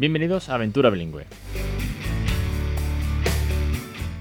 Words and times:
Bienvenidos 0.00 0.48
a 0.48 0.54
Aventura 0.54 0.88
Bilingüe. 0.88 1.26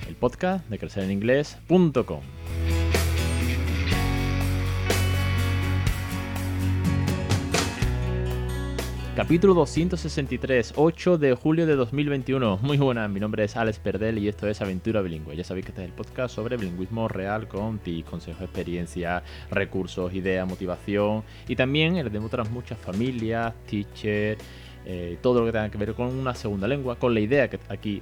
El 0.09 0.15
podcast 0.15 0.67
de 0.67 0.77
crecereninglés.com. 0.77 2.19
Capítulo 9.15 9.53
263, 9.53 10.73
8 10.75 11.17
de 11.17 11.33
julio 11.33 11.65
de 11.65 11.77
2021. 11.77 12.57
Muy 12.61 12.77
buenas, 12.77 13.09
mi 13.09 13.21
nombre 13.21 13.45
es 13.45 13.55
Alex 13.55 13.79
Perdel 13.79 14.17
y 14.17 14.27
esto 14.27 14.49
es 14.49 14.61
Aventura 14.61 15.01
Bilingüe. 15.01 15.37
Ya 15.37 15.45
sabéis 15.45 15.65
que 15.65 15.71
este 15.71 15.83
es 15.83 15.87
el 15.87 15.93
podcast 15.93 16.35
sobre 16.35 16.57
bilingüismo 16.57 17.07
real 17.07 17.47
con 17.47 17.79
tips, 17.79 18.09
consejos, 18.09 18.41
experiencia, 18.41 19.23
recursos, 19.49 20.13
ideas, 20.13 20.45
motivación 20.45 21.23
y 21.47 21.55
también 21.55 21.95
el 21.95 22.11
de 22.11 22.19
otras 22.19 22.49
muchas 22.51 22.77
familias, 22.79 23.53
teachers 23.65 24.43
eh, 24.91 25.19
todo 25.21 25.41
lo 25.41 25.45
que 25.45 25.51
tenga 25.51 25.69
que 25.69 25.77
ver 25.77 25.93
con 25.93 26.07
una 26.07 26.33
segunda 26.33 26.67
lengua, 26.67 26.95
con 26.95 27.13
la 27.13 27.19
idea 27.19 27.47
que 27.47 27.59
aquí 27.69 27.97
eh, 27.97 28.01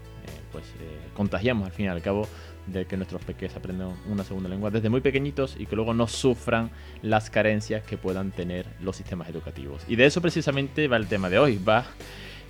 pues 0.53 0.63
eh, 0.79 1.09
contagiamos 1.13 1.65
al 1.65 1.73
fin 1.73 1.87
y 1.87 1.89
al 1.89 2.01
cabo 2.01 2.25
de 2.65 2.85
que 2.85 2.95
nuestros 2.95 3.21
pequeños 3.25 3.57
aprendan 3.57 3.89
una 4.09 4.23
segunda 4.23 4.47
lengua 4.47 4.71
desde 4.71 4.87
muy 4.87 5.01
pequeñitos 5.01 5.57
y 5.59 5.65
que 5.65 5.75
luego 5.75 5.93
no 5.93 6.07
sufran 6.07 6.69
las 7.01 7.29
carencias 7.29 7.83
que 7.83 7.97
puedan 7.97 8.31
tener 8.31 8.67
los 8.79 8.95
sistemas 8.95 9.27
educativos. 9.27 9.83
Y 9.89 9.97
de 9.97 10.05
eso 10.05 10.21
precisamente 10.21 10.87
va 10.87 10.95
el 10.95 11.07
tema 11.07 11.29
de 11.29 11.39
hoy, 11.39 11.57
va 11.57 11.83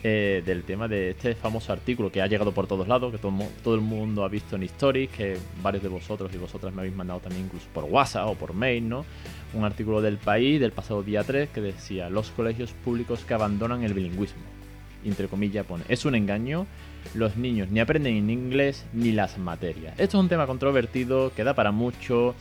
eh, 0.03 0.43
del 0.45 0.63
tema 0.63 0.87
de 0.87 1.11
este 1.11 1.33
famoso 1.33 1.73
artículo 1.73 2.11
que 2.11 2.21
ha 2.21 2.27
llegado 2.27 2.51
por 2.51 2.67
todos 2.67 2.87
lados, 2.87 3.11
que 3.11 3.17
todo, 3.17 3.33
todo, 3.63 3.75
el 3.75 3.81
mundo 3.81 4.23
ha 4.23 4.27
visto 4.27 4.55
en 4.55 4.63
Stories, 4.63 5.09
que 5.09 5.37
varios 5.61 5.83
de 5.83 5.89
vosotros 5.89 6.31
y 6.33 6.37
vosotras 6.37 6.73
me 6.73 6.81
habéis 6.81 6.95
mandado 6.95 7.19
también 7.19 7.45
incluso 7.45 7.65
por 7.73 7.85
WhatsApp 7.85 8.27
o 8.27 8.35
por 8.35 8.53
mail, 8.53 8.87
¿no? 8.87 9.05
Un 9.53 9.63
artículo 9.63 10.01
del 10.01 10.17
país 10.17 10.59
del 10.59 10.71
pasado 10.71 11.01
día 11.01 11.23
3 11.23 11.49
que 11.49 11.61
decía 11.61 12.09
los 12.09 12.29
colegios 12.29 12.73
públicos 12.73 13.25
que 13.25 13.33
abandonan 13.33 13.83
el 13.83 13.93
bilingüismo. 13.93 14.43
Entre 15.03 15.27
comillas 15.27 15.65
pone, 15.65 15.83
es 15.89 16.05
un 16.05 16.15
engaño, 16.15 16.67
los 17.15 17.37
niños 17.37 17.69
ni 17.71 17.79
aprenden 17.79 18.17
en 18.17 18.29
inglés 18.29 18.85
ni 18.93 19.11
las 19.11 19.37
materias. 19.37 19.93
Esto 19.97 20.17
es 20.17 20.21
un 20.21 20.29
tema 20.29 20.45
controvertido 20.45 21.31
que 21.35 21.43
da 21.43 21.53
para 21.53 21.71
mucho 21.71 22.35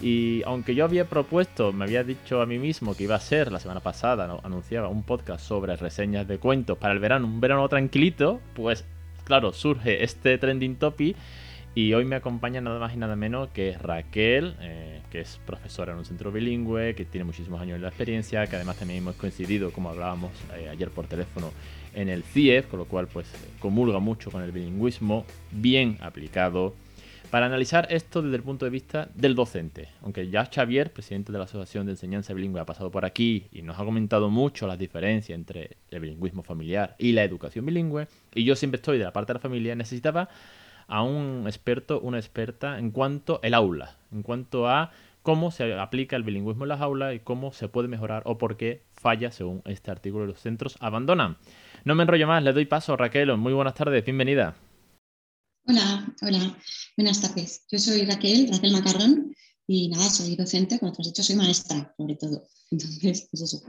y 0.00 0.42
aunque 0.44 0.74
yo 0.74 0.84
había 0.84 1.06
propuesto, 1.06 1.72
me 1.72 1.84
había 1.84 2.04
dicho 2.04 2.40
a 2.40 2.46
mí 2.46 2.58
mismo 2.58 2.94
que 2.94 3.04
iba 3.04 3.16
a 3.16 3.20
ser 3.20 3.50
la 3.50 3.58
semana 3.58 3.80
pasada, 3.80 4.40
anunciaba 4.42 4.88
un 4.88 5.02
podcast 5.02 5.44
sobre 5.44 5.76
reseñas 5.76 6.28
de 6.28 6.38
cuentos 6.38 6.78
para 6.78 6.94
el 6.94 7.00
verano, 7.00 7.26
un 7.26 7.40
verano 7.40 7.68
tranquilito, 7.68 8.40
pues 8.54 8.84
claro, 9.24 9.52
surge 9.52 10.04
este 10.04 10.38
trending 10.38 10.76
topic 10.76 11.16
y 11.74 11.94
hoy 11.94 12.04
me 12.04 12.16
acompaña 12.16 12.60
nada 12.60 12.78
más 12.78 12.94
y 12.94 12.96
nada 12.96 13.16
menos 13.16 13.50
que 13.50 13.76
Raquel, 13.76 14.56
eh, 14.60 15.00
que 15.10 15.20
es 15.20 15.40
profesora 15.46 15.92
en 15.92 15.98
un 15.98 16.04
centro 16.04 16.32
bilingüe, 16.32 16.94
que 16.94 17.04
tiene 17.04 17.24
muchísimos 17.24 17.60
años 17.60 17.80
de 17.80 17.86
experiencia, 17.86 18.46
que 18.46 18.56
además 18.56 18.76
también 18.76 18.98
hemos 18.98 19.16
coincidido, 19.16 19.70
como 19.70 19.90
hablábamos 19.90 20.32
eh, 20.56 20.68
ayer 20.68 20.90
por 20.90 21.06
teléfono, 21.06 21.52
en 21.94 22.08
el 22.08 22.22
CIEF, 22.22 22.66
con 22.66 22.78
lo 22.80 22.84
cual 22.86 23.06
pues 23.06 23.26
comulga 23.58 23.98
mucho 23.98 24.30
con 24.30 24.42
el 24.42 24.52
bilingüismo, 24.52 25.24
bien 25.50 25.98
aplicado 26.00 26.74
para 27.30 27.46
analizar 27.46 27.86
esto 27.90 28.22
desde 28.22 28.36
el 28.36 28.42
punto 28.42 28.64
de 28.64 28.70
vista 28.70 29.08
del 29.14 29.34
docente. 29.34 29.88
Aunque 30.02 30.28
ya 30.30 30.46
Xavier, 30.46 30.92
presidente 30.92 31.32
de 31.32 31.38
la 31.38 31.44
Asociación 31.44 31.86
de 31.86 31.92
Enseñanza 31.92 32.32
Bilingüe, 32.32 32.60
ha 32.60 32.66
pasado 32.66 32.90
por 32.90 33.04
aquí 33.04 33.46
y 33.52 33.62
nos 33.62 33.78
ha 33.78 33.84
comentado 33.84 34.30
mucho 34.30 34.66
las 34.66 34.78
diferencias 34.78 35.38
entre 35.38 35.76
el 35.90 36.00
bilingüismo 36.00 36.42
familiar 36.42 36.96
y 36.98 37.12
la 37.12 37.24
educación 37.24 37.66
bilingüe, 37.66 38.08
y 38.34 38.44
yo 38.44 38.56
siempre 38.56 38.76
estoy 38.76 38.98
de 38.98 39.04
la 39.04 39.12
parte 39.12 39.32
de 39.32 39.38
la 39.38 39.42
familia, 39.42 39.74
necesitaba 39.74 40.28
a 40.86 41.02
un 41.02 41.44
experto, 41.46 42.00
una 42.00 42.18
experta 42.18 42.78
en 42.78 42.90
cuanto 42.90 43.40
al 43.42 43.54
aula, 43.54 43.96
en 44.10 44.22
cuanto 44.22 44.68
a 44.68 44.90
cómo 45.22 45.50
se 45.50 45.74
aplica 45.74 46.16
el 46.16 46.22
bilingüismo 46.22 46.64
en 46.64 46.70
las 46.70 46.80
aulas 46.80 47.14
y 47.14 47.18
cómo 47.18 47.52
se 47.52 47.68
puede 47.68 47.88
mejorar 47.88 48.22
o 48.24 48.38
por 48.38 48.56
qué 48.56 48.80
falla 48.94 49.30
según 49.30 49.60
este 49.66 49.90
artículo 49.90 50.26
los 50.26 50.40
centros 50.40 50.78
abandonan. 50.80 51.36
No 51.84 51.94
me 51.94 52.04
enrollo 52.04 52.26
más, 52.26 52.42
le 52.42 52.54
doy 52.54 52.64
paso 52.64 52.94
a 52.94 52.96
Raquel. 52.96 53.36
Muy 53.36 53.52
buenas 53.52 53.74
tardes, 53.74 54.04
bienvenida. 54.04 54.54
Hola, 55.70 56.14
hola, 56.22 56.56
buenas 56.96 57.20
tardes. 57.20 57.66
Yo 57.70 57.78
soy 57.78 58.06
Raquel, 58.06 58.48
Raquel 58.50 58.72
Macarrón, 58.72 59.34
y 59.66 59.90
nada, 59.90 60.08
soy 60.08 60.34
docente, 60.34 60.78
como 60.78 60.92
te 60.92 61.02
has 61.02 61.08
dicho, 61.08 61.22
soy 61.22 61.36
maestra, 61.36 61.94
sobre 61.94 62.16
todo. 62.16 62.42
Entonces, 62.70 63.28
pues 63.30 63.42
eso, 63.42 63.60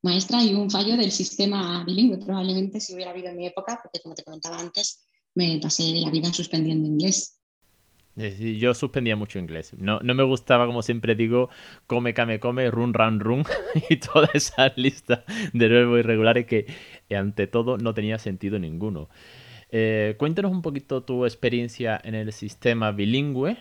maestra 0.00 0.44
y 0.44 0.54
un 0.54 0.70
fallo 0.70 0.96
del 0.96 1.10
sistema 1.10 1.84
bilingüe, 1.84 2.18
probablemente 2.18 2.78
si 2.78 2.94
hubiera 2.94 3.10
habido 3.10 3.30
en 3.30 3.36
mi 3.36 3.48
época, 3.48 3.80
porque 3.82 3.98
como 4.00 4.14
te 4.14 4.22
comentaba 4.22 4.60
antes, 4.60 5.08
me 5.34 5.58
pasé 5.60 5.92
la 5.94 6.10
vida 6.10 6.32
suspendiendo 6.32 6.86
inglés. 6.86 7.40
Yo 8.14 8.72
suspendía 8.72 9.16
mucho 9.16 9.40
inglés. 9.40 9.74
No, 9.76 9.98
no 10.04 10.14
me 10.14 10.22
gustaba, 10.22 10.66
como 10.66 10.82
siempre 10.82 11.16
digo, 11.16 11.50
come, 11.88 12.14
came, 12.14 12.38
come, 12.38 12.70
run, 12.70 12.94
run, 12.94 13.18
run 13.18 13.44
y 13.90 13.96
toda 13.96 14.30
esa 14.34 14.72
lista 14.76 15.24
de 15.52 15.68
nuevos 15.68 15.98
irregulares 15.98 16.46
que 16.46 16.66
ante 17.10 17.48
todo 17.48 17.76
no 17.76 17.92
tenía 17.92 18.20
sentido 18.20 18.60
ninguno. 18.60 19.08
Eh, 19.72 20.16
cuéntanos 20.18 20.50
un 20.50 20.62
poquito 20.62 21.04
tu 21.04 21.24
experiencia 21.24 22.00
en 22.02 22.16
el 22.16 22.32
sistema 22.32 22.90
bilingüe, 22.90 23.56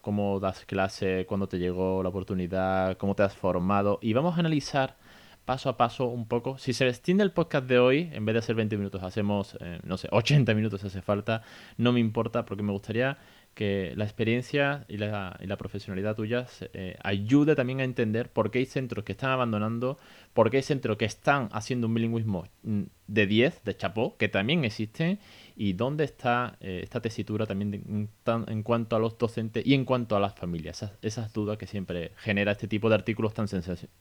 cómo 0.00 0.40
das 0.40 0.64
clase, 0.64 1.24
cuándo 1.26 1.48
te 1.48 1.58
llegó 1.58 2.02
la 2.02 2.08
oportunidad, 2.08 2.96
cómo 2.96 3.14
te 3.14 3.22
has 3.22 3.34
formado 3.34 4.00
y 4.02 4.12
vamos 4.12 4.36
a 4.36 4.40
analizar 4.40 4.96
paso 5.44 5.68
a 5.68 5.76
paso 5.76 6.06
un 6.06 6.26
poco. 6.26 6.58
Si 6.58 6.72
se 6.72 6.88
extiende 6.88 7.22
el 7.22 7.30
podcast 7.30 7.66
de 7.68 7.78
hoy, 7.78 8.10
en 8.12 8.24
vez 8.24 8.34
de 8.34 8.38
hacer 8.40 8.56
20 8.56 8.76
minutos, 8.76 9.02
hacemos, 9.04 9.56
eh, 9.60 9.78
no 9.84 9.96
sé, 9.96 10.08
80 10.10 10.52
minutos 10.54 10.82
hace 10.82 11.00
falta, 11.00 11.42
no 11.76 11.92
me 11.92 12.00
importa 12.00 12.44
porque 12.44 12.64
me 12.64 12.72
gustaría 12.72 13.16
que 13.56 13.94
la 13.96 14.04
experiencia 14.04 14.84
y 14.86 14.98
la, 14.98 15.56
profesionalidad 15.58 16.14
tuya 16.14 16.46
eh, 16.74 16.98
ayude 17.02 17.56
también 17.56 17.80
a 17.80 17.84
entender 17.84 18.30
por 18.30 18.50
qué 18.50 18.58
hay 18.58 18.66
centros 18.66 19.02
que 19.02 19.12
están 19.12 19.30
abandonando, 19.30 19.98
por 20.34 20.50
qué 20.50 20.58
hay 20.58 20.62
centros 20.62 20.98
que 20.98 21.06
están 21.06 21.48
haciendo 21.52 21.86
un 21.86 21.94
bilingüismo 21.94 22.44
mm, 22.64 22.82
de 23.06 23.26
10, 23.26 23.64
de 23.64 23.74
chapó, 23.74 24.14
que 24.18 24.28
también 24.28 24.66
existen, 24.66 25.18
y 25.56 25.72
dónde 25.72 26.04
está 26.04 26.58
eh, 26.60 26.80
esta 26.84 27.00
tesitura 27.00 27.46
también 27.46 28.10
en 28.26 28.62
cuanto 28.62 28.94
a 28.94 28.98
los 28.98 29.16
docentes 29.16 29.66
y 29.66 29.72
en 29.72 29.86
cuanto 29.86 30.16
a 30.16 30.20
las 30.20 30.34
familias, 30.34 30.84
esas, 31.00 31.32
dudas 31.32 31.56
que 31.56 31.66
siempre 31.66 32.12
genera 32.18 32.52
este 32.52 32.68
tipo 32.68 32.90
de 32.90 32.96
artículos 32.96 33.32
tan 33.32 33.48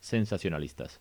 sensacionalistas. 0.01 0.99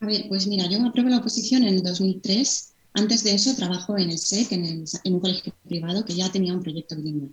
A 0.00 0.06
ver, 0.06 0.26
pues 0.28 0.46
mira, 0.46 0.66
yo 0.68 0.78
me 0.78 0.88
apruebo 0.88 1.08
la 1.08 1.18
oposición 1.18 1.64
en 1.64 1.82
2003 1.82 2.71
antes 2.94 3.24
de 3.24 3.34
eso 3.34 3.54
trabajo 3.54 3.96
en 3.96 4.10
el 4.10 4.18
SEC, 4.18 4.52
en, 4.52 4.84
un 5.04 5.20
colegio 5.20 5.54
privado 5.66 6.04
que 6.04 6.14
ya 6.14 6.30
tenía 6.30 6.52
un 6.52 6.62
proyecto 6.62 6.96
bilingüe. 6.96 7.30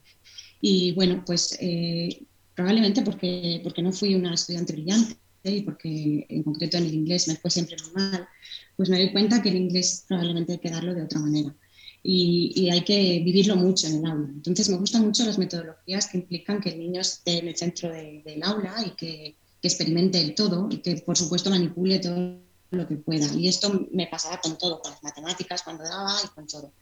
Y 0.62 0.94
bueno, 0.94 1.24
pues 1.26 1.58
eh, 1.60 2.24
probablemente 2.56 3.02
porque, 3.02 3.62
no 3.82 3.92
fui 3.92 4.16
una 4.16 4.34
estudiante 4.34 4.74
brillante 4.74 5.16
y 5.44 5.62
porque 5.62 6.26
en 6.30 6.44
concreto 6.44 6.78
en 6.78 6.86
el 6.86 6.94
inglés 6.94 7.28
me 7.28 7.36
fue 7.36 7.52
siempre 7.52 7.78
muy 7.84 8.04
mal, 8.04 8.28
pues 8.76 8.90
me 8.90 8.98
doy 8.98 9.12
cuenta 9.12 9.42
que 9.42 9.50
el 9.50 9.56
inglés 9.56 10.06
probablemente 10.08 10.54
hay 10.54 10.60
que 10.60 10.70
darlo 10.70 10.94
de 10.94 11.04
otra 11.04 11.20
manera. 11.20 11.56
Y, 12.02 12.70
hay 12.72 12.82
que 12.82 13.22
vivirlo 13.26 13.58
mucho 13.58 13.88
en 13.88 13.98
el 13.98 14.06
aula. 14.06 14.30
Entonces 14.30 14.70
me 14.70 14.78
gustan 14.78 15.06
mucho 15.06 15.26
las 15.26 15.38
metodologías 15.38 16.08
que 16.08 16.20
implican 16.20 16.62
que 16.62 16.70
el 16.70 16.80
niño 16.80 17.02
esté 17.02 17.40
en 17.40 17.50
el 17.50 17.58
centro 17.58 17.90
del 17.90 18.44
aula 18.44 18.76
y 18.86 18.92
que, 18.92 19.36
que 19.62 19.68
experimente 19.68 20.22
el 20.22 20.34
todo 20.34 20.70
y 20.72 20.78
que 20.78 20.96
por 20.98 21.18
supuesto 21.18 21.50
manipule 21.50 22.00
todo 22.00 22.40
lo 22.72 22.88
que 22.88 22.96
pueda. 22.96 23.34
Y 23.34 23.48
esto 23.48 23.88
me 23.92 24.08
pasaba 24.08 24.40
con 24.40 24.58
todo, 24.58 24.80
con 24.80 24.92
las 24.92 25.04
matemáticas, 25.04 25.64
cuando 25.64 25.84
daba 25.84 26.16
y 26.24 26.28
con 26.30 26.48
todo. 26.48 26.74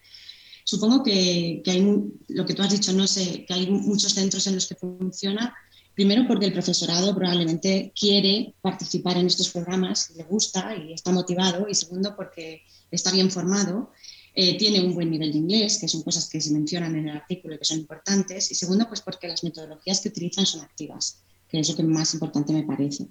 Supongo 0.64 1.02
que, 1.02 1.64
hay, 1.66 2.12
lo 2.28 2.46
que 2.46 2.54
tú 2.54 2.62
has 2.62 2.72
dicho, 2.72 2.92
no 2.92 3.08
sé, 3.08 3.46
que 3.46 3.54
hay 3.54 3.68
muchos 3.68 4.14
centros 4.14 4.46
en 4.48 4.56
los 4.56 4.68
que 4.68 4.76
funciona, 4.76 5.56
primero 5.96 6.28
porque 6.28 6.48
el 6.48 6.54
profesorado 6.54 7.16
probablemente 7.16 7.94
quiere 7.98 8.54
participar 8.62 9.18
en 9.18 9.28
estos 9.28 9.50
programas, 9.50 10.12
le 10.16 10.24
gusta 10.24 10.76
y 10.76 10.92
está 10.92 11.12
motivado, 11.12 11.68
y 11.70 11.74
segundo 11.74 12.16
porque 12.18 12.64
está 12.92 13.12
bien 13.12 13.32
formado, 13.32 13.92
eh, 14.36 14.58
tiene 14.58 14.82
un 14.82 14.94
buen 14.94 15.10
nivel 15.10 15.32
de 15.32 15.38
inglés, 15.38 15.78
que 15.80 15.88
son 15.88 16.04
cosas 16.04 16.30
que 16.30 16.42
se 16.42 16.52
mencionan 16.52 16.96
en 16.98 17.08
el 17.08 17.16
artículo 17.16 17.56
y 17.56 17.60
que 17.60 17.66
son 17.66 17.80
importantes, 17.80 18.52
y 18.52 18.56
segundo 18.56 18.90
pues 18.90 19.00
porque 19.00 19.30
las 19.30 19.46
metodologías 19.46 20.02
que 20.02 20.10
utilizan 20.10 20.46
son 20.46 20.62
activas, 20.62 21.20
que 21.48 21.62
es 21.62 21.70
lo 21.70 21.78
que 21.78 21.84
más 21.84 22.14
importante 22.14 22.52
me 22.52 22.64
parece 22.64 23.08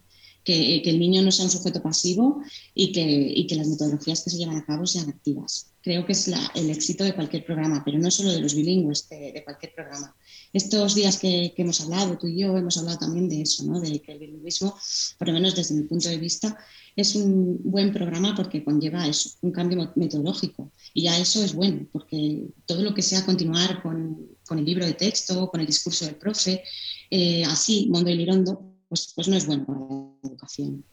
que, 0.46 0.80
el 0.84 0.98
niño 1.00 1.22
no 1.22 1.32
sea 1.32 1.44
un 1.44 1.50
sujeto 1.50 1.82
pasivo 1.82 2.40
y 2.72 2.92
que, 2.92 3.46
que, 3.48 3.56
las 3.56 3.66
metodologías 3.66 4.22
que 4.22 4.30
se 4.30 4.38
llevan 4.38 4.56
a 4.56 4.64
cabo 4.64 4.86
sean 4.86 5.08
activas. 5.08 5.72
Creo 5.82 6.06
que 6.06 6.12
es 6.12 6.28
el 6.54 6.70
éxito 6.70 7.02
de 7.02 7.14
cualquier 7.14 7.44
programa, 7.44 7.82
pero 7.84 7.98
no 7.98 8.10
solo 8.12 8.32
de 8.32 8.40
los 8.40 8.54
bilingües, 8.54 9.08
de, 9.08 9.42
cualquier 9.44 9.74
programa. 9.74 10.14
Estos 10.52 10.94
días 10.94 11.18
que, 11.18 11.52
hemos 11.56 11.80
hablado, 11.80 12.16
tú 12.16 12.28
y 12.28 12.38
yo, 12.38 12.56
hemos 12.56 12.78
hablado 12.78 12.98
también 12.98 13.28
de 13.28 13.42
eso, 13.42 13.64
¿no? 13.64 13.80
de 13.80 14.00
que 14.00 14.12
el 14.12 14.20
bilingüismo, 14.20 14.76
por 15.18 15.26
lo 15.26 15.34
menos 15.34 15.56
desde 15.56 15.74
mi 15.74 15.82
punto 15.82 16.08
de 16.08 16.18
vista, 16.18 16.56
es 16.94 17.16
un 17.16 17.60
buen 17.64 17.92
programa 17.92 18.34
porque 18.36 18.62
conlleva 18.62 19.06
eso, 19.06 19.30
un 19.42 19.50
cambio 19.50 19.92
metodológico. 19.96 20.70
Y 20.94 21.02
ya 21.02 21.18
eso 21.18 21.44
es 21.44 21.54
bueno, 21.54 21.86
porque 21.92 22.44
todo 22.66 22.82
lo 22.82 22.94
que 22.94 23.02
sea 23.02 23.26
continuar 23.26 23.82
con, 23.82 24.28
con 24.46 24.60
el 24.60 24.64
libro 24.64 24.86
de 24.86 24.94
texto, 24.94 25.50
con 25.50 25.60
el 25.60 25.66
discurso 25.66 26.04
del 26.06 26.14
profe, 26.14 26.62
eh, 27.10 27.44
así, 27.44 27.88
Mondo 27.90 28.10
y 28.10 28.14
Lirondo, 28.14 28.65
pues, 28.88 29.12
pues, 29.14 29.28
no 29.28 29.36
es 29.36 29.46
bueno 29.46 29.64
para 29.64 29.80
la 29.80 30.30
educación. 30.30 30.84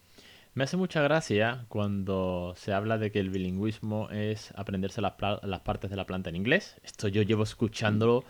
Me 0.56 0.66
hace 0.66 0.78
mucha 0.78 1.02
gracia 1.02 1.66
cuando 1.68 2.54
se 2.56 2.74
habla 2.74 3.00
de 3.00 3.12
que 3.12 3.20
el 3.20 3.32
bilingüismo 3.32 4.12
es 4.12 4.54
aprenderse 4.56 5.02
las, 5.02 5.14
partes 5.14 5.90
de 5.90 5.96
la 5.96 6.06
planta 6.06 6.30
en 6.30 6.36
inglés. 6.36 6.80
Esto 6.84 7.08
yo 7.08 7.24
llevo 7.24 7.42
escuchándolo, 7.42 8.24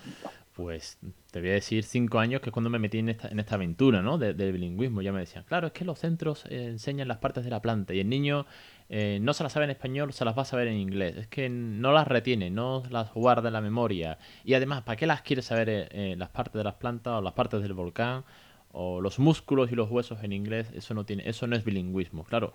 pues 0.53 0.99
te 1.31 1.41
voy 1.41 1.49
a 1.49 1.53
decir 1.53 1.83
cinco 1.83 2.19
años, 2.19 2.39
que 2.39 2.49
es 2.49 2.53
cuando 2.53 2.69
me 2.69 2.79
metí 2.79 2.99
en 2.99 3.09
esta, 3.09 3.27
en 3.27 3.41
esta 3.41 3.55
aventura 3.55 4.01
¿no? 4.01 4.17
del 4.17 4.53
bilingüismo. 4.53 5.01
Ya 5.01 5.11
me 5.11 5.19
decían, 5.19 5.43
claro, 5.43 5.67
es 5.67 5.73
que 5.73 5.83
los 5.83 5.99
centros 5.99 6.45
eh, 6.45 6.67
enseñan 6.67 7.09
las 7.09 7.17
partes 7.17 7.43
de 7.43 7.49
la 7.49 7.61
planta 7.61 7.93
y 7.93 7.99
el 7.99 8.07
niño 8.07 8.45
eh, 8.87 9.19
no 9.21 9.33
se 9.33 9.43
las 9.43 9.51
sabe 9.51 9.65
en 9.65 9.71
español, 9.71 10.13
se 10.13 10.23
las 10.23 10.37
va 10.37 10.43
a 10.43 10.45
saber 10.45 10.69
en 10.69 10.77
inglés. 10.77 11.17
Es 11.17 11.27
que 11.27 11.49
no 11.49 11.91
las 11.91 12.07
retiene, 12.07 12.49
no 12.49 12.83
las 12.89 13.13
guarda 13.13 13.49
en 13.49 13.53
la 13.53 13.61
memoria. 13.61 14.17
Y 14.45 14.53
además, 14.53 14.83
¿para 14.83 14.95
qué 14.95 15.07
las 15.07 15.23
quiere 15.23 15.41
saber 15.41 15.67
eh, 15.69 16.15
las 16.17 16.29
partes 16.29 16.53
de 16.53 16.63
las 16.63 16.75
plantas 16.75 17.15
o 17.15 17.21
las 17.21 17.33
partes 17.33 17.61
del 17.61 17.73
volcán? 17.73 18.23
O 18.73 18.99
los 18.99 19.19
músculos 19.19 19.71
y 19.71 19.75
los 19.75 19.89
huesos 19.89 20.23
en 20.23 20.33
inglés, 20.33 20.69
eso 20.73 20.93
no 20.93 21.05
tiene, 21.05 21.23
eso 21.25 21.47
no 21.47 21.55
es 21.55 21.63
bilingüismo. 21.63 22.25
Claro, 22.25 22.51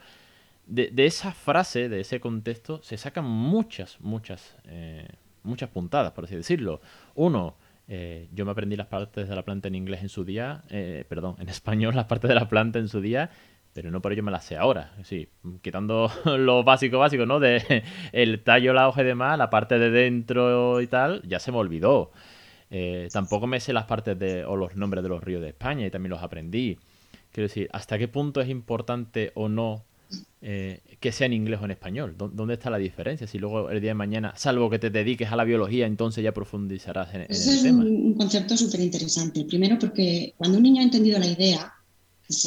de, 0.67 0.93
esa 1.07 1.33
frase, 1.33 1.89
de 1.89 2.01
ese 2.01 2.21
contexto, 2.21 2.83
se 2.83 2.99
sacan 2.99 3.25
muchas, 3.25 3.99
muchas, 4.01 4.57
muchas 5.43 5.71
puntadas, 5.71 6.13
por 6.13 6.25
así 6.25 6.37
decirlo. 6.37 6.83
Uno, 7.15 7.55
yo 7.87 8.45
me 8.45 8.51
aprendí 8.51 8.77
las 8.77 8.89
partes 8.89 9.29
de 9.29 9.35
la 9.35 9.45
planta 9.45 9.69
en 9.69 9.77
inglés 9.77 10.03
en 10.03 10.09
su 10.11 10.25
día, 10.25 10.65
perdón, 11.09 11.37
en 11.39 11.49
español 11.49 11.95
las 11.97 12.07
partes 12.07 12.29
de 12.29 12.35
la 12.35 12.49
planta 12.49 12.79
en 12.79 12.89
su 12.89 13.01
día 13.01 13.31
pero 13.79 13.93
no 13.93 14.03
por 14.03 14.13
ello 14.13 14.25
me 14.25 14.33
las 14.33 14.45
sé 14.45 14.57
ahora. 14.57 14.93
Sí, 15.05 15.29
quitando 15.63 16.11
lo 16.25 16.65
básico 16.65 16.99
básico, 16.99 17.27
¿no? 17.27 17.39
De 17.39 17.85
el 18.13 18.43
tallo, 18.43 18.73
la 18.73 18.89
hoja 18.89 19.03
y 19.03 19.05
demás, 19.05 19.39
la 19.39 19.51
parte 19.51 19.79
de 19.79 19.91
dentro 19.91 20.81
y 20.81 20.89
tal, 20.89 21.23
ya 21.29 21.39
se 21.39 21.53
me 21.53 21.59
olvidó. 21.59 22.11
Eh, 22.71 23.09
tampoco 23.13 23.47
me 23.47 23.61
sé 23.61 23.73
las 23.73 23.85
partes 23.85 24.19
de, 24.19 24.45
o 24.45 24.57
los 24.57 24.77
nombres 24.77 25.03
de 25.03 25.09
los 25.09 25.23
ríos 25.23 25.41
de 25.41 25.49
España 25.49 25.87
y 25.87 25.91
también 25.91 26.11
los 26.11 26.23
aprendí. 26.23 26.79
Quiero 27.33 27.49
decir, 27.49 27.69
¿hasta 27.73 27.99
qué 27.99 28.09
punto 28.09 28.41
es 28.41 28.49
importante 28.49 29.33
o 29.35 29.49
no 29.49 29.85
eh, 30.41 30.81
que 31.01 31.13
sea 31.13 31.27
en 31.27 31.35
inglés 31.35 31.61
o 31.61 31.65
en 31.65 31.71
español? 31.71 32.15
¿Dónde 32.17 32.55
está 32.55 32.71
la 32.71 32.79
diferencia? 32.79 33.27
Si 33.27 33.39
luego 33.39 33.71
el 33.71 33.81
día 33.81 33.91
de 33.91 33.95
mañana, 33.95 34.35
salvo 34.37 34.71
que 34.71 34.79
te 34.79 34.91
dediques 34.91 35.31
a 35.31 35.37
la 35.37 35.45
biología, 35.45 35.87
entonces 35.87 36.25
ya 36.25 36.33
profundizarás 36.33 37.15
en, 37.15 37.23
en 37.23 37.31
Ese 37.31 37.55
es 37.55 37.65
un 37.65 38.15
concepto 38.15 38.57
súper 38.57 38.81
interesante. 38.81 39.45
Primero 39.45 39.79
porque 39.79 40.35
cuando 40.37 40.59
un 40.59 40.63
niño 40.63 40.81
ha 40.81 40.85
entendido 40.85 41.19
la 41.19 41.27
idea, 41.27 41.73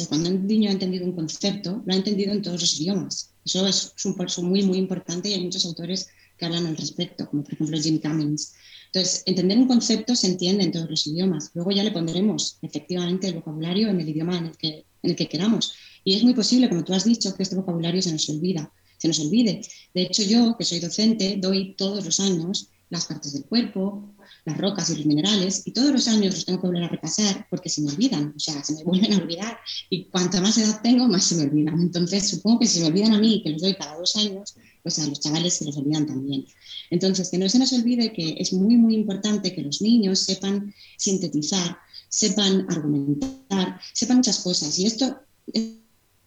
cuando 0.08 0.30
un 0.30 0.46
niño 0.46 0.70
ha 0.70 0.72
entendido 0.72 1.04
un 1.04 1.12
concepto, 1.12 1.82
lo 1.84 1.92
ha 1.92 1.96
entendido 1.96 2.32
en 2.32 2.42
todos 2.42 2.60
los 2.60 2.80
idiomas. 2.80 3.32
Eso 3.44 3.66
es, 3.66 3.94
un 4.04 4.14
paso 4.14 4.42
muy, 4.42 4.62
muy 4.62 4.78
importante 4.78 5.28
y 5.28 5.34
hay 5.34 5.42
muchos 5.42 5.66
autores 5.66 6.08
que 6.38 6.46
hablan 6.46 6.66
al 6.66 6.76
respecto, 6.76 7.28
como 7.28 7.42
por 7.42 7.54
ejemplo 7.54 7.78
Jim 7.78 8.00
Cummings. 8.00 8.54
Entonces, 8.94 9.22
entender 9.24 9.56
un 9.56 9.68
concepto 9.68 10.14
se 10.14 10.26
entiende 10.26 10.64
en 10.64 10.72
todos 10.72 10.90
los 10.90 11.06
idiomas. 11.06 11.50
Luego 11.54 11.70
ya 11.70 11.82
le 11.82 11.92
pondremos 11.92 12.58
efectivamente 12.60 13.26
el 13.26 13.34
vocabulario 13.34 13.88
en 13.88 13.98
el 13.98 14.08
idioma 14.08 14.36
en 14.36 14.46
el 14.46 14.56
que, 14.58 14.84
en 15.02 15.10
el 15.10 15.16
que 15.16 15.28
queramos. 15.28 15.72
Y 16.04 16.14
es 16.14 16.22
muy 16.22 16.34
posible, 16.34 16.68
como 16.68 16.84
tú 16.84 16.92
has 16.92 17.04
dicho, 17.04 17.34
que 17.34 17.42
este 17.42 17.56
vocabulario 17.56 18.02
se 18.02 18.12
nos 18.12 18.28
olvida, 18.28 18.70
se 18.98 19.08
nos 19.08 19.18
olvide. 19.20 19.62
De 19.94 20.02
hecho, 20.02 20.22
yo, 20.22 20.56
que 20.58 20.64
soy 20.64 20.78
docente, 20.78 21.36
doy 21.38 21.74
todos 21.74 22.04
los 22.04 22.20
años 22.20 22.68
las 22.90 23.06
partes 23.06 23.32
del 23.32 23.46
cuerpo, 23.46 24.14
las 24.44 24.58
rocas 24.58 24.90
y 24.90 24.96
los 24.96 25.06
minerales, 25.06 25.62
y 25.66 25.70
todos 25.70 25.90
los 25.90 26.06
años 26.08 26.34
los 26.34 26.44
tengo 26.44 26.60
que 26.60 26.66
volver 26.66 26.84
a 26.84 26.88
repasar 26.88 27.46
porque 27.48 27.70
se 27.70 27.80
me 27.80 27.90
olvidan, 27.90 28.34
o 28.36 28.38
sea, 28.38 28.62
se 28.62 28.74
me 28.74 28.84
vuelven 28.84 29.14
a 29.14 29.16
olvidar, 29.16 29.58
y 29.88 30.04
cuanta 30.04 30.42
más 30.42 30.58
edad 30.58 30.82
tengo, 30.82 31.08
más 31.08 31.24
se 31.24 31.36
me 31.36 31.44
olvidan. 31.44 31.80
Entonces, 31.80 32.28
supongo 32.28 32.60
que 32.60 32.66
si 32.66 32.74
se 32.74 32.80
me 32.82 32.88
olvidan 32.88 33.14
a 33.14 33.18
mí, 33.18 33.40
que 33.42 33.48
los 33.48 33.62
doy 33.62 33.74
cada 33.74 33.96
dos 33.96 34.14
años, 34.16 34.54
pues 34.82 34.98
a 34.98 35.06
los 35.06 35.20
chavales 35.20 35.54
se 35.54 35.64
los 35.64 35.76
olvidan 35.76 36.06
también. 36.06 36.44
Entonces, 36.90 37.30
que 37.30 37.38
no 37.38 37.48
se 37.48 37.58
nos 37.58 37.72
olvide 37.72 38.12
que 38.12 38.36
es 38.38 38.52
muy, 38.52 38.76
muy 38.76 38.94
importante 38.94 39.54
que 39.54 39.62
los 39.62 39.80
niños 39.80 40.18
sepan 40.20 40.74
sintetizar, 40.96 41.76
sepan 42.08 42.66
argumentar, 42.68 43.80
sepan 43.92 44.18
muchas 44.18 44.40
cosas. 44.40 44.78
Y 44.78 44.86
esto 44.86 45.20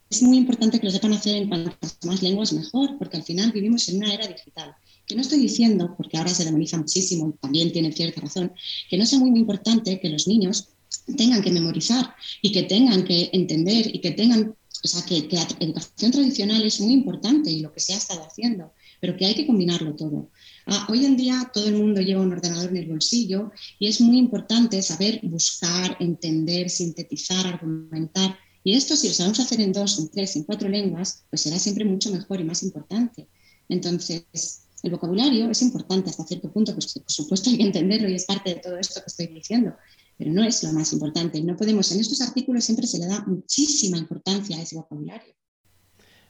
es 0.09 0.21
muy 0.21 0.37
importante 0.37 0.79
que 0.79 0.85
lo 0.85 0.91
sepan 0.91 1.13
hacer 1.13 1.35
en 1.35 1.49
cuantas 1.49 1.97
más 2.05 2.21
lenguas 2.21 2.53
mejor, 2.53 2.97
porque 2.97 3.17
al 3.17 3.23
final 3.23 3.51
vivimos 3.51 3.89
en 3.89 3.97
una 3.97 4.13
era 4.13 4.27
digital. 4.27 4.75
Que 5.05 5.15
no 5.15 5.21
estoy 5.21 5.39
diciendo, 5.39 5.93
porque 5.97 6.17
ahora 6.17 6.33
se 6.33 6.45
demoniza 6.45 6.77
muchísimo 6.77 7.29
y 7.29 7.37
también 7.37 7.71
tiene 7.71 7.91
cierta 7.91 8.21
razón, 8.21 8.51
que 8.89 8.97
no 8.97 9.05
sea 9.05 9.19
muy, 9.19 9.37
importante 9.37 9.99
que 9.99 10.09
los 10.09 10.27
niños 10.27 10.69
tengan 11.17 11.41
que 11.41 11.51
memorizar 11.51 12.15
y 12.41 12.51
que 12.51 12.63
tengan 12.63 13.03
que 13.03 13.29
entender 13.33 13.93
y 13.93 13.99
que 13.99 14.11
tengan, 14.11 14.55
o 14.85 14.87
sea, 14.87 15.03
que, 15.03 15.27
la 15.31 15.47
educación 15.59 16.11
tradicional 16.11 16.63
es 16.63 16.79
muy 16.79 16.93
importante 16.93 17.49
y 17.49 17.61
lo 17.61 17.73
que 17.73 17.79
se 17.79 17.93
ha 17.93 17.97
estado 17.97 18.23
haciendo, 18.23 18.71
pero 19.01 19.17
que 19.17 19.25
hay 19.25 19.33
que 19.33 19.47
combinarlo 19.47 19.95
todo. 19.95 20.29
Ah, 20.67 20.85
hoy 20.89 21.05
en 21.05 21.17
día 21.17 21.49
todo 21.53 21.67
el 21.67 21.75
mundo 21.75 22.01
lleva 22.01 22.21
un 22.21 22.31
ordenador 22.31 22.69
en 22.69 22.77
el 22.77 22.87
bolsillo 22.87 23.51
y 23.79 23.87
es 23.87 23.99
muy 23.99 24.17
importante 24.17 24.81
saber 24.81 25.19
buscar, 25.23 25.97
entender, 25.99 26.69
sintetizar, 26.69 27.47
argumentar. 27.47 28.37
Y 28.63 28.73
esto 28.73 28.95
si 28.95 29.07
lo 29.07 29.13
sabemos 29.13 29.39
hacer 29.39 29.59
en 29.61 29.73
dos, 29.73 29.99
en 29.99 30.09
tres, 30.09 30.35
en 30.35 30.43
cuatro 30.43 30.69
lenguas, 30.69 31.23
pues 31.29 31.41
será 31.41 31.57
siempre 31.57 31.83
mucho 31.83 32.11
mejor 32.11 32.39
y 32.39 32.43
más 32.43 32.61
importante. 32.61 33.27
Entonces, 33.69 34.61
el 34.83 34.91
vocabulario 34.91 35.49
es 35.49 35.63
importante 35.63 36.11
hasta 36.11 36.25
cierto 36.25 36.51
punto, 36.51 36.73
pues 36.73 36.93
por 36.93 37.11
supuesto 37.11 37.49
hay 37.49 37.57
que 37.57 37.63
entenderlo 37.63 38.07
y 38.07 38.13
es 38.13 38.25
parte 38.25 38.51
de 38.53 38.61
todo 38.61 38.77
esto 38.77 39.01
que 39.01 39.07
estoy 39.07 39.27
diciendo, 39.27 39.75
pero 40.17 40.31
no 40.31 40.43
es 40.43 40.63
lo 40.63 40.71
más 40.73 40.91
importante. 40.93 41.41
No 41.41 41.55
podemos, 41.55 41.91
en 41.91 41.99
estos 41.99 42.21
artículos 42.21 42.63
siempre 42.63 42.87
se 42.87 42.99
le 42.99 43.07
da 43.07 43.23
muchísima 43.25 43.97
importancia 43.97 44.57
a 44.57 44.61
ese 44.61 44.75
vocabulario. 44.75 45.33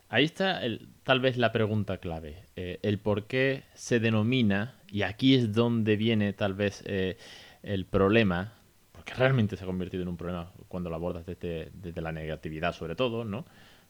Ahí 0.08 0.26
está 0.26 0.62
tal 1.04 1.20
vez 1.20 1.38
la 1.38 1.52
pregunta 1.52 1.98
clave, 1.98 2.46
eh, 2.56 2.80
el 2.84 3.00
por 3.00 3.26
qué 3.26 3.64
se 3.74 4.00
denomina, 4.00 4.80
y 4.88 5.02
aquí 5.02 5.36
es 5.36 5.52
donde 5.52 5.98
viene 5.98 6.32
tal 6.34 6.54
vez 6.54 6.84
eh, 6.86 7.18
el 7.64 7.86
problema, 7.86 8.54
porque 8.92 9.14
realmente 9.16 9.58
se 9.58 9.64
ha 9.64 9.68
convertido 9.68 10.04
en 10.04 10.10
un 10.10 10.18
problema 10.18 10.54
cuando 10.68 10.90
lo 10.90 10.96
abordas 10.96 11.26
desde, 11.26 11.72
desde 11.74 12.02
la 12.02 12.12
negatividad 12.12 12.74
sobre 12.74 12.96
todo, 12.96 13.26
¿no? 13.26 13.46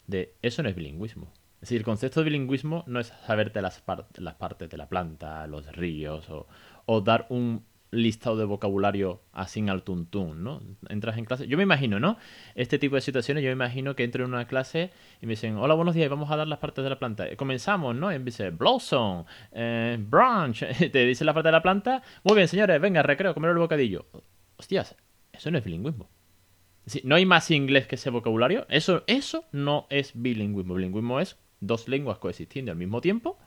De 0.06 0.34
eso 0.42 0.62
no 0.62 0.68
es 0.68 0.74
bilingüismo. 0.74 1.30
Es 1.56 1.60
decir, 1.70 1.78
el 1.78 1.84
concepto 1.84 2.20
de 2.20 2.24
bilingüismo 2.24 2.84
no 2.86 3.00
es 3.00 3.12
saberte 3.26 3.62
las, 3.62 3.82
las 4.18 4.34
partes 4.34 4.68
de 4.68 4.76
la 4.76 4.88
planta, 4.88 5.46
los 5.46 5.66
ríos, 5.74 6.28
o, 6.28 7.00
dar 7.00 7.26
un 7.30 7.64
listado 7.90 8.36
de 8.36 8.44
vocabulario 8.44 9.22
así 9.32 9.66
al 9.68 9.82
tuntún, 9.82 10.42
¿no? 10.42 10.62
Entras 10.88 11.18
en 11.18 11.24
clase. 11.24 11.46
Yo 11.46 11.56
me 11.56 11.62
imagino, 11.62 12.00
¿no? 12.00 12.18
Este 12.54 12.78
tipo 12.78 12.96
de 12.96 13.00
situaciones, 13.00 13.42
yo 13.42 13.48
me 13.48 13.54
imagino 13.54 13.96
que 13.96 14.04
entro 14.04 14.24
en 14.24 14.32
una 14.32 14.46
clase 14.46 14.90
y 15.20 15.26
me 15.26 15.32
dicen, 15.32 15.56
hola, 15.56 15.74
buenos 15.74 15.94
días, 15.94 16.10
vamos 16.10 16.30
a 16.30 16.36
dar 16.36 16.48
las 16.48 16.58
partes 16.58 16.82
de 16.84 16.90
la 16.90 16.98
planta. 16.98 17.34
Comenzamos, 17.36 17.94
¿no? 17.94 18.12
Y 18.12 18.18
me 18.18 18.26
dice, 18.26 18.50
blossom, 18.50 19.24
eh, 19.52 19.96
branch, 19.98 20.64
te 20.92 21.06
dice 21.06 21.24
la 21.24 21.34
parte 21.34 21.48
de 21.48 21.52
la 21.52 21.62
planta. 21.62 22.02
Muy 22.24 22.36
bien, 22.36 22.48
señores, 22.48 22.80
venga, 22.80 23.02
recreo, 23.02 23.34
comer 23.34 23.50
el 23.50 23.58
bocadillo. 23.58 24.06
Hostias, 24.56 24.96
eso 25.32 25.50
no 25.50 25.58
es 25.58 25.64
bilingüismo 25.64 26.08
no 27.04 27.16
hay 27.16 27.26
más 27.26 27.50
inglés 27.50 27.86
que 27.86 27.96
ese 27.96 28.10
vocabulario. 28.10 28.66
Eso, 28.68 29.02
eso 29.06 29.44
no 29.52 29.86
es 29.90 30.12
bilingüismo. 30.14 30.74
Bilingüismo 30.74 31.20
es 31.20 31.36
dos 31.60 31.88
lenguas 31.88 32.18
coexistiendo 32.18 32.72
al 32.72 32.78
mismo 32.78 33.00
tiempo, 33.00 33.38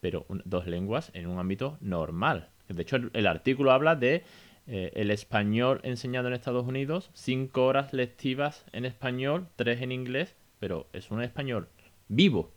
pero 0.00 0.26
dos 0.44 0.66
lenguas 0.66 1.10
en 1.14 1.28
un 1.28 1.38
ámbito 1.38 1.78
normal. 1.80 2.50
De 2.68 2.82
hecho, 2.82 2.96
el, 2.96 3.26
artículo 3.26 3.72
habla 3.72 3.96
de 3.96 4.24
eh, 4.66 4.92
el 4.94 5.10
español 5.10 5.80
enseñado 5.82 6.28
en 6.28 6.34
Estados 6.34 6.66
Unidos, 6.66 7.10
cinco 7.14 7.66
horas 7.66 7.92
lectivas 7.92 8.64
en 8.72 8.84
español, 8.84 9.48
tres 9.56 9.82
en 9.82 9.92
inglés, 9.92 10.34
pero 10.58 10.88
es 10.92 11.10
un 11.10 11.22
español 11.22 11.68
vivo. 12.08 12.52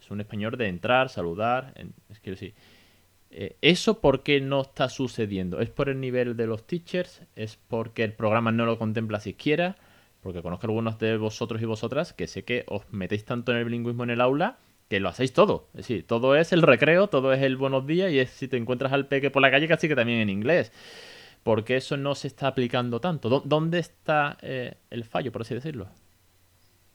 Es 0.00 0.10
un 0.10 0.20
español 0.20 0.56
de 0.56 0.68
entrar, 0.68 1.08
saludar. 1.08 1.74
es 2.10 2.20
que 2.20 2.30
decir, 2.30 2.54
eh, 3.30 3.56
¿Eso 3.62 4.00
por 4.00 4.24
qué 4.24 4.40
no 4.40 4.62
está 4.62 4.88
sucediendo? 4.88 5.60
¿Es 5.60 5.70
por 5.70 5.88
el 5.88 6.00
nivel 6.00 6.36
de 6.36 6.46
los 6.46 6.66
teachers? 6.66 7.22
¿Es 7.36 7.56
porque 7.68 8.02
el 8.02 8.12
programa 8.12 8.50
no 8.50 8.66
lo 8.66 8.76
contempla 8.76 9.20
siquiera? 9.20 9.76
Porque 10.20 10.42
conozco 10.42 10.66
algunos 10.66 10.98
de 10.98 11.16
vosotros 11.16 11.62
y 11.62 11.64
vosotras 11.64 12.12
que 12.12 12.26
sé 12.26 12.44
que 12.44 12.64
os 12.66 12.82
metéis 12.90 13.24
tanto 13.24 13.52
en 13.52 13.58
el 13.58 13.64
bilingüismo 13.64 14.02
en 14.02 14.10
el 14.10 14.20
aula 14.20 14.58
que 14.90 14.98
lo 14.98 15.08
hacéis 15.08 15.32
todo. 15.32 15.68
Es 15.72 15.86
decir, 15.86 16.04
todo 16.04 16.34
es 16.34 16.52
el 16.52 16.62
recreo, 16.62 17.08
todo 17.08 17.32
es 17.32 17.40
el 17.42 17.56
buenos 17.56 17.86
días 17.86 18.10
y 18.12 18.18
es 18.18 18.28
si 18.30 18.48
te 18.48 18.56
encuentras 18.56 18.92
al 18.92 19.06
peque 19.06 19.30
por 19.30 19.40
la 19.40 19.50
calle 19.50 19.68
casi 19.68 19.86
que 19.86 19.94
también 19.94 20.18
en 20.18 20.28
inglés. 20.28 20.72
¿Por 21.44 21.64
qué 21.64 21.76
eso 21.76 21.96
no 21.96 22.16
se 22.16 22.26
está 22.26 22.48
aplicando 22.48 23.00
tanto? 23.00 23.40
¿Dónde 23.44 23.78
está 23.78 24.36
eh, 24.42 24.78
el 24.90 25.04
fallo, 25.04 25.30
por 25.30 25.42
así 25.42 25.54
decirlo? 25.54 25.88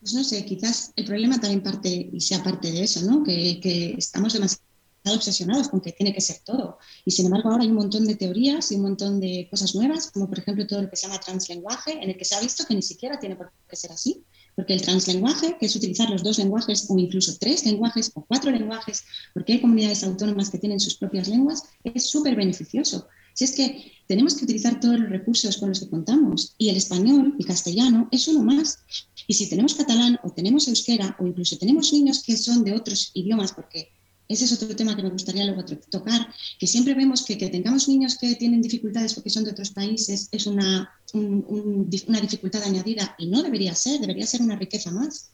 Pues 0.01 0.13
no 0.13 0.25
sé, 0.25 0.45
quizás 0.45 0.91
el 0.97 1.05
problema 1.05 1.39
también 1.39 1.63
parte 1.63 2.09
y 2.11 2.19
sea 2.19 2.43
parte 2.43 2.69
de 2.69 2.83
eso, 2.83 3.09
¿no? 3.09 3.23
Que, 3.23 3.61
que 3.61 3.95
estamos 3.97 4.33
demasiado 4.33 4.61
obsesionados 5.05 5.69
con 5.69 5.79
que 5.79 5.93
tiene 5.93 6.13
que 6.13 6.19
ser 6.19 6.39
todo. 6.43 6.77
Y 7.05 7.11
sin 7.11 7.27
embargo, 7.27 7.49
ahora 7.49 7.63
hay 7.63 7.69
un 7.69 7.75
montón 7.75 8.05
de 8.05 8.15
teorías 8.15 8.73
y 8.73 8.75
un 8.75 8.81
montón 8.81 9.21
de 9.21 9.47
cosas 9.49 9.73
nuevas, 9.73 10.11
como 10.11 10.27
por 10.27 10.37
ejemplo 10.37 10.67
todo 10.67 10.81
lo 10.81 10.89
que 10.89 10.97
se 10.97 11.07
llama 11.07 11.21
translenguaje, 11.21 11.93
en 11.93 12.09
el 12.09 12.17
que 12.17 12.25
se 12.25 12.35
ha 12.35 12.41
visto 12.41 12.65
que 12.67 12.75
ni 12.75 12.81
siquiera 12.81 13.17
tiene 13.19 13.37
por 13.37 13.53
qué 13.69 13.75
ser 13.77 13.93
así, 13.93 14.25
porque 14.55 14.74
el 14.74 14.81
translenguaje, 14.81 15.57
que 15.59 15.65
es 15.65 15.75
utilizar 15.75 16.09
los 16.09 16.24
dos 16.24 16.38
lenguajes 16.38 16.85
o 16.89 16.97
incluso 16.97 17.38
tres 17.39 17.65
lenguajes 17.65 18.12
o 18.15 18.25
cuatro 18.25 18.51
lenguajes, 18.51 19.03
porque 19.33 19.53
hay 19.53 19.62
comunidades 19.62 20.03
autónomas 20.03 20.50
que 20.50 20.57
tienen 20.57 20.79
sus 20.79 20.95
propias 20.95 21.27
lenguas, 21.27 21.63
es 21.83 22.07
súper 22.07 22.35
beneficioso. 22.35 23.07
Si 23.33 23.43
es 23.43 23.51
que 23.51 23.91
tenemos 24.07 24.35
que 24.35 24.45
utilizar 24.45 24.79
todos 24.79 24.97
los 25.00 25.09
recursos 25.09 25.57
con 25.57 25.69
los 25.69 25.81
que 25.81 25.89
contamos 25.89 26.55
y 26.57 26.69
el 26.69 26.77
español 26.77 27.35
y 27.38 27.43
castellano 27.43 28.07
es 28.12 28.27
uno 28.29 28.43
más. 28.43 28.79
Y 29.27 29.33
si 29.33 29.50
tenemos 29.50 29.74
catalán 29.75 30.19
o 30.24 30.29
tenemos 30.29 30.67
euskera 30.69 31.17
o 31.19 31.27
incluso 31.27 31.57
tenemos 31.57 31.91
niños 31.91 32.24
que 32.24 32.38
son 32.38 32.63
de 32.63 32.74
otros 32.74 33.12
idiomas, 33.13 33.51
porque 33.51 33.91
ese 34.27 34.46
es 34.46 34.53
otro 34.53 34.75
tema 34.75 34.96
que 34.96 35.03
me 35.03 35.10
gustaría 35.10 35.46
luego 35.46 35.63
tocar, 35.89 36.27
que 36.60 36.67
siempre 36.67 36.94
vemos 36.94 37.24
que 37.24 37.38
que 37.38 37.50
tengamos 37.50 37.88
niños 37.88 38.17
que 38.17 38.36
tienen 38.36 38.62
dificultades 38.62 39.13
porque 39.13 39.29
son 39.29 39.44
de 39.44 39.51
otros 39.51 39.72
países 39.72 40.29
es 40.32 40.48
una, 40.48 40.89
una 41.13 42.22
dificultad 42.22 42.63
añadida 42.63 43.15
y 43.17 43.27
no 43.27 43.44
debería 43.44 43.75
ser, 43.75 44.00
debería 44.00 44.25
ser 44.25 44.41
una 44.41 44.55
riqueza 44.55 44.91
más. 44.91 45.32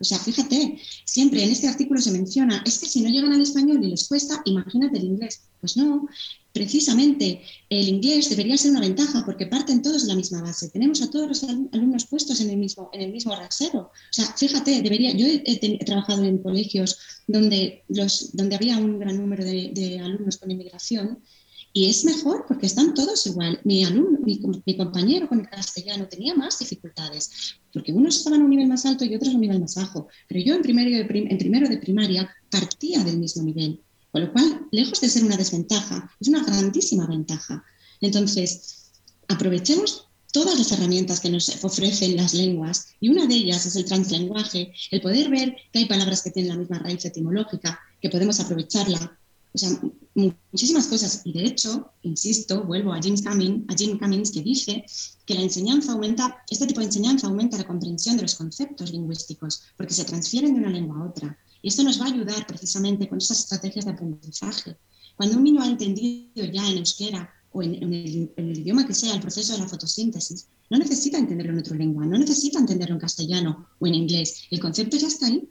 O 0.00 0.04
sea, 0.04 0.18
fíjate, 0.18 0.78
siempre 1.04 1.44
en 1.44 1.50
este 1.50 1.68
artículo 1.68 2.00
se 2.00 2.10
menciona, 2.10 2.62
es 2.64 2.78
que 2.78 2.86
si 2.86 3.02
no 3.02 3.10
llegan 3.10 3.34
al 3.34 3.42
español 3.42 3.84
y 3.84 3.90
les 3.90 4.08
cuesta, 4.08 4.40
imagínate 4.46 4.98
el 4.98 5.04
inglés. 5.04 5.42
Pues 5.60 5.76
no, 5.76 6.08
precisamente 6.54 7.42
el 7.68 7.86
inglés 7.86 8.30
debería 8.30 8.56
ser 8.56 8.70
una 8.70 8.80
ventaja 8.80 9.22
porque 9.26 9.46
parten 9.46 9.82
todos 9.82 10.02
de 10.02 10.08
la 10.08 10.14
misma 10.14 10.40
base. 10.40 10.70
Tenemos 10.70 11.02
a 11.02 11.10
todos 11.10 11.28
los 11.28 11.44
alumnos 11.44 12.06
puestos 12.06 12.40
en 12.40 12.48
el 12.48 12.56
mismo, 12.56 12.88
en 12.94 13.02
el 13.02 13.12
mismo 13.12 13.36
rasero. 13.36 13.80
O 13.80 14.12
sea, 14.12 14.24
fíjate, 14.34 14.80
debería, 14.80 15.12
yo 15.12 15.26
he, 15.26 15.84
trabajado 15.84 16.24
en 16.24 16.38
colegios 16.38 16.98
donde, 17.26 17.84
los, 17.88 18.34
donde 18.34 18.56
había 18.56 18.78
un 18.78 18.98
gran 18.98 19.18
número 19.18 19.44
de 19.44 20.00
alumnos 20.02 20.38
con 20.38 20.50
inmigración 20.50 21.18
y 21.72 21.88
es 21.88 22.04
mejor 22.04 22.44
porque 22.48 22.66
están 22.66 22.94
todos 22.94 23.26
igual. 23.26 23.60
Mi 23.64 23.84
alumno, 23.84 24.18
mi, 24.20 24.76
compañero 24.76 25.28
con 25.28 25.40
el 25.40 25.48
castellano 25.48 26.08
tenía 26.08 26.34
más 26.34 26.58
dificultades, 26.58 27.58
porque 27.72 27.92
unos 27.92 28.16
estaban 28.16 28.40
a 28.40 28.44
un 28.44 28.50
nivel 28.50 28.66
más 28.66 28.84
alto 28.86 29.04
y 29.04 29.14
otros 29.14 29.32
a 29.32 29.34
un 29.36 29.40
nivel 29.40 29.60
más 29.60 29.76
bajo. 29.76 30.08
Pero 30.28 30.40
yo 30.40 30.54
en 30.54 30.62
primero, 30.62 30.90
de 30.90 31.06
en 31.30 31.38
primero 31.38 31.68
de 31.68 31.78
primaria 31.78 32.28
partía 32.50 33.04
del 33.04 33.18
mismo 33.18 33.42
nivel. 33.42 33.80
Con 34.10 34.22
lo 34.22 34.32
cual, 34.32 34.66
lejos 34.72 35.00
de 35.00 35.08
ser 35.08 35.24
una 35.24 35.36
desventaja, 35.36 36.10
es 36.20 36.26
una 36.26 36.42
grandísima 36.42 37.06
ventaja. 37.06 37.62
Entonces, 38.00 38.90
aprovechemos 39.28 40.08
todas 40.32 40.58
las 40.58 40.72
herramientas 40.72 41.20
que 41.20 41.30
nos 41.30 41.64
ofrecen 41.64 42.16
las 42.16 42.34
lenguas 42.34 42.88
y 43.00 43.08
una 43.08 43.26
de 43.26 43.34
ellas 43.34 43.66
es 43.66 43.76
el 43.76 43.84
translenguaje, 43.84 44.72
el 44.90 45.00
poder 45.00 45.28
ver 45.28 45.56
que 45.72 45.80
hay 45.80 45.86
palabras 45.86 46.22
que 46.22 46.30
tienen 46.30 46.52
la 46.52 46.58
misma 46.58 46.78
raíz 46.78 47.04
etimológica, 47.04 47.80
que 48.00 48.10
podemos 48.10 48.40
aprovecharla 48.40 49.19
o 49.52 49.58
sea, 49.58 49.70
muchísimas 50.14 50.86
cosas. 50.86 51.22
Y 51.24 51.32
de 51.32 51.44
hecho, 51.44 51.92
insisto, 52.02 52.64
vuelvo 52.64 52.92
a 52.92 53.00
James 53.02 53.22
Cummings, 53.22 53.64
a 53.68 53.74
Jim 53.74 53.98
que 53.98 54.42
dice 54.42 54.84
que 55.26 55.34
la 55.34 55.42
enseñanza 55.42 55.92
aumenta, 55.92 56.42
este 56.48 56.66
tipo 56.66 56.80
de 56.80 56.86
enseñanza 56.86 57.26
aumenta 57.26 57.58
la 57.58 57.66
comprensión 57.66 58.16
de 58.16 58.22
los 58.22 58.36
conceptos 58.36 58.92
lingüísticos, 58.92 59.62
porque 59.76 59.94
se 59.94 60.04
transfieren 60.04 60.54
de 60.54 60.60
una 60.60 60.70
lengua 60.70 60.98
a 60.98 61.08
otra. 61.08 61.38
Y 61.62 61.68
esto 61.68 61.82
nos 61.82 62.00
va 62.00 62.06
a 62.06 62.12
ayudar 62.12 62.46
precisamente 62.46 63.08
con 63.08 63.18
esas 63.18 63.40
estrategias 63.40 63.84
de 63.84 63.90
aprendizaje. 63.92 64.76
Cuando 65.16 65.36
un 65.36 65.44
niño 65.44 65.62
ha 65.62 65.66
entendido 65.66 66.44
ya 66.44 66.66
en 66.68 66.78
euskera 66.78 67.28
o 67.52 67.62
en, 67.62 67.74
el, 67.74 68.30
en, 68.36 68.48
el, 68.48 68.58
idioma 68.58 68.86
que 68.86 68.94
sea 68.94 69.14
el 69.14 69.20
proceso 69.20 69.52
de 69.52 69.58
la 69.58 69.68
fotosíntesis, 69.68 70.46
no 70.70 70.78
necesita 70.78 71.18
entenderlo 71.18 71.52
en 71.52 71.58
otra 71.58 71.76
lengua, 71.76 72.06
no 72.06 72.16
necesita 72.16 72.60
entenderlo 72.60 72.94
en 72.94 73.00
castellano 73.00 73.66
o 73.78 73.86
en 73.86 73.94
inglés. 73.94 74.44
El 74.50 74.60
concepto 74.60 74.96
ya 74.96 75.08
está 75.08 75.26
ahí 75.26 75.48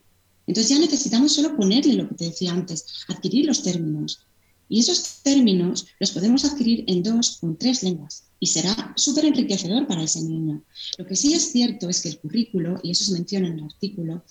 entonces 0.49 0.69
ya 0.69 0.79
necesitamos 0.79 1.35
solo 1.35 1.55
ponerle 1.55 1.93
lo 1.93 2.09
que 2.09 2.15
te 2.15 2.25
decía 2.25 2.51
antes, 2.51 2.83
adquirir 3.07 3.45
los 3.45 3.61
términos. 3.61 4.25
Y 4.67 4.79
esos 4.79 5.21
términos 5.21 5.85
los 5.99 6.09
podemos 6.09 6.43
adquirir 6.43 6.85
en 6.87 7.03
dos 7.03 7.37
o 7.43 7.47
en 7.47 7.55
tres 7.55 7.83
lenguas 7.83 8.23
y 8.39 8.47
será 8.47 8.93
súper 8.95 9.25
enriquecedor 9.25 9.85
para 9.85 10.01
ese 10.01 10.23
niño. 10.23 10.63
Lo 10.97 11.05
que 11.05 11.15
sí 11.15 11.33
es 11.33 11.51
cierto 11.51 11.87
es 11.87 12.01
que 12.01 12.09
el 12.09 12.17
currículo, 12.17 12.79
y 12.81 12.89
eso 12.89 13.03
se 13.03 13.11
menciona 13.11 13.47
en 13.47 13.59
el 13.59 13.65
artículo, 13.65 14.23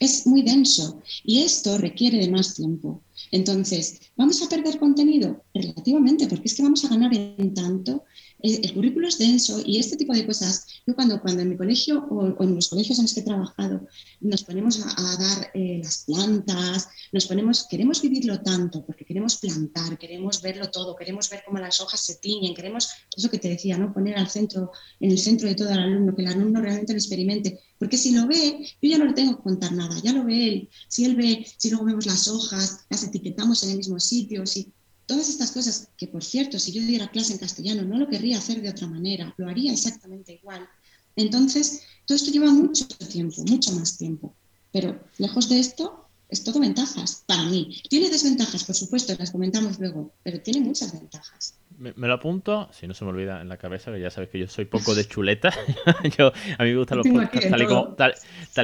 es 0.00 0.26
muy 0.26 0.40
denso 0.40 1.02
y 1.22 1.40
esto 1.40 1.76
requiere 1.76 2.16
de 2.16 2.30
más 2.30 2.54
tiempo. 2.54 3.02
Entonces, 3.30 4.00
¿vamos 4.16 4.40
a 4.40 4.48
perder 4.48 4.78
contenido? 4.78 5.44
Relativamente, 5.52 6.28
porque 6.28 6.48
es 6.48 6.54
que 6.54 6.62
vamos 6.62 6.82
a 6.86 6.88
ganar 6.88 7.14
en 7.14 7.52
tanto 7.52 8.04
el 8.40 8.72
currículo 8.72 9.08
es 9.08 9.18
denso 9.18 9.60
y 9.64 9.78
este 9.78 9.96
tipo 9.96 10.12
de 10.12 10.24
cosas, 10.24 10.66
yo 10.86 10.94
cuando, 10.94 11.20
cuando 11.20 11.42
en 11.42 11.48
mi 11.48 11.56
colegio 11.56 12.04
o, 12.08 12.42
en 12.42 12.54
los 12.54 12.68
colegios 12.68 12.98
en 12.98 13.04
los 13.04 13.14
que 13.14 13.20
he 13.20 13.24
trabajado 13.24 13.86
nos 14.20 14.44
ponemos 14.44 14.80
a, 14.80 15.16
dar 15.16 15.50
eh, 15.54 15.80
las 15.82 16.04
plantas, 16.04 16.88
nos 17.12 17.26
ponemos, 17.26 17.66
queremos 17.68 18.00
vivirlo 18.00 18.40
tanto 18.40 18.84
porque 18.86 19.04
queremos 19.04 19.36
plantar, 19.36 19.98
queremos 19.98 20.40
verlo 20.40 20.70
todo, 20.70 20.94
queremos 20.94 21.28
ver 21.30 21.42
cómo 21.44 21.58
las 21.58 21.80
hojas 21.80 22.00
se 22.00 22.16
tiñen, 22.16 22.54
queremos, 22.54 22.88
eso 23.16 23.28
que 23.28 23.38
te 23.38 23.48
decía, 23.48 23.76
¿no? 23.76 23.92
poner 23.92 24.16
al 24.16 24.28
centro, 24.28 24.70
en 25.00 25.10
el 25.10 25.18
centro 25.18 25.48
de 25.48 25.56
todo 25.56 25.70
el 25.70 25.78
alumno, 25.78 26.14
que 26.14 26.22
el 26.22 26.28
alumno 26.28 26.60
realmente 26.60 26.92
lo 26.92 26.98
experimente, 26.98 27.60
porque 27.78 27.96
si 27.96 28.12
lo 28.12 28.26
ve, 28.26 28.64
yo 28.80 28.88
ya 28.88 28.98
no 28.98 29.06
le 29.06 29.14
tengo 29.14 29.36
que 29.36 29.42
contar 29.42 29.72
nada, 29.72 29.98
ya 30.00 30.12
lo 30.12 30.24
ve 30.24 30.48
él, 30.48 30.68
si 30.86 31.04
él 31.04 31.16
ve, 31.16 31.44
si 31.56 31.70
luego 31.70 31.86
vemos 31.86 32.06
las 32.06 32.28
hojas, 32.28 32.86
las 32.88 33.02
etiquetamos 33.02 33.64
en 33.64 33.70
el 33.70 33.76
mismo 33.78 33.98
sitio, 33.98 34.46
si 34.46 34.72
Todas 35.08 35.30
estas 35.30 35.52
cosas, 35.52 35.88
que 35.96 36.06
por 36.06 36.22
cierto, 36.22 36.58
si 36.58 36.70
yo 36.70 36.82
diera 36.82 37.10
clase 37.10 37.32
en 37.32 37.38
castellano, 37.38 37.82
no 37.82 37.96
lo 37.96 38.08
querría 38.08 38.36
hacer 38.36 38.60
de 38.60 38.68
otra 38.68 38.86
manera, 38.86 39.34
lo 39.38 39.48
haría 39.48 39.72
exactamente 39.72 40.34
igual. 40.34 40.68
Entonces, 41.16 41.82
todo 42.04 42.16
esto 42.16 42.30
lleva 42.30 42.50
mucho 42.50 42.86
tiempo, 42.86 43.42
mucho 43.48 43.72
más 43.72 43.96
tiempo. 43.96 44.36
Pero 44.70 45.00
lejos 45.16 45.48
de 45.48 45.60
esto, 45.60 46.08
es 46.28 46.44
todo 46.44 46.60
ventajas 46.60 47.24
para 47.26 47.44
mí. 47.44 47.80
Tiene 47.88 48.10
desventajas, 48.10 48.64
por 48.64 48.74
supuesto, 48.74 49.14
las 49.18 49.30
comentamos 49.30 49.78
luego, 49.78 50.12
pero 50.22 50.42
tiene 50.42 50.60
muchas 50.60 50.92
ventajas. 50.92 51.58
Me, 51.78 51.92
lo 51.96 52.12
apunto, 52.12 52.68
si 52.72 52.86
no 52.86 52.92
se 52.92 53.04
me 53.06 53.10
olvida 53.12 53.40
en 53.40 53.48
la 53.48 53.56
cabeza, 53.56 53.90
que 53.90 54.00
ya 54.00 54.10
sabes 54.10 54.28
que 54.28 54.38
yo 54.38 54.46
soy 54.46 54.66
poco 54.66 54.94
de 54.94 55.06
chuleta. 55.06 55.54
yo, 56.18 56.32
a 56.58 56.64
mí 56.64 56.70
me 56.70 56.76
gustan 56.76 56.98
los 56.98 57.08
podcasts 57.08 57.48
tal 57.48 57.62
y, 57.62 57.66
como, 57.66 57.94
tal, 57.94 58.14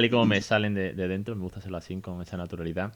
y 0.05 0.09
como 0.11 0.25
me 0.25 0.41
salen 0.41 0.75
de, 0.75 0.93
de, 0.93 1.07
dentro, 1.07 1.35
me 1.35 1.41
gusta 1.41 1.57
hacerlo 1.57 1.77
así, 1.77 1.99
con 2.01 2.21
esa 2.21 2.37
naturalidad. 2.37 2.93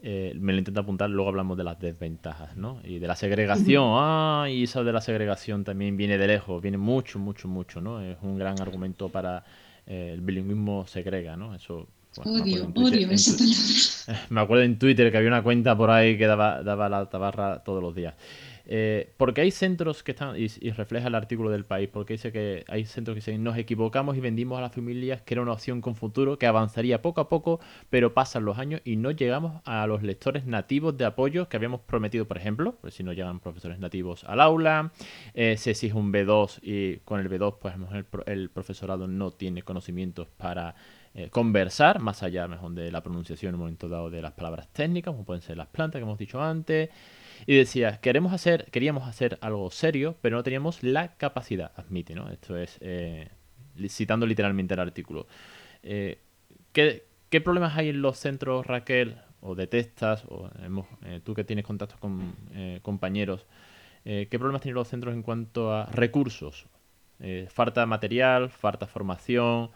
Eh, 0.00 0.32
me 0.38 0.52
lo 0.52 0.58
intento 0.58 0.80
apuntar, 0.80 1.10
luego 1.10 1.28
hablamos 1.28 1.56
de 1.58 1.64
las 1.64 1.80
desventajas, 1.80 2.56
¿no? 2.56 2.80
Y 2.84 3.00
de 3.00 3.08
la 3.08 3.16
segregación, 3.16 3.84
ah, 3.96 4.46
y 4.48 4.62
eso 4.62 4.84
de 4.84 4.92
la 4.92 5.00
segregación 5.00 5.64
también 5.64 5.96
viene 5.96 6.18
de 6.18 6.28
lejos, 6.28 6.62
viene 6.62 6.78
mucho, 6.78 7.18
mucho, 7.18 7.48
mucho, 7.48 7.80
¿no? 7.80 8.00
Es 8.00 8.16
un 8.22 8.38
gran 8.38 8.60
argumento 8.60 9.08
para 9.08 9.44
eh, 9.86 10.12
el 10.14 10.20
bilingüismo 10.20 10.86
segrega, 10.86 11.36
¿no? 11.36 11.52
Eso 11.52 11.88
odio, 12.24 12.70
odio 12.74 13.10
esa 13.10 13.36
palabra. 13.36 14.26
Me 14.30 14.40
acuerdo 14.40 14.62
en 14.62 14.78
Twitter 14.78 15.10
que 15.10 15.16
había 15.18 15.28
una 15.28 15.42
cuenta 15.42 15.76
por 15.76 15.90
ahí 15.90 16.16
que 16.16 16.26
daba, 16.26 16.62
daba 16.62 16.88
la 16.88 17.06
tabarra 17.06 17.64
todos 17.64 17.82
los 17.82 17.94
días. 17.94 18.14
Eh, 18.70 19.14
porque 19.16 19.40
hay 19.40 19.50
centros 19.50 20.02
que 20.02 20.12
están, 20.12 20.36
y, 20.36 20.48
refleja 20.72 21.08
el 21.08 21.14
artículo 21.14 21.48
del 21.50 21.64
país, 21.64 21.88
porque 21.90 22.14
dice 22.14 22.30
que 22.32 22.64
hay 22.68 22.84
centros 22.84 23.14
que 23.14 23.20
dicen, 23.20 23.42
nos 23.42 23.56
equivocamos 23.56 24.14
y 24.16 24.20
vendimos 24.20 24.58
a 24.58 24.60
las 24.60 24.74
familias 24.74 25.22
que 25.22 25.34
era 25.34 25.42
una 25.42 25.52
opción 25.52 25.80
con 25.80 25.96
futuro, 25.96 26.38
que 26.38 26.46
avanzaría 26.46 27.00
poco 27.00 27.22
a 27.22 27.30
poco, 27.30 27.60
pero 27.88 28.12
pasan 28.12 28.44
los 28.44 28.58
años 28.58 28.82
y 28.84 28.96
no 28.96 29.10
llegamos 29.10 29.62
a 29.64 29.86
los 29.86 30.02
lectores 30.02 30.44
nativos 30.44 30.98
de 30.98 31.06
apoyo 31.06 31.48
que 31.48 31.56
habíamos 31.56 31.80
prometido, 31.80 32.28
por 32.28 32.36
ejemplo, 32.36 32.76
pues 32.82 32.92
si 32.92 33.02
no 33.02 33.14
llegan 33.14 33.40
profesores 33.40 33.78
nativos 33.78 34.24
al 34.24 34.40
aula, 34.40 34.92
eh, 35.32 35.56
se 35.56 35.70
exige 35.70 35.96
un 35.96 36.12
B2 36.12 36.58
y 36.60 36.98
con 36.98 37.20
el 37.20 37.30
B2 37.30 37.56
pues 37.58 37.74
el, 37.92 38.06
el 38.26 38.50
profesorado 38.50 39.08
no 39.08 39.30
tiene 39.30 39.62
conocimientos 39.62 40.28
para 40.36 40.74
eh, 41.14 41.30
conversar, 41.30 42.00
más 42.00 42.22
allá 42.22 42.46
mejor 42.46 42.72
de 42.72 42.92
la 42.92 43.02
pronunciación 43.02 43.50
en 43.50 43.54
un 43.54 43.60
momento 43.60 43.88
dado 43.88 44.08
de 44.08 44.22
las 44.22 44.34
palabras 44.34 44.68
técnicas, 44.72 45.12
como 45.12 45.24
pueden 45.24 45.42
ser 45.42 45.56
las 45.56 45.66
plantas 45.66 45.98
que 45.98 46.04
hemos 46.04 46.16
dicho 46.16 46.40
antes, 46.40 46.90
y 47.46 47.56
decía, 47.56 48.00
queremos 48.00 48.32
hacer, 48.32 48.66
queríamos 48.70 49.06
hacer 49.08 49.38
algo 49.40 49.70
serio, 49.70 50.16
pero 50.20 50.36
no 50.36 50.42
teníamos 50.42 50.82
la 50.82 51.16
capacidad, 51.16 51.72
admite, 51.76 52.14
¿no? 52.14 52.30
Esto 52.30 52.56
es 52.56 52.78
eh, 52.80 53.28
citando 53.88 54.26
literalmente 54.26 54.74
el 54.74 54.80
artículo. 54.80 55.26
Eh, 55.82 56.20
¿qué, 56.72 57.40
problemas 57.42 57.76
hay 57.76 57.90
en 57.90 58.02
los 58.02 58.18
centros, 58.18 58.66
Raquel? 58.66 59.16
O 59.40 59.54
detestas, 59.54 60.24
o 60.28 60.50
eh, 61.04 61.20
tú 61.22 61.34
que 61.34 61.44
tienes 61.44 61.64
contactos 61.64 62.00
con 62.00 62.34
compañeros, 62.82 63.46
¿qué 64.02 64.26
problemas 64.30 64.62
tienen 64.62 64.74
los 64.74 64.88
centros 64.88 65.14
en 65.14 65.22
cuanto 65.22 65.72
a 65.72 65.86
recursos? 65.86 66.66
falta 67.48 67.84
material, 67.84 68.48
falta 68.48 68.86
formación, 68.86 69.70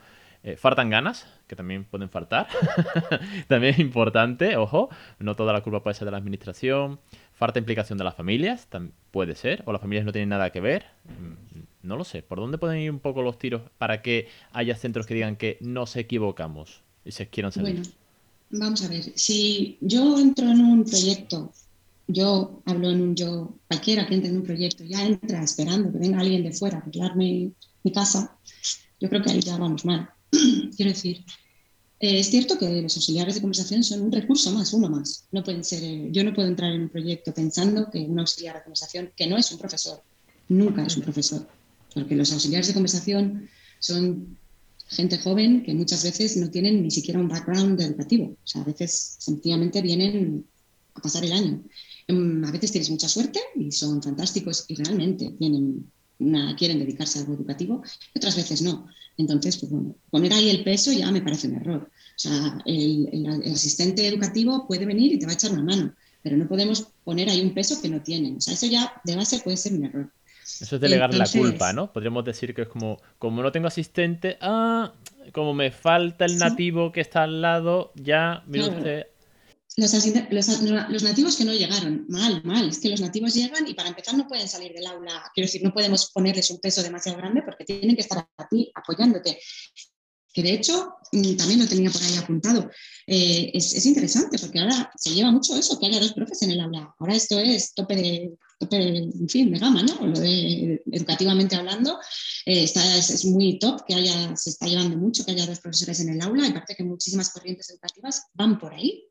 eh, 0.45 0.57
faltan 0.57 0.91
ganas, 0.91 1.29
que 1.47 1.55
también 1.55 1.85
pueden 1.85 2.11
faltar. 2.11 2.49
también 3.49 3.75
es 3.75 3.79
importante, 3.79 4.57
ojo, 4.57 4.89
no 5.21 5.37
toda 5.37 5.53
la 5.53 5.61
culpa 5.61 5.85
puede 5.85 5.95
ser 5.95 6.07
de 6.07 6.11
la 6.11 6.17
administración. 6.17 6.99
Falta 7.43 7.59
implicación 7.59 7.99
de 7.99 8.05
las 8.05 8.15
familias, 8.15 8.69
puede 9.11 9.35
ser, 9.35 9.65
o 9.67 9.73
las 9.73 9.81
familias 9.81 10.07
no 10.07 10.13
tienen 10.13 10.29
nada 10.29 10.51
que 10.51 10.61
ver. 10.61 10.85
Mm, 11.07 11.89
no 11.89 11.97
lo 11.97 12.05
sé. 12.05 12.23
¿Por 12.23 12.39
dónde 12.39 12.57
pueden 12.57 12.79
ir 12.79 12.89
un 12.89 13.01
poco 13.01 13.21
los 13.21 13.37
tiros 13.37 13.63
para 13.79 14.01
que 14.01 14.29
haya 14.53 14.77
centros 14.77 15.09
que 15.09 15.15
digan 15.15 15.35
que 15.35 15.59
nos 15.61 15.97
equivocamos 15.97 16.83
y 17.05 17.11
se 17.11 17.27
quieran 17.27 17.51
salir? 17.51 17.81
Bueno, 17.81 17.91
vamos 18.51 18.85
a 18.85 18.89
ver. 18.89 19.11
Si 19.17 19.77
yo 19.81 20.21
entro 20.21 20.49
en 20.53 20.61
un 20.61 20.85
proyecto, 20.85 21.53
yo 22.07 22.63
hablo 22.65 22.93
en 22.93 23.03
un 23.03 23.17
yo, 23.17 23.53
cualquiera 23.67 24.07
que 24.07 24.15
entre 24.15 24.31
en 24.31 24.37
un 24.37 24.45
proyecto, 24.45 24.85
ya 24.85 25.05
entra 25.05 25.43
esperando 25.43 25.91
que 25.91 25.99
venga 25.99 26.21
alguien 26.21 26.45
de 26.45 26.53
fuera 26.53 26.79
a 26.79 26.81
arreglarme 26.81 27.51
mi 27.83 27.93
casa, 27.93 28.37
yo 29.01 29.09
creo 29.09 29.21
que 29.21 29.33
ahí 29.33 29.41
ya 29.41 29.57
vamos 29.57 29.85
mal. 29.85 30.09
Quiero 30.77 30.93
decir, 30.93 31.25
eh, 32.03 32.19
es 32.19 32.31
cierto 32.31 32.59
que 32.59 32.83
los 32.83 32.97
auxiliares 32.97 33.37
de 33.37 33.41
conversación 33.41 33.85
son 33.85 34.03
un 34.03 34.11
recurso 34.11 34.51
más, 34.51 34.73
uno 34.73 34.89
más. 34.91 35.25
No 35.31 35.45
pueden 35.45 35.63
ser, 35.63 35.85
eh, 35.85 36.09
yo 36.11 36.25
no 36.25 36.35
puedo 36.35 36.49
entrar 36.49 36.73
en 36.73 36.83
un 36.83 36.89
proyecto 36.89 37.33
pensando 37.33 37.89
que 37.93 38.01
un 38.01 38.19
auxiliar 38.19 38.57
de 38.57 38.65
conversación, 38.65 39.13
que 39.17 39.29
no 39.29 39.39
es 39.39 39.53
un 39.53 39.59
profesor, 39.59 40.03
nunca 40.49 40.85
es 40.85 40.97
un 40.97 41.05
profesor, 41.05 41.47
porque 41.95 42.17
los 42.17 42.33
auxiliares 42.33 42.67
de 42.67 42.75
conversación 42.75 43.49
son 43.79 44.37
gente 44.89 45.17
joven 45.19 45.63
que 45.63 45.75
muchas 45.75 46.03
veces 46.03 46.37
no 46.37 46.51
tienen 46.51 46.83
ni 46.83 46.91
siquiera 46.91 47.21
un 47.21 47.29
background 47.29 47.81
educativo. 47.81 48.37
O 48.45 48.47
sea, 48.47 48.63
a 48.63 48.65
veces 48.65 49.17
sencillamente 49.21 49.81
vienen 49.81 50.45
a 50.95 51.01
pasar 51.01 51.25
el 51.25 51.33
año. 51.33 51.63
Em, 52.09 52.45
a 52.45 52.51
veces 52.51 52.73
tienes 52.73 52.91
mucha 52.91 53.09
suerte 53.09 53.39
y 53.55 53.71
son 53.71 54.03
fantásticos 54.03 54.65
y 54.67 54.75
realmente 54.75 55.31
tienen 55.39 55.87
quieren 56.57 56.79
dedicarse 56.79 57.19
a 57.19 57.23
algo 57.23 57.35
educativo, 57.35 57.83
otras 58.15 58.37
veces 58.37 58.63
no. 58.63 58.87
Entonces, 59.19 59.59
pues 59.59 59.71
bueno, 59.71 59.95
poner 60.11 60.33
ahí 60.33 60.51
el 60.51 60.65
peso 60.65 60.93
ya 60.93 61.11
me 61.11 61.21
parece 61.21 61.49
un 61.49 61.57
error. 61.57 61.89
O 61.89 62.19
sea, 62.19 62.59
el, 62.67 63.27
asistente 63.53 64.07
educativo 64.07 64.67
puede 64.67 64.87
venir 64.87 65.13
y 65.13 65.19
te 65.19 65.27
va 65.27 65.33
a 65.33 65.35
echar 65.35 65.53
una 65.53 65.63
mano, 65.63 65.95
pero 66.23 66.37
no 66.37 66.49
podemos 66.49 66.89
poner 67.05 67.29
ahí 67.29 67.41
un 67.41 67.55
peso 67.55 67.81
que 67.81 67.89
no 67.89 68.01
tienen. 68.01 68.37
O 68.37 68.41
sea, 68.41 68.55
eso 68.55 68.67
ya 68.67 69.01
de 69.05 69.17
base 69.17 69.41
puede 69.41 69.57
ser 69.57 69.75
un 69.75 69.85
error. 69.85 70.11
Eso 70.61 70.75
es 70.77 70.81
delegar 70.81 71.15
la 71.15 71.27
culpa, 71.27 71.73
¿no? 71.73 71.93
Podríamos 71.93 72.25
decir 72.25 72.55
que 72.55 72.63
es 72.63 72.69
como, 72.69 73.01
como 73.19 73.43
no 73.43 73.53
tengo 73.53 73.69
asistente, 73.69 74.39
ah, 74.41 74.93
como 75.33 75.55
me 75.55 75.71
falta 75.71 76.25
el 76.25 76.39
nativo 76.39 76.93
que 76.93 77.01
está 77.01 77.23
al 77.23 77.41
lado, 77.41 77.93
ya, 77.95 78.43
mire 78.47 78.69
usted, 78.69 79.07
los, 79.77 81.03
nativos 81.03 81.37
que 81.37 81.45
no 81.45 81.53
llegaron, 81.53 82.05
mal, 82.09 82.43
mal, 82.45 82.69
es 82.69 82.79
que 82.79 82.91
los 82.91 83.01
nativos 83.01 83.35
llegan 83.35 83.67
y 83.67 83.75
para 83.75 83.89
empezar 83.89 84.17
no 84.17 84.29
pueden 84.29 84.49
salir 84.49 84.73
del 84.73 84.87
aula, 84.87 85.31
quiero 85.35 85.47
decir, 85.47 85.63
no 85.63 85.73
podemos 85.73 86.11
ponerles 86.13 86.51
un 86.51 86.61
peso 86.61 86.83
demasiado 86.83 87.19
grande 87.19 87.43
porque 87.43 87.65
tienen 87.65 87.97
que 87.97 88.03
estar 88.03 88.19
a 88.37 88.49
ti 88.49 88.71
apoyándote. 88.75 89.39
Que 90.35 90.43
de 90.43 90.55
hecho, 90.55 90.95
mm, 91.13 91.37
también 91.37 91.61
lo 91.61 91.67
tenía 91.67 91.91
por 91.91 92.03
ahí 92.03 92.17
apuntado, 92.17 92.71
eh, 93.07 93.51
es, 93.53 93.85
interesante 93.85 94.39
porque 94.39 94.61
ahora 94.61 94.91
se 94.97 95.11
lleva 95.11 95.31
mucho 95.31 95.55
eso, 95.57 95.79
que 95.79 95.87
haya 95.87 96.01
dos 96.01 96.15
profes 96.15 96.41
en 96.43 96.53
el 96.53 96.61
aula. 96.61 96.95
Ahora 96.99 97.15
esto 97.15 97.39
es 97.39 97.75
tope 97.75 97.97
de, 97.97 98.35
tope 98.59 98.97
en 98.99 99.29
fin, 99.29 99.53
de 99.53 99.59
gama, 99.59 99.83
¿no? 99.83 100.11
De, 100.19 100.83
educativamente 100.91 101.57
hablando, 101.57 101.99
eh, 102.47 102.65
está, 102.65 102.97
es, 102.97 103.25
muy 103.27 103.59
top 103.59 103.85
que 103.87 103.95
haya, 103.95 104.35
se 104.37 104.51
está 104.51 104.67
llevando 104.67 104.97
mucho 104.97 105.25
que 105.25 105.33
haya 105.33 105.47
dos 105.47 105.61
profesores 105.61 106.01
en 106.01 106.11
el 106.11 106.23
aula 106.23 106.47
y 106.47 106.53
parece 106.53 106.77
que 106.77 106.85
muchísimas 106.85 107.31
corrientes 107.31 107.69
educativas 107.69 108.23
van 108.33 108.59
por 108.59 108.73
ahí, 108.73 109.05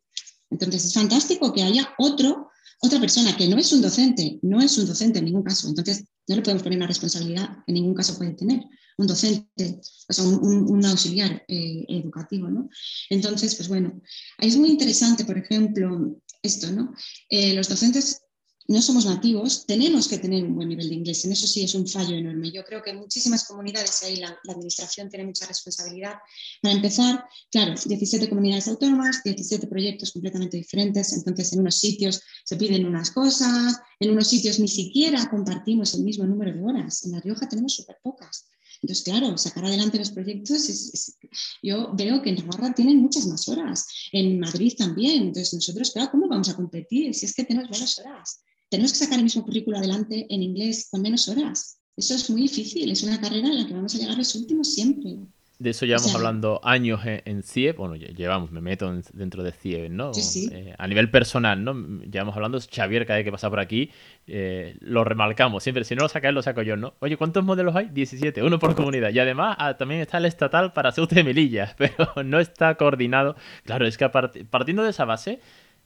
entonces 0.52 0.86
es 0.86 0.94
fantástico 0.94 1.54
que 1.54 1.64
haya 1.64 1.90
otro, 1.98 2.52
otra 2.82 3.00
persona 3.00 3.36
que 3.36 3.48
no 3.48 3.58
es 3.58 3.72
un 3.72 3.82
docente, 3.82 4.40
no 4.44 4.62
es 4.62 4.78
un 4.78 4.86
docente 4.86 5.20
en 5.20 5.26
ningún 5.26 5.44
caso. 5.44 5.70
Entonces 5.70 6.04
no 6.28 6.36
le 6.36 6.42
podemos 6.42 6.64
poner 6.64 6.78
una 6.78 6.88
responsabilidad 6.88 7.50
que 7.66 7.72
en 7.72 7.76
ningún 7.76 7.96
caso 7.96 8.18
puede 8.18 8.34
tener 8.34 8.64
un 8.98 9.08
docente, 9.08 9.80
o 10.10 10.14
sea, 10.14 10.26
un, 10.26 10.86
auxiliar 10.86 11.44
eh, 11.48 11.86
educativo, 11.88 12.50
¿no? 12.50 12.70
Entonces, 13.10 13.56
pues 13.56 13.68
bueno, 13.68 14.00
es 14.38 14.58
muy 14.58 14.70
interesante, 14.70 15.26
por 15.26 15.38
ejemplo, 15.38 16.16
esto, 16.44 16.72
¿no? 16.72 16.94
Eh, 17.30 17.54
los 17.54 17.70
docentes 17.70 18.22
no 18.68 18.82
somos 18.82 19.06
nativos, 19.06 19.66
tenemos 19.66 20.08
que 20.08 20.18
tener 20.18 20.44
un 20.44 20.56
buen 20.56 20.70
nivel 20.70 20.90
de 20.90 20.96
inglés. 20.96 21.26
En 21.26 21.32
eso 21.32 21.48
sí 21.48 21.64
es 21.64 21.76
un 21.76 21.88
fallo 21.88 22.16
enorme. 22.16 22.52
Yo 22.52 22.64
creo 22.64 22.82
que 22.82 22.92
en 22.92 22.98
muchísimas 22.98 23.46
comunidades 23.46 24.02
ahí 24.04 24.18
la, 24.18 24.38
administración 24.48 25.10
tiene 25.10 25.26
mucha 25.26 25.46
responsabilidad. 25.46 26.16
Para 26.62 26.76
empezar, 26.76 27.26
claro, 27.52 27.74
17 27.84 28.30
comunidades 28.30 28.68
autónomas, 28.68 29.22
17 29.24 29.68
proyectos 29.68 30.12
completamente 30.12 30.58
diferentes. 30.58 31.14
Entonces, 31.14 31.54
en 31.54 31.60
unos 31.60 31.76
sitios 31.76 32.22
se 32.46 32.56
piden 32.56 32.86
unas 32.86 33.12
cosas, 33.12 33.80
en 34.00 34.12
unos 34.12 34.28
sitios 34.28 34.60
ni 34.60 34.68
siquiera 34.68 35.30
compartimos 35.30 35.94
el 35.94 36.04
mismo 36.04 36.26
número 36.26 36.54
de 36.54 36.64
horas. 36.64 37.06
En 37.06 37.12
La 37.12 37.20
Rioja 37.20 37.48
tenemos 37.48 37.76
súper 37.76 37.98
pocas. 38.02 38.46
Entonces, 38.82 39.04
claro, 39.04 39.38
sacar 39.38 39.66
adelante 39.66 40.00
los 40.00 40.10
proyectos, 40.12 41.16
yo 41.62 41.92
veo 41.94 42.22
que 42.22 42.32
en 42.32 42.38
Navarra 42.38 42.74
tienen 42.74 42.98
muchas 42.98 43.28
más 43.28 43.48
horas, 43.48 43.86
en 44.12 44.40
Madrid 44.40 44.74
también. 44.76 45.24
Entonces, 45.24 45.54
nosotros, 45.54 45.94
¿cómo 46.10 46.28
vamos 46.28 46.50
a 46.50 46.56
competir 46.56 47.14
si 47.14 47.28
es 47.28 47.36
que 47.36 47.44
tenemos 47.44 47.70
menos 47.70 48.00
horas? 48.00 48.42
Tenemos 48.72 48.94
que 48.94 49.00
sacar 49.00 49.18
el 49.18 49.26
mismo 49.26 49.44
currículo 49.44 49.78
adelante 49.78 50.26
en 50.30 50.42
inglés 50.42 50.88
con 50.90 51.02
menos 51.02 51.28
horas. 51.28 51.78
Eso 51.98 52.16
es 52.16 52.30
muy 52.30 52.44
difícil, 52.44 52.90
es 52.90 53.04
una 53.04 53.20
carrera 53.20 53.50
en 53.50 53.60
la 53.60 53.68
que 53.68 53.74
vamos 53.74 53.94
a 53.94 53.98
llegar 53.98 54.18
los 54.18 54.34
últimos 54.34 54.74
siempre. 54.74 55.18
De 55.60 55.70
eso 55.70 55.86
llevamos 55.86 56.16
hablando 56.16 56.60
años 56.64 57.02
en, 57.06 57.44
CIE, 57.44 57.74
bueno, 57.74 57.96
llevamos, 57.96 58.50
me 58.50 58.62
meto 58.62 58.92
dentro 59.14 59.44
de 59.44 59.52
CIE, 59.52 59.90
¿no? 59.90 60.12
Eh, 60.52 60.74
a 60.76 60.88
nivel 60.88 61.12
personal, 61.12 61.64
¿no? 61.64 61.76
Llevamos 62.00 62.34
hablando, 62.36 62.60
Xavier, 62.60 63.06
cada 63.06 63.18
vez 63.18 63.26
que 63.26 63.32
pasa 63.32 63.48
por 63.48 63.60
aquí, 63.60 63.92
eh, 64.26 64.76
lo 64.80 65.04
remarcamos 65.04 65.62
siempre, 65.62 65.84
si 65.84 65.94
no 65.94 66.02
lo 66.02 66.10
saca 66.10 66.30
él, 66.30 66.36
lo 66.36 66.42
saco 66.42 66.64
yo, 66.64 66.78
¿no? 66.78 66.96
Oye, 67.00 67.16
¿cuántos 67.16 67.44
modelos 67.44 67.76
hay? 67.76 67.90
17, 67.90 68.42
uno 68.42 68.58
por 68.58 68.74
comunidad. 68.74 69.12
Y 69.12 69.20
además 69.20 69.56
ah, 69.60 69.78
también 69.78 70.02
está 70.02 70.18
el 70.18 70.26
estatal 70.26 70.74
para 70.74 70.94
Ceuta 70.94 71.14
de 71.14 71.24
Melilla, 71.24 71.76
pero 71.78 72.12
no 72.24 72.40
está 72.40 72.74
coordinado. 72.74 73.36
Claro, 73.64 73.86
es 73.86 74.00
que 74.00 74.10
partiendo 74.10 74.82
de 74.82 74.90
esa 74.90 75.06
base, 75.06 75.42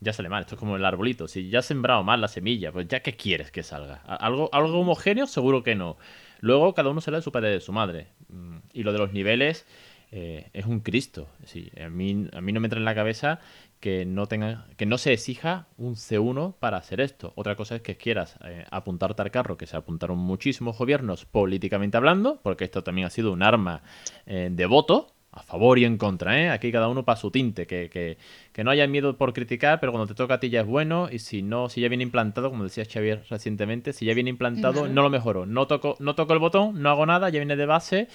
ya 0.06 0.14
sale 0.14 0.30
mal. 0.30 0.42
Esto 0.42 0.56
es 0.56 0.60
como 0.60 0.78
el 0.78 0.86
arbolito. 0.86 1.28
Si 1.28 1.50
ya 1.50 1.60
has 1.60 1.66
sembrado 1.66 2.04
mal 2.04 2.22
la 2.22 2.28
semilla, 2.28 2.72
pues 2.72 2.88
ya 2.88 3.02
qué 3.02 3.18
quieres 3.18 3.52
que 3.52 3.64
salga. 3.64 3.96
¿Algo, 4.06 4.50
algo 4.54 4.80
homogéneo? 4.80 5.28
Seguro 5.28 5.64
que 5.64 5.76
no. 5.76 5.98
Luego 6.40 6.74
cada 6.74 6.90
uno 6.90 7.02
será 7.02 7.18
de 7.18 7.24
su 7.24 7.32
padre 7.32 7.50
y 7.50 7.54
de 7.54 7.62
su 7.62 7.74
madre. 7.74 8.08
Mm, 8.30 8.58
y 8.72 8.84
lo 8.84 8.94
de 8.94 9.00
los 9.00 9.12
niveles 9.12 9.66
eh, 10.12 10.50
es 10.54 10.66
un 10.66 10.80
Cristo. 10.80 11.28
Sí, 11.44 11.72
a, 11.84 11.90
mí, 11.90 12.30
a 12.32 12.40
mí 12.40 12.54
no 12.54 12.60
me 12.60 12.68
entra 12.68 12.80
en 12.80 12.86
la 12.86 12.96
cabeza 12.96 13.40
que 13.80 14.06
no, 14.06 14.28
tenga, 14.28 14.68
que 14.78 14.86
no 14.86 14.98
se 14.98 15.12
exija 15.12 15.68
un 15.78 15.96
C1 15.96 16.56
para 16.60 16.78
hacer 16.78 17.02
esto. 17.02 17.34
Otra 17.36 17.56
cosa 17.56 17.76
es 17.76 17.82
que 17.82 17.98
quieras 17.98 18.38
eh, 18.46 18.66
apuntarte 18.70 19.22
al 19.24 19.32
carro, 19.32 19.58
que 19.58 19.66
se 19.66 19.76
apuntaron 19.76 20.18
muchísimos 20.20 20.77
gobiernos 20.77 21.25
políticamente 21.25 21.98
hablando, 21.98 22.40
porque 22.44 22.64
esto 22.64 22.84
también 22.84 23.08
ha 23.08 23.10
sido 23.10 23.32
un 23.32 23.44
arma 23.44 23.82
eh, 24.25 24.50
de 24.51 24.66
voto 24.68 25.15
a 25.36 25.44
favor 25.44 25.78
y 25.78 25.84
en 25.84 25.98
contra, 25.98 26.42
¿eh? 26.42 26.50
Aquí 26.50 26.72
cada 26.72 26.88
uno 26.88 27.04
para 27.04 27.18
su 27.18 27.30
tinte, 27.30 27.68
que, 27.68 27.90
que, 27.90 28.18
que, 28.54 28.64
no 28.64 28.72
haya 28.72 28.88
miedo 28.88 29.18
por 29.18 29.34
criticar, 29.34 29.82
pero 29.82 29.92
cuando 29.92 30.08
te 30.08 30.16
toca 30.16 30.36
a 30.36 30.40
ti 30.40 30.50
ya 30.50 30.62
es 30.62 30.66
bueno, 30.66 31.10
y 31.12 31.20
si 31.20 31.42
no, 31.42 31.68
si 31.68 31.82
ya 31.82 31.90
viene 31.90 32.04
implantado, 32.04 32.50
como 32.50 32.64
decía 32.64 32.86
Xavier 32.86 33.24
recientemente, 33.30 33.92
si 33.92 34.06
ya 34.06 34.14
viene 34.14 34.30
implantado, 34.30 34.88
no 34.88 35.02
lo 35.02 35.10
mejoro. 35.10 35.46
No 35.46 35.68
toco, 35.68 35.98
no 36.00 36.16
toco 36.16 36.32
el 36.34 36.40
botón, 36.40 36.82
no 36.82 36.90
hago 36.90 37.06
nada, 37.06 37.30
ya 37.30 37.40
viene 37.40 37.58
de 37.58 37.66
base, 37.66 38.08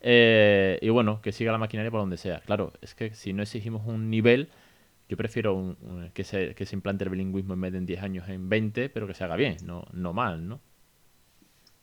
eh, 0.00 0.78
y 0.80 0.88
bueno, 0.88 1.20
que 1.20 1.32
siga 1.32 1.52
la 1.52 1.58
maquinaria 1.58 1.90
por 1.90 2.00
donde 2.00 2.16
sea. 2.16 2.40
Claro, 2.40 2.72
es 2.80 2.94
que 2.94 3.12
si 3.14 3.34
no 3.34 3.42
exigimos 3.42 3.86
un 3.86 4.08
nivel, 4.08 4.48
yo 5.10 5.18
prefiero 5.18 5.76
que, 6.14 6.24
se, 6.24 6.54
que 6.54 6.64
se 6.64 6.74
implante 6.74 7.04
el 7.04 7.10
bilingüismo 7.10 7.52
en 7.52 7.60
vez 7.60 7.72
de 7.72 7.78
en 7.78 7.86
10 7.86 8.02
años, 8.02 8.28
en 8.30 8.48
20, 8.48 8.88
pero 8.88 9.06
que 9.06 9.12
se 9.12 9.24
haga 9.24 9.36
bien, 9.36 9.58
no, 9.66 9.84
no 9.92 10.14
mal, 10.14 10.48
¿no? 10.48 10.60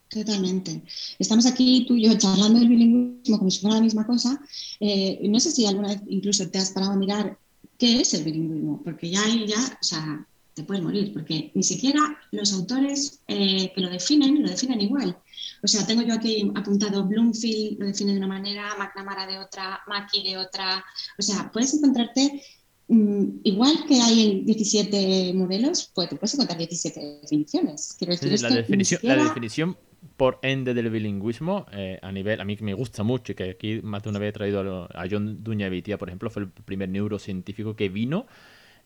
Totalmente. 0.10 0.82
Estamos 1.20 1.46
aquí 1.46 1.86
tú 1.88 1.96
y 1.96 2.06
yo 2.06 2.18
charlando 2.18 2.60
del 2.60 2.68
bilingüismo 2.68 3.38
como 3.38 3.52
si 3.52 3.60
fuera 3.60 3.76
la 3.76 3.84
misma 3.84 4.08
cosa. 4.08 4.42
Eh, 4.80 5.20
no 5.30 5.40
sé 5.40 5.52
si 5.52 5.68
alguna 5.68 5.90
vez 5.90 6.02
incluso 6.08 6.50
te 6.50 6.58
has 6.58 6.72
parado 6.72 6.94
a 6.94 6.96
mirar 6.96 7.38
qué 7.78 8.02
es 8.02 8.14
el 8.16 8.24
bilingüismo, 8.24 8.82
porque 8.84 9.10
ya 9.10 9.24
ahí 9.24 9.46
ya, 9.48 9.60
o 9.60 9.84
sea, 9.84 10.26
te 10.56 10.64
puedes 10.64 10.84
morir, 10.84 11.14
porque 11.14 11.52
ni 11.54 11.62
siquiera 11.62 12.02
los 12.32 12.54
autores 12.54 13.22
eh, 13.28 13.72
que 13.74 13.82
lo 13.82 13.90
definen 13.90 14.42
lo 14.42 14.50
definen 14.50 14.82
igual. 14.82 15.16
O 15.62 15.68
sea, 15.68 15.86
tengo 15.86 16.02
yo 16.02 16.16
aquí 16.16 16.52
apuntado 16.56 17.06
Bloomfield 17.06 17.80
lo 17.80 17.86
define 17.86 18.14
de 18.14 18.18
una 18.18 18.28
manera, 18.28 18.76
McNamara 18.80 19.28
de 19.28 19.38
otra, 19.38 19.80
Mackie 19.88 20.24
de 20.24 20.38
otra. 20.38 20.84
O 21.20 21.22
sea, 21.22 21.52
puedes 21.52 21.74
encontrarte 21.76 22.42
mm, 22.88 23.42
igual 23.44 23.86
que 23.88 24.02
hay 24.02 24.32
en 24.32 24.46
17 24.46 25.34
modelos, 25.36 25.92
pues 25.94 26.10
te 26.10 26.16
puedes 26.16 26.34
encontrar 26.34 26.58
17 26.58 27.20
definiciones. 27.22 27.96
Quiero 27.98 28.14
decir, 28.14 28.42
la, 28.42 28.50
definición, 28.50 29.02
la 29.04 29.24
definición 29.24 29.78
por 30.18 30.40
ende 30.42 30.74
del 30.74 30.90
bilingüismo 30.90 31.66
eh, 31.72 32.00
a 32.02 32.12
nivel, 32.12 32.42
a 32.42 32.46
mí 32.46 32.56
que 32.56 32.64
me 32.64 32.74
gusta 32.74 33.04
mucho 33.04 33.32
y 33.32 33.36
que 33.36 33.50
aquí 33.52 33.82
más 33.84 34.04
de 34.04 34.10
una 34.10 34.20
vez 34.20 34.30
he 34.30 34.34
traído 34.34 34.88
a, 34.94 35.06
John 35.10 35.44
Duña 35.44 35.70
por 35.98 36.10
ejemplo, 36.10 36.30
fue 36.30 36.44
el 36.44 36.50
primer 36.50 36.90
neurocientífico 36.90 37.76
que 37.76 37.90
vino 37.90 38.26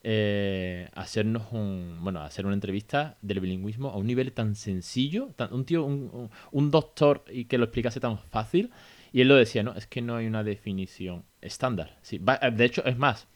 eh, 0.03 0.89
a 0.93 1.01
hacernos 1.01 1.43
un, 1.51 1.99
bueno, 2.01 2.19
a 2.19 2.25
hacer 2.25 2.45
una 2.45 2.55
entrevista 2.55 3.17
del 3.21 3.39
bilingüismo 3.39 3.89
a 3.89 3.97
un 3.97 4.05
nivel 4.05 4.33
tan 4.33 4.55
sencillo, 4.55 5.33
un 5.51 5.65
tío, 5.65 5.85
un, 5.85 6.29
un, 6.51 6.71
doctor 6.71 7.23
y 7.31 7.45
que 7.45 7.57
lo 7.57 7.65
explicase 7.65 7.99
tan 7.99 8.17
fácil 8.17 8.71
y 9.13 9.21
él 9.21 9.27
lo 9.27 9.35
decía, 9.35 9.63
no, 9.63 9.73
es 9.75 9.87
que 9.87 10.01
no 10.01 10.15
hay 10.15 10.27
una 10.27 10.43
definición 10.43 11.23
estándar. 11.39 11.97
Sí, 12.01 12.19
de 12.19 12.65
hecho, 12.65 12.83
es 12.85 12.97
más, 12.97 13.27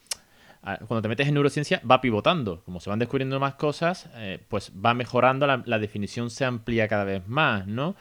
cuando 0.61 1.01
te 1.01 1.07
metes 1.07 1.27
en 1.27 1.33
neurociencia 1.33 1.81
va 1.89 2.01
pivotando. 2.01 2.63
Como 2.63 2.79
se 2.79 2.89
van 2.89 2.99
descubriendo 2.99 3.39
más 3.39 3.55
cosas, 3.55 4.09
eh, 4.15 4.39
pues 4.47 4.71
va 4.73 4.93
mejorando, 4.93 5.47
la, 5.47 5.79
definición 5.79 6.29
se 6.29 6.45
amplía 6.45 6.87
cada 6.87 7.03
vez 7.03 7.27
más, 7.27 7.67
¿no? 7.67 7.95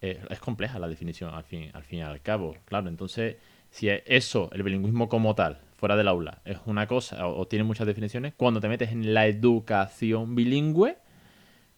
Eh, 0.00 0.20
es 0.30 0.40
compleja 0.40 0.78
la 0.78 0.88
definición 0.88 1.32
al 1.32 1.44
fin, 1.44 1.70
al 1.72 1.84
fin 1.84 2.00
y 2.00 2.02
al 2.02 2.20
cabo, 2.20 2.56
claro. 2.64 2.88
Entonces, 2.88 3.36
si 3.70 3.88
eso, 3.88 4.50
el 4.52 4.62
bilingüismo 4.62 5.08
como 5.08 5.34
tal, 5.34 5.60
fuera 5.76 5.96
del 5.96 6.08
aula, 6.08 6.42
es 6.44 6.58
una 6.66 6.86
cosa 6.86 7.26
o, 7.26 7.46
tiene 7.46 7.64
muchas 7.64 7.86
definiciones, 7.86 8.34
cuando 8.36 8.60
te 8.60 8.68
metes 8.68 8.92
en 8.92 9.14
la 9.14 9.26
educación 9.26 10.34
bilingüe, 10.34 10.98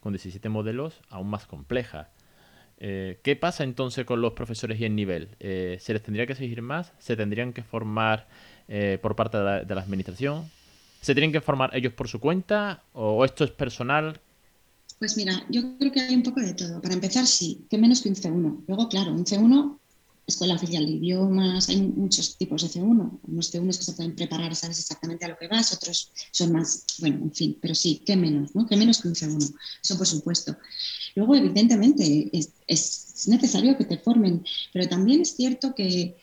con 0.00 0.12
17 0.12 0.48
modelos, 0.48 1.00
aún 1.10 1.28
más 1.28 1.46
compleja. 1.46 2.10
Eh, 2.78 3.20
¿Qué 3.22 3.36
pasa 3.36 3.62
entonces 3.64 4.04
con 4.04 4.20
los 4.20 4.32
profesores 4.32 4.80
y 4.80 4.84
el 4.84 4.96
nivel? 4.96 5.28
¿Se 5.38 5.92
les 5.92 6.02
tendría 6.02 6.26
que 6.26 6.32
exigir 6.32 6.60
más? 6.60 6.92
¿Se 6.98 7.16
tendrían 7.16 7.52
que 7.52 7.62
formar 7.62 8.26
eh, 8.68 8.98
por 9.00 9.14
parte 9.16 9.38
de 9.38 9.74
la, 9.74 9.80
administración? 9.80 10.50
¿Se 11.00 11.14
tienen 11.14 11.32
que 11.32 11.40
formar 11.40 11.70
ellos 11.76 11.92
por 11.92 12.08
su 12.08 12.18
cuenta 12.18 12.82
o 12.94 13.24
esto 13.24 13.44
es 13.44 13.50
personal? 13.50 14.20
Pues 14.98 15.16
mira, 15.16 15.44
yo 15.50 15.76
creo 15.78 15.92
que 15.92 16.00
hay 16.00 16.14
un 16.14 16.22
poco 16.22 16.40
de 16.40 16.54
todo. 16.54 16.80
Para 16.80 16.94
empezar, 16.94 17.26
sí, 17.26 17.66
que 17.68 17.76
menos 17.76 18.00
que 18.00 18.08
un 18.08 18.14
C1. 18.14 18.64
Luego, 18.66 18.88
claro, 18.88 19.12
un 19.12 19.26
C1, 19.26 19.78
escuela 20.26 20.54
oficial 20.54 20.86
de 20.86 20.92
idiomas, 20.92 21.68
hay 21.68 21.82
muchos 21.82 22.38
tipos 22.38 22.62
de 22.62 22.80
C1. 22.80 23.18
Unos 23.28 23.52
C1 23.52 23.66
que 23.66 23.84
se 23.84 23.92
pueden 23.92 24.16
preparar, 24.16 24.54
sabes 24.56 24.78
exactamente 24.78 25.26
a 25.26 25.28
lo 25.28 25.36
que 25.36 25.48
vas, 25.48 25.74
otros 25.74 26.10
son 26.30 26.52
más, 26.52 26.86
bueno, 27.00 27.16
en 27.16 27.32
fin, 27.32 27.58
pero 27.60 27.74
sí, 27.74 28.02
que 28.06 28.16
menos, 28.16 28.54
¿no? 28.54 28.66
Que 28.66 28.76
menos 28.76 29.02
que 29.02 29.08
un 29.08 29.14
C1. 29.14 29.54
Eso 29.82 29.98
por 29.98 30.06
supuesto. 30.06 30.56
Luego, 31.16 31.34
evidentemente, 31.34 32.30
es 32.66 33.26
necesario 33.28 33.76
que 33.76 33.84
te 33.84 33.98
formen, 33.98 34.42
pero 34.72 34.88
también 34.88 35.20
es 35.20 35.36
cierto 35.36 35.74
que 35.74 36.16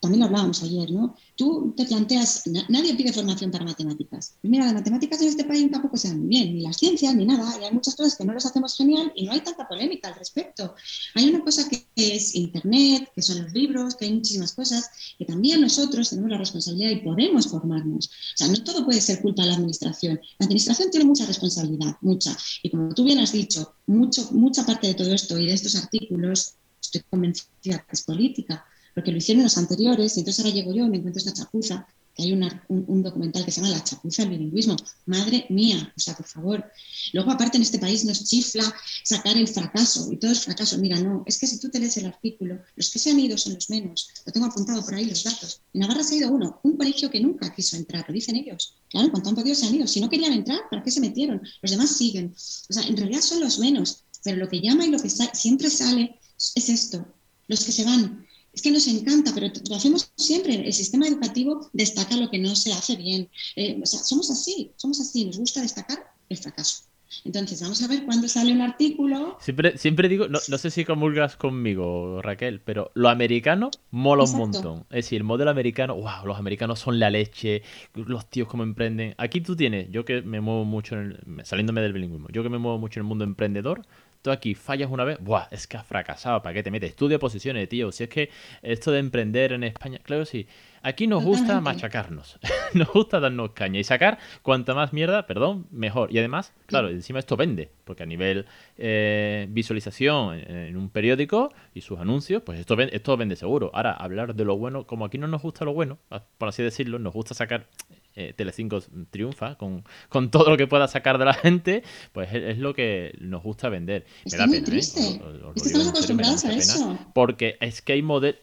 también 0.00 0.20
lo 0.20 0.26
hablábamos 0.26 0.62
ayer, 0.62 0.90
¿no? 0.90 1.14
Tú 1.36 1.72
te 1.76 1.84
planteas, 1.84 2.42
nadie 2.68 2.94
pide 2.94 3.12
formación 3.12 3.50
para 3.50 3.64
matemáticas. 3.64 4.34
Mira, 4.42 4.64
las 4.64 4.74
matemáticas 4.74 5.20
en 5.20 5.28
este 5.28 5.44
país 5.44 5.70
tampoco 5.70 5.96
se 5.96 6.08
dan 6.08 6.18
muy 6.18 6.28
bien, 6.28 6.54
ni 6.54 6.62
las 6.62 6.76
ciencias, 6.76 7.14
ni 7.14 7.24
nada, 7.24 7.58
y 7.60 7.64
hay 7.64 7.72
muchas 7.72 7.94
cosas 7.94 8.16
que 8.16 8.24
no 8.24 8.32
las 8.32 8.44
hacemos 8.44 8.76
genial 8.76 9.12
y 9.14 9.24
no 9.24 9.32
hay 9.32 9.40
tanta 9.40 9.68
polémica 9.68 10.08
al 10.08 10.16
respecto. 10.16 10.74
Hay 11.14 11.28
una 11.28 11.44
cosa 11.44 11.68
que 11.68 11.86
es 11.96 12.34
Internet, 12.34 13.10
que 13.14 13.22
son 13.22 13.42
los 13.42 13.52
libros, 13.52 13.94
que 13.94 14.06
hay 14.06 14.14
muchísimas 14.14 14.52
cosas, 14.52 14.90
que 15.18 15.24
también 15.24 15.60
nosotros 15.60 16.10
tenemos 16.10 16.30
la 16.30 16.38
responsabilidad 16.38 16.90
y 16.90 16.96
podemos 16.96 17.46
formarnos. 17.46 18.06
O 18.06 18.36
sea, 18.36 18.48
no 18.48 18.62
todo 18.64 18.84
puede 18.84 19.00
ser 19.00 19.22
culpa 19.22 19.42
de 19.42 19.48
la 19.48 19.54
administración. 19.54 20.20
La 20.38 20.44
administración 20.46 20.90
tiene 20.90 21.06
mucha 21.06 21.24
responsabilidad, 21.26 21.96
mucha. 22.00 22.36
Y 22.62 22.70
como 22.70 22.92
tú 22.94 23.04
bien 23.04 23.20
has 23.20 23.32
dicho, 23.32 23.74
mucho, 23.86 24.28
mucha 24.32 24.66
parte 24.66 24.88
de 24.88 24.94
todo 24.94 25.12
esto 25.12 25.38
y 25.38 25.46
de 25.46 25.54
estos 25.54 25.76
artículos, 25.76 26.54
estoy 26.80 27.02
convencida 27.08 27.78
que 27.86 27.92
es 27.92 28.02
política 28.02 28.66
porque 28.94 29.12
lo 29.12 29.18
hicieron 29.18 29.44
los 29.44 29.58
anteriores, 29.58 30.16
y 30.16 30.20
entonces 30.20 30.44
ahora 30.44 30.54
llego 30.54 30.74
yo 30.74 30.86
y 30.86 30.90
me 30.90 30.98
encuentro 30.98 31.18
esta 31.18 31.32
chapuza 31.32 31.86
que 32.14 32.24
hay 32.24 32.32
un, 32.32 33.02
documental 33.02 33.44
que 33.44 33.50
se 33.50 33.60
llama 33.60 33.72
La 33.72 33.82
chapuza 33.82 34.22
del 34.22 34.32
bilingüismo. 34.32 34.76
Madre 35.06 35.46
mía, 35.48 35.92
o 35.96 36.00
sea, 36.00 36.14
por 36.14 36.26
favor. 36.26 36.64
Luego, 37.12 37.30
aparte, 37.30 37.56
en 37.56 37.62
este 37.62 37.78
país 37.78 38.04
nos 38.04 38.24
chifla 38.24 38.64
sacar 39.02 39.36
el 39.36 39.48
fracaso, 39.48 40.12
y 40.12 40.16
todo 40.18 40.30
es 40.30 40.40
fracaso. 40.40 40.78
Mira, 40.78 41.00
no, 41.00 41.22
es 41.26 41.38
que 41.38 41.46
si 41.46 41.58
tú 41.58 41.70
te 41.70 41.78
lees 41.78 41.96
el 41.96 42.06
artículo, 42.06 42.60
los 42.76 42.90
que 42.90 42.98
se 42.98 43.10
han 43.10 43.18
ido 43.18 43.38
son 43.38 43.54
los 43.54 43.70
menos. 43.70 44.10
Lo 44.26 44.32
tengo 44.32 44.46
apuntado 44.46 44.84
por 44.84 44.94
ahí 44.94 45.06
los 45.06 45.24
datos. 45.24 45.60
En 45.72 45.80
Navarra 45.80 46.04
se 46.04 46.14
ha 46.14 46.18
ido 46.18 46.30
uno, 46.30 46.60
un 46.62 46.76
colegio 46.76 47.10
que 47.10 47.20
nunca 47.20 47.54
quiso 47.54 47.76
entrar, 47.76 48.04
lo 48.06 48.12
dicen 48.12 48.36
ellos. 48.36 48.74
Claro, 48.90 49.10
cuanto 49.10 49.30
han 49.30 49.34
podido 49.34 49.54
se 49.54 49.66
han 49.66 49.74
ido. 49.74 49.86
Si 49.86 50.00
no 50.00 50.10
querían 50.10 50.34
entrar, 50.34 50.60
¿para 50.70 50.82
qué 50.82 50.90
se 50.90 51.00
metieron? 51.00 51.40
Los 51.62 51.70
demás 51.70 51.96
siguen. 51.96 52.34
O 52.68 52.72
sea, 52.72 52.82
en 52.82 52.96
realidad 52.96 53.22
son 53.22 53.40
los 53.40 53.58
menos. 53.58 54.04
Pero 54.22 54.36
lo 54.36 54.48
que 54.48 54.60
llama 54.60 54.84
y 54.84 54.90
lo 54.90 55.00
que 55.00 55.10
siempre 55.10 55.70
sale 55.70 56.20
es 56.54 56.68
esto. 56.68 57.06
Los 57.48 57.64
que 57.64 57.72
se 57.72 57.84
van, 57.84 58.26
es 58.52 58.62
que 58.62 58.70
nos 58.70 58.86
encanta, 58.86 59.32
pero 59.34 59.48
lo 59.68 59.76
hacemos 59.76 60.12
siempre. 60.16 60.54
El 60.54 60.72
sistema 60.72 61.08
educativo 61.08 61.70
destaca 61.72 62.16
lo 62.16 62.30
que 62.30 62.38
no 62.38 62.54
se 62.54 62.72
hace 62.72 62.96
bien. 62.96 63.28
Eh, 63.56 63.78
o 63.82 63.86
sea, 63.86 64.00
somos 64.00 64.30
así, 64.30 64.72
somos 64.76 65.00
así, 65.00 65.24
nos 65.24 65.38
gusta 65.38 65.62
destacar 65.62 66.12
el 66.28 66.36
fracaso. 66.36 66.84
Entonces, 67.24 67.60
vamos 67.62 67.82
a 67.82 67.88
ver 67.88 68.04
cuándo 68.04 68.26
sale 68.26 68.52
un 68.52 68.62
artículo. 68.62 69.36
Siempre, 69.40 69.76
siempre 69.76 70.08
digo, 70.08 70.28
no, 70.28 70.38
sé 70.40 70.70
si 70.70 70.84
comulgas 70.84 71.36
conmigo, 71.36 72.20
Raquel, 72.22 72.60
pero 72.60 72.90
lo 72.94 73.08
americano 73.08 73.70
mola 73.90 74.24
un 74.24 74.36
montón. 74.36 74.78
Es 74.90 75.04
decir, 75.04 75.18
el 75.18 75.24
modelo 75.24 75.50
americano, 75.50 75.94
wow, 75.94 76.24
los 76.24 76.38
americanos 76.38 76.80
son 76.80 76.98
la 76.98 77.10
leche, 77.10 77.62
los 77.94 78.26
tíos 78.26 78.48
como 78.48 78.62
emprenden. 78.62 79.14
Aquí 79.18 79.40
tú 79.40 79.54
tienes, 79.54 79.90
yo 79.90 80.04
que 80.04 80.22
me 80.22 80.40
muevo 80.40 80.64
mucho, 80.64 80.96
en 80.96 81.42
saliéndome 81.44 81.82
del 81.82 81.92
bilingüismo, 81.92 82.28
yo 82.30 82.42
que 82.42 82.48
me 82.48 82.58
muevo 82.58 82.78
mucho 82.78 82.98
en 82.98 83.04
el 83.04 83.08
mundo 83.08 83.24
emprendedor, 83.24 83.82
tú 84.22 84.30
aquí 84.30 84.54
fallas 84.54 84.90
una 84.90 85.04
vez, 85.04 85.18
¡buah! 85.20 85.48
Es 85.50 85.66
que 85.66 85.76
has 85.76 85.84
fracasado, 85.84 86.42
¿para 86.42 86.54
qué 86.54 86.62
te 86.62 86.70
metes? 86.70 86.90
Estudia 86.90 87.18
posiciones, 87.18 87.68
tío. 87.68 87.90
Si 87.92 88.04
es 88.04 88.08
que 88.08 88.30
esto 88.62 88.92
de 88.92 89.00
emprender 89.00 89.52
en 89.52 89.64
España, 89.64 89.98
claro, 90.02 90.24
sí. 90.24 90.46
Aquí 90.84 91.06
nos 91.06 91.22
gusta 91.22 91.60
machacarnos, 91.60 92.40
nos 92.74 92.88
gusta 92.88 93.20
darnos 93.20 93.50
caña 93.50 93.78
y 93.78 93.84
sacar 93.84 94.18
cuanta 94.42 94.74
más 94.74 94.92
mierda, 94.92 95.26
perdón, 95.26 95.66
mejor. 95.70 96.12
Y 96.12 96.18
además, 96.18 96.52
claro, 96.66 96.88
encima 96.88 97.20
esto 97.20 97.36
vende, 97.36 97.70
porque 97.84 98.02
a 98.02 98.06
nivel 98.06 98.46
eh, 98.78 99.46
visualización 99.50 100.34
en, 100.38 100.76
un 100.76 100.88
periódico 100.88 101.52
y 101.72 101.82
sus 101.82 102.00
anuncios, 102.00 102.42
pues 102.42 102.58
esto, 102.58 102.74
vende, 102.74 102.96
esto 102.96 103.16
vende 103.16 103.36
seguro. 103.36 103.70
Ahora, 103.74 103.92
hablar 103.92 104.34
de 104.34 104.44
lo 104.44 104.56
bueno, 104.56 104.84
como 104.84 105.04
aquí 105.04 105.18
no 105.18 105.28
nos 105.28 105.42
gusta 105.42 105.64
lo 105.64 105.72
bueno, 105.72 105.98
por 106.38 106.48
así 106.48 106.64
decirlo, 106.64 106.98
nos 106.98 107.12
gusta 107.12 107.34
sacar 107.34 107.66
eh, 108.14 108.32
Telecinco 108.36 108.80
triunfa 109.10 109.56
con, 109.56 109.84
todo 110.30 110.50
lo 110.50 110.56
que 110.56 110.66
pueda 110.66 110.88
sacar 110.88 111.18
de 111.18 111.24
la 111.24 111.34
gente, 111.34 111.82
pues 112.12 112.32
es, 112.32 112.58
lo 112.58 112.74
que 112.74 113.14
nos 113.20 113.42
gusta 113.42 113.68
vender. 113.68 114.06
Es 114.24 114.38
muy 114.46 114.58
¿eh? 114.58 114.62
triste. 114.62 115.20
estamos 115.54 115.88
acostumbrados 115.88 116.44
a 116.44 116.52
eso. 116.52 116.98
Porque 117.14 117.56
es 117.60 117.82
que 117.82 117.94
hay 117.94 118.02
modelos 118.02 118.36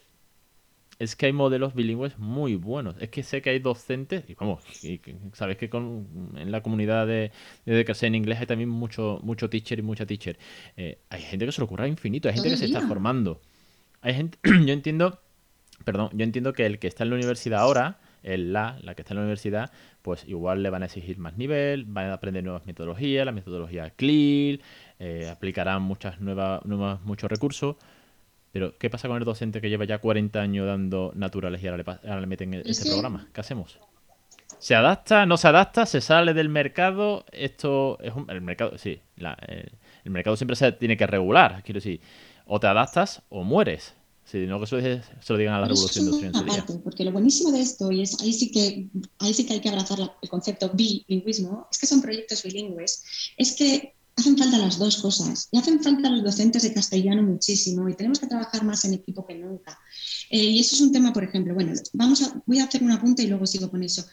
es 0.99 1.15
que 1.15 1.27
hay 1.27 1.33
modelos 1.33 1.73
bilingües 1.73 2.19
muy 2.19 2.55
buenos. 2.55 2.95
Es 2.99 3.09
que 3.09 3.23
sé 3.23 3.41
que 3.41 3.49
hay 3.49 3.59
docentes, 3.59 4.25
y 4.27 4.33
vamos, 4.33 4.61
y, 4.83 4.97
que 4.99 5.69
con, 5.69 6.33
en 6.35 6.51
la 6.51 6.61
comunidad 6.61 7.07
de, 7.07 7.31
de 7.65 7.85
que 7.85 8.05
en 8.05 8.15
inglés 8.15 8.39
hay 8.41 8.45
también 8.45 8.69
mucho, 8.69 9.19
mucho 9.23 9.49
teacher 9.49 9.79
y 9.79 9.81
mucha 9.81 10.05
teacher. 10.05 10.37
Eh, 10.75 10.99
hay 11.09 11.21
gente 11.21 11.45
que 11.45 11.53
se 11.53 11.61
lo 11.61 11.65
ocurra 11.65 11.87
infinito, 11.87 12.27
hay 12.27 12.35
gente 12.35 12.49
que 12.49 12.57
se 12.57 12.65
está 12.65 12.81
formando. 12.81 13.41
Hay 14.01 14.13
gente, 14.13 14.37
yo 14.43 14.73
entiendo, 14.73 15.21
perdón, 15.85 16.09
yo 16.13 16.25
entiendo 16.25 16.51
que 16.51 16.65
el 16.65 16.79
que 16.79 16.87
está 16.87 17.05
en 17.05 17.11
la 17.11 17.15
universidad 17.15 17.61
ahora, 17.61 18.01
el 18.23 18.53
la, 18.53 18.77
la 18.81 18.95
que 18.95 19.01
está 19.01 19.13
en 19.13 19.17
la 19.17 19.21
universidad, 19.23 19.71
pues 20.01 20.27
igual 20.27 20.63
le 20.63 20.69
van 20.69 20.83
a 20.83 20.85
exigir 20.85 21.17
más 21.17 21.37
nivel, 21.37 21.85
van 21.85 22.07
a 22.07 22.13
aprender 22.13 22.43
nuevas 22.43 22.65
metodologías, 22.65 23.25
la 23.25 23.31
metodología 23.31 23.91
CLIL, 23.91 24.61
eh, 24.99 25.29
aplicarán 25.31 25.81
muchas 25.81 26.19
nuevas, 26.19 26.65
nuevas, 26.65 27.01
muchos 27.01 27.29
recursos. 27.29 27.75
Pero, 28.51 28.77
¿qué 28.77 28.89
pasa 28.89 29.07
con 29.07 29.17
el 29.17 29.25
docente 29.25 29.61
que 29.61 29.69
lleva 29.69 29.85
ya 29.85 29.99
40 29.99 30.41
años 30.41 30.65
dando 30.65 31.11
naturales 31.15 31.61
y 31.61 31.67
ahora 31.67 32.19
le, 32.19 32.27
meten 32.27 32.53
este 32.55 32.89
programa? 32.89 33.27
¿Qué 33.31 33.41
hacemos? 33.41 33.79
¿Se 34.57 34.75
adapta? 34.75 35.25
¿No 35.25 35.37
se 35.37 35.47
adapta? 35.47 35.85
¿Se 35.85 36.01
sale 36.01 36.33
del 36.33 36.49
mercado? 36.49 37.25
Esto 37.31 37.97
es 38.01 38.13
un. 38.13 38.29
El 38.29 38.41
mercado, 38.41 38.77
sí. 38.77 39.01
el, 39.17 40.11
mercado 40.11 40.35
siempre 40.35 40.55
se 40.55 40.71
tiene 40.71 40.97
que 40.97 41.05
regular. 41.05 41.61
Quiero 41.63 41.77
decir, 41.77 42.01
o 42.45 42.59
te 42.59 42.67
adaptas 42.67 43.21
o 43.29 43.43
mueres. 43.43 43.95
Si 44.29 44.45
no 44.45 44.59
que 44.59 44.65
eso 44.65 44.79
se 44.79 45.33
lo 45.33 45.39
digan 45.39 45.55
a 45.55 45.61
la 45.61 45.67
revolución 45.67 46.05
industrial. 46.05 46.35
Aparte, 46.35 46.73
porque 46.83 47.03
lo 47.03 47.11
buenísimo 47.11 47.51
de 47.51 47.61
esto, 47.61 47.91
y 47.91 48.03
es 48.03 48.19
ahí 48.21 48.31
sí 48.31 48.51
que, 48.51 48.87
ahí 49.17 49.33
sí 49.33 49.45
que 49.45 49.53
hay 49.53 49.59
que 49.59 49.69
abrazar 49.69 49.99
el 50.21 50.29
concepto 50.29 50.69
bilingüismo, 50.69 51.67
es 51.71 51.79
que 51.79 51.87
son 51.87 52.01
proyectos 52.01 52.43
bilingües, 52.43 53.03
es 53.37 53.53
que 53.53 53.95
hacen 54.19 54.37
falta 54.37 54.57
las 54.57 54.77
dos 54.77 54.97
cosas. 54.97 55.47
Y 55.51 55.57
hacen 55.57 55.81
falta 55.81 56.09
los 56.09 56.23
docentes 56.23 56.61
de 56.61 56.73
castellano 56.73 57.23
muchísimo 57.23 57.89
y 57.89 57.95
tenemos 57.95 58.19
que 58.19 58.27
trabajar 58.27 58.63
más 58.63 58.85
en 58.85 58.93
equipo 58.93 59.25
que 59.25 59.35
nunca. 59.35 59.79
Eh, 60.29 60.37
y 60.37 60.59
eso 60.59 60.75
es 60.75 60.81
un 60.81 60.91
tema, 60.91 61.11
por 61.11 61.23
ejemplo, 61.23 61.55
bueno, 61.55 61.73
vamos 61.93 62.21
a, 62.21 62.41
voy 62.45 62.59
a 62.59 62.65
hacer 62.65 62.83
un 62.83 62.91
apunte 62.91 63.23
y 63.23 63.27
luego 63.27 63.47
sigo 63.47 63.71
con 63.71 63.81
eso. 63.81 64.05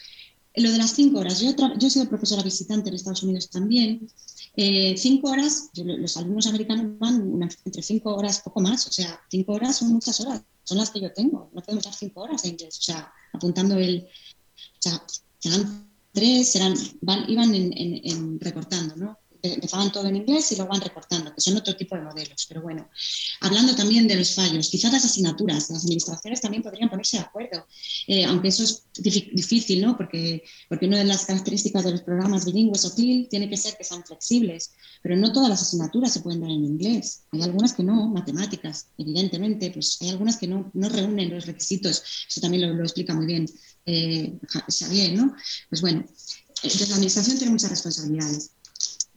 Lo 0.56 0.72
de 0.72 0.78
las 0.78 0.92
cinco 0.92 1.20
horas. 1.20 1.40
Yo, 1.40 1.54
yo 1.54 1.86
he 1.86 1.90
sido 1.90 2.08
profesora 2.08 2.42
visitante 2.42 2.88
en 2.88 2.94
Estados 2.94 3.22
Unidos 3.22 3.50
también. 3.50 4.08
Eh, 4.56 4.94
cinco 4.96 5.30
horas, 5.30 5.70
los 5.74 6.16
alumnos 6.16 6.46
americanos 6.46 6.98
van 6.98 7.42
entre 7.64 7.82
cinco 7.82 8.14
horas, 8.14 8.40
poco 8.40 8.60
más. 8.60 8.86
O 8.86 8.92
sea, 8.92 9.20
cinco 9.30 9.52
horas 9.52 9.76
son 9.76 9.92
muchas 9.92 10.18
horas. 10.20 10.42
Son 10.64 10.78
las 10.78 10.90
que 10.90 11.00
yo 11.00 11.12
tengo. 11.12 11.50
No 11.54 11.62
podemos 11.62 11.84
dar 11.84 11.94
cinco 11.94 12.22
horas 12.22 12.42
de 12.42 12.48
inglés. 12.50 12.78
O 12.78 12.82
sea, 12.82 13.12
apuntando 13.32 13.76
el... 13.76 14.06
O 14.06 14.80
sea, 14.80 15.02
serán 15.38 15.86
tres, 16.12 16.52
serán, 16.52 16.74
van, 17.02 17.28
iban 17.28 17.54
en, 17.54 18.40
recortando, 18.40 18.96
¿no? 18.96 19.18
Empezaban 19.42 19.92
todo 19.92 20.06
en 20.06 20.16
inglés 20.16 20.52
y 20.52 20.56
luego 20.56 20.70
van 20.70 20.80
recortando, 20.80 21.34
que 21.34 21.40
son 21.40 21.56
otro 21.56 21.76
tipo 21.76 21.96
de 21.96 22.02
modelos. 22.02 22.46
Pero 22.48 22.62
bueno, 22.62 22.88
hablando 23.40 23.74
también 23.74 24.08
de 24.08 24.16
los 24.16 24.34
fallos, 24.34 24.68
quizás 24.68 24.92
las 24.92 25.04
asignaturas, 25.04 25.70
las 25.70 25.84
administraciones 25.84 26.40
también 26.40 26.62
podrían 26.62 26.88
ponerse 26.88 27.18
de 27.18 27.24
acuerdo, 27.24 27.66
eh, 28.06 28.24
aunque 28.24 28.48
eso 28.48 28.64
es 28.64 28.84
difícil, 28.94 29.82
¿no? 29.82 29.96
Porque, 29.96 30.42
porque 30.68 30.86
una 30.86 30.98
de 30.98 31.04
las 31.04 31.26
características 31.26 31.84
de 31.84 31.92
los 31.92 32.02
programas 32.02 32.44
bilingües 32.44 32.84
o 32.84 32.94
TIL 32.94 33.28
tiene 33.28 33.48
que 33.48 33.56
ser 33.56 33.76
que 33.76 33.84
sean 33.84 34.04
flexibles, 34.04 34.72
pero 35.02 35.16
no 35.16 35.32
todas 35.32 35.48
las 35.48 35.62
asignaturas 35.62 36.12
se 36.12 36.20
pueden 36.20 36.40
dar 36.40 36.50
en 36.50 36.64
inglés. 36.64 37.24
Hay 37.32 37.42
algunas 37.42 37.72
que 37.72 37.82
no, 37.82 38.08
matemáticas, 38.08 38.88
evidentemente, 38.98 39.70
pues 39.70 39.98
hay 40.00 40.10
algunas 40.10 40.36
que 40.36 40.46
no, 40.46 40.70
no 40.74 40.88
reúnen 40.88 41.30
los 41.30 41.46
requisitos, 41.46 42.02
eso 42.28 42.40
también 42.40 42.76
lo, 42.76 42.82
explica 42.82 43.14
muy 43.14 43.26
bien 43.26 43.46
eh, 43.84 44.38
Xavier, 44.68 45.12
¿no? 45.14 45.34
Pues 45.68 45.80
bueno, 45.80 46.04
entonces 46.62 46.88
la 46.88 46.96
administración 46.96 47.38
tiene 47.38 47.52
muchas 47.52 47.70
responsabilidades. 47.70 48.50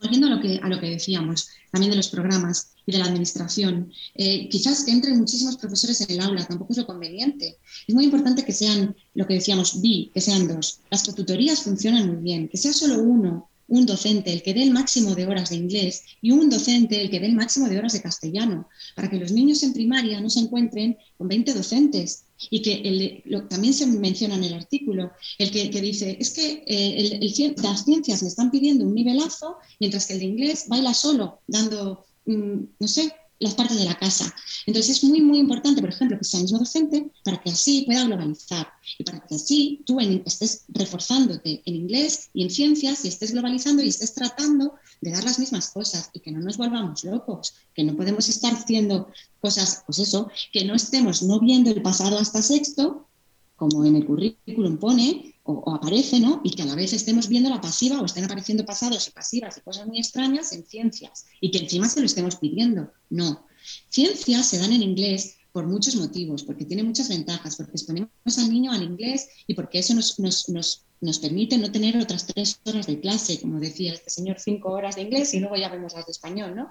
Volviendo 0.02 0.28
a 0.28 0.30
lo, 0.30 0.40
que, 0.40 0.60
a 0.64 0.68
lo 0.70 0.80
que 0.80 0.90
decíamos, 0.92 1.50
también 1.72 1.92
de 1.92 1.98
los 1.98 2.10
programas 2.10 2.72
y 2.86 2.92
de 2.92 3.00
la 3.00 3.06
administración, 3.06 3.92
eh, 4.16 4.48
quizás 4.50 4.84
que 4.84 4.92
entren 4.92 5.18
muchísimos 5.18 5.58
profesores 5.58 6.00
en 6.02 6.12
el 6.12 6.22
aula, 6.22 6.46
tampoco 6.46 6.72
es 6.72 6.78
lo 6.78 6.88
conveniente. 6.88 7.58
Es 7.88 7.94
muy 7.94 8.06
importante 8.06 8.46
que 8.46 8.54
sean, 8.54 8.96
lo 9.14 9.28
que 9.28 9.36
decíamos, 9.36 9.82
bi, 9.82 10.10
que 10.14 10.22
sean 10.22 10.48
dos. 10.48 10.80
Las 10.90 11.04
cotutorías 11.04 11.64
funcionan 11.64 12.08
muy 12.08 12.24
bien, 12.24 12.48
que 12.48 12.58
sea 12.58 12.74
solo 12.74 13.02
uno, 13.02 13.49
un 13.70 13.86
docente 13.86 14.34
el 14.34 14.44
que 14.44 14.54
dé 14.54 14.64
el 14.64 14.72
máximo 14.72 15.16
de 15.16 15.26
horas 15.26 15.50
de 15.50 15.56
inglés 15.56 16.04
y 16.22 16.32
un 16.32 16.50
docente 16.50 17.02
el 17.02 17.10
que 17.10 17.20
dé 17.20 17.28
el 17.28 17.36
máximo 17.36 17.70
de 17.70 17.78
horas 17.78 17.94
de 17.94 18.02
castellano, 18.02 18.68
para 18.96 19.10
que 19.10 19.18
los 19.18 19.32
niños 19.32 19.64
en 19.64 19.74
primaria 19.74 20.20
no 20.20 20.30
se 20.30 20.42
encuentren 20.42 20.98
con 21.18 21.28
20 21.28 21.54
docentes 21.54 22.26
y 22.50 22.62
que 22.62 23.24
el, 23.26 23.48
también 23.50 23.74
se 23.74 23.86
menciona 23.86 24.36
en 24.36 24.44
el 24.44 24.54
artículo, 24.54 25.12
el 25.38 25.52
que, 25.52 25.82
dice, 25.82 26.18
es 26.20 26.32
que 26.32 26.64
eh, 26.66 27.56
las 27.62 27.86
ciencias 27.86 28.22
me 28.22 28.30
están 28.30 28.52
pidiendo 28.52 28.86
un 28.86 28.96
nivelazo, 28.96 29.58
mientras 29.80 30.06
que 30.06 30.14
el 30.14 30.20
de 30.20 30.26
inglés 30.26 30.66
baila 30.68 30.94
solo, 30.94 31.42
dando, 31.48 32.06
mm, 32.26 32.60
no 32.80 32.88
sé, 32.88 33.12
las 33.40 33.56
partes 33.56 33.78
de 33.78 33.86
la 33.86 33.98
casa. 33.98 34.34
Entonces 34.66 34.98
es 34.98 35.04
muy, 35.04 35.22
muy 35.22 35.40
importante, 35.40 35.82
por 35.82 35.90
ejemplo, 35.90 36.18
que 36.18 36.26
sea 36.26 36.40
el 36.40 36.44
mismo 36.44 36.60
docente 36.60 37.10
para 37.24 37.42
que 37.42 37.52
así 37.52 37.84
pueda 37.84 38.04
globalizar 38.04 38.68
y 38.98 39.04
para 39.04 39.20
que 39.26 39.36
así 39.36 39.82
tú 39.86 40.00
estés 40.00 40.66
reforzándote 40.68 41.62
en 41.66 41.76
inglés 41.76 42.30
y 42.34 42.44
en 42.44 42.50
ciencias 42.50 43.06
y 43.06 43.08
estés 43.08 43.32
globalizando 43.32 43.82
y 43.82 43.90
estés 43.90 44.14
tratando 44.14 44.76
de 45.02 45.12
dar 45.12 45.24
las 45.24 45.40
mismas 45.40 45.70
cosas 45.70 46.10
y 46.14 46.20
que 46.20 46.32
no 46.32 46.40
nos 46.40 46.58
volvamos 46.58 47.04
locos, 47.04 47.54
que 47.74 47.84
no 47.84 47.96
podemos 47.96 48.28
estar 48.28 48.54
haciendo 48.54 49.10
cosas, 49.40 49.84
pues 49.86 50.00
eso, 50.00 50.30
que 50.52 50.66
no 50.66 50.76
estemos 50.76 51.24
no 51.24 51.40
viendo 51.40 51.72
el 51.72 51.82
pasado 51.82 52.18
hasta 52.18 52.42
sexto, 52.42 53.08
como 53.56 53.86
en 53.86 53.98
el 53.98 54.06
currículum 54.06 54.78
pone, 54.78 55.36
o, 55.50 55.74
aparece, 55.74 56.20
¿no? 56.20 56.42
Y 56.44 56.52
que 56.52 56.62
a 56.62 56.66
la 56.66 56.76
vez 56.76 56.94
estemos 56.94 57.28
viendo 57.28 57.50
la 57.50 57.62
pasiva 57.62 58.00
o 58.00 58.06
estén 58.06 58.24
apareciendo 58.24 58.66
pasados 58.66 59.08
y 59.08 59.12
pasivas 59.12 59.58
y 59.58 59.62
cosas 59.62 59.88
muy 59.88 59.98
extrañas 59.98 60.54
en 60.54 60.66
ciencias 60.66 61.26
y 61.42 61.52
que 61.52 61.60
encima 61.60 61.90
se 61.90 62.00
lo 62.00 62.06
estemos 62.06 62.36
pidiendo. 62.36 62.92
No. 63.10 63.46
Ciencias 63.90 64.48
se 64.48 64.60
dan 64.60 64.72
en 64.72 64.84
inglés 64.84 65.38
por 65.52 65.66
muchos 65.66 65.96
motivos, 65.96 66.44
porque 66.44 66.66
tiene 66.66 66.84
muchas 66.84 67.10
ventajas, 67.10 67.56
porque 67.56 67.72
exponemos 67.74 68.10
al 68.38 68.52
niño 68.52 68.72
al 68.72 68.84
inglés 68.84 69.30
y 69.48 69.56
porque 69.56 69.80
eso 69.80 69.96
nos, 69.96 70.20
nos, 70.20 70.48
nos, 70.50 70.86
nos 71.02 71.20
permite 71.20 71.58
no 71.58 71.72
tener 71.72 71.98
otras 71.98 72.28
tres 72.28 72.60
horas 72.66 72.86
de 72.86 73.00
clase, 73.00 73.42
como 73.42 73.60
decía 73.60 73.94
este 73.94 74.12
señor, 74.12 74.38
cinco 74.40 74.70
horas 74.70 74.96
de 74.96 75.02
inglés 75.02 75.34
y 75.34 75.40
luego 75.40 75.56
ya 75.56 75.70
vemos 75.70 75.94
las 75.94 76.06
de 76.06 76.12
español, 76.12 76.56
¿no? 76.56 76.70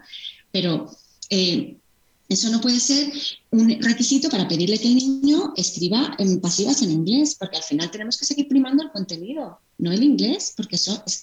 Pero 0.53 0.88
eh, 1.31 1.79
eso 2.29 2.51
no 2.51 2.61
puede 2.61 2.79
ser 2.79 3.11
un 3.51 3.71
requisito 3.81 4.29
para 4.29 4.47
pedirle 4.47 4.79
que 4.79 4.88
el 4.88 4.97
niño 4.97 5.55
escriba 5.57 6.14
en 6.19 6.41
pasivas 6.41 6.83
en 6.83 6.91
inglés, 6.91 7.37
porque 7.38 7.57
al 7.57 7.62
final 7.62 7.91
tenemos 7.91 8.19
que 8.19 8.27
seguir 8.27 8.49
primando 8.49 8.83
el 8.83 8.91
contenido, 8.91 9.61
no 9.79 9.93
el 9.93 10.03
inglés, 10.03 10.53
porque 10.57 10.77
eso 10.77 11.03
es 11.07 11.23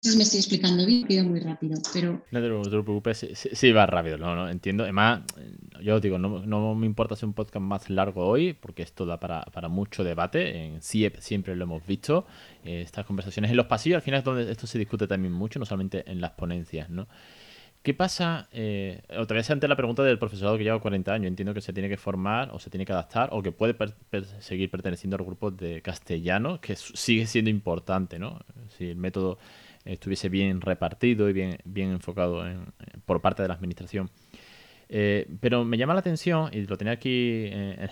sé 0.00 0.12
si 0.12 0.16
me 0.16 0.22
estoy 0.22 0.38
explicando 0.38 0.86
bien, 0.86 1.06
pido 1.06 1.24
muy 1.24 1.40
rápido, 1.40 1.78
pero... 1.92 2.22
No 2.30 2.40
te 2.40 2.70
preocupes, 2.70 3.26
sí, 3.34 3.72
va 3.72 3.86
rápido, 3.86 4.16
no, 4.16 4.34
no, 4.34 4.48
entiendo. 4.48 4.84
Además, 4.84 5.22
yo 5.82 5.96
os 5.96 6.02
digo, 6.02 6.18
no, 6.18 6.46
no, 6.46 6.74
me 6.74 6.86
importa 6.86 7.14
hacer 7.14 7.26
un 7.26 7.34
podcast 7.34 7.62
más 7.62 7.90
largo 7.90 8.24
hoy, 8.24 8.52
porque 8.52 8.82
esto 8.82 9.06
da 9.06 9.18
para, 9.18 9.42
para 9.42 9.68
mucho 9.68 10.04
debate. 10.04 10.64
En 10.64 10.82
CIEP 10.82 11.18
siempre 11.18 11.56
lo 11.56 11.64
hemos 11.64 11.84
visto. 11.86 12.26
Eh, 12.64 12.82
estas 12.82 13.06
conversaciones 13.06 13.50
en 13.50 13.56
los 13.56 13.66
pasillos, 13.66 13.96
al 13.96 14.02
final 14.02 14.18
es 14.18 14.24
donde 14.24 14.50
esto 14.50 14.66
se 14.66 14.78
discute 14.78 15.08
también 15.08 15.32
mucho, 15.32 15.58
no 15.58 15.66
solamente 15.66 16.08
en 16.10 16.20
las 16.20 16.32
ponencias, 16.32 16.88
¿no? 16.90 17.08
¿Qué 17.82 17.94
pasa? 17.94 18.48
Eh, 18.52 19.02
otra 19.16 19.36
vez 19.36 19.50
ante 19.50 19.68
la 19.68 19.76
pregunta 19.76 20.02
del 20.02 20.18
profesorado 20.18 20.58
que 20.58 20.64
lleva 20.64 20.80
40 20.80 21.12
años. 21.12 21.28
Entiendo 21.28 21.54
que 21.54 21.60
se 21.60 21.72
tiene 21.72 21.88
que 21.88 21.96
formar 21.96 22.50
o 22.52 22.58
se 22.58 22.70
tiene 22.70 22.84
que 22.84 22.92
adaptar 22.92 23.30
o 23.32 23.42
que 23.42 23.52
puede 23.52 23.76
seguir 24.40 24.70
perteneciendo 24.70 25.16
al 25.16 25.24
grupo 25.24 25.50
de 25.50 25.80
castellano, 25.80 26.60
que 26.60 26.76
sigue 26.76 27.26
siendo 27.26 27.50
importante, 27.50 28.18
¿no? 28.18 28.40
Si 28.76 28.90
el 28.90 28.96
método 28.96 29.38
estuviese 29.84 30.28
bien 30.28 30.60
repartido 30.60 31.30
y 31.30 31.32
bien, 31.32 31.58
enfocado 31.92 32.44
por 33.06 33.20
parte 33.20 33.42
de 33.42 33.48
la 33.48 33.54
administración. 33.54 34.10
Eh, 34.90 35.26
pero 35.40 35.64
me 35.64 35.78
llama 35.78 35.94
la 35.94 36.00
atención, 36.00 36.50
y 36.52 36.66
lo 36.66 36.76
tenía 36.76 36.94
aquí 36.94 37.46
en 37.52 37.88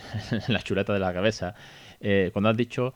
la 0.49 0.63
chuleta 0.63 0.93
de 0.93 0.99
la 0.99 1.13
cabeza, 1.15 1.55
eh, 2.01 2.31
cuando 2.33 2.51
has 2.51 2.57
dicho, 2.57 2.95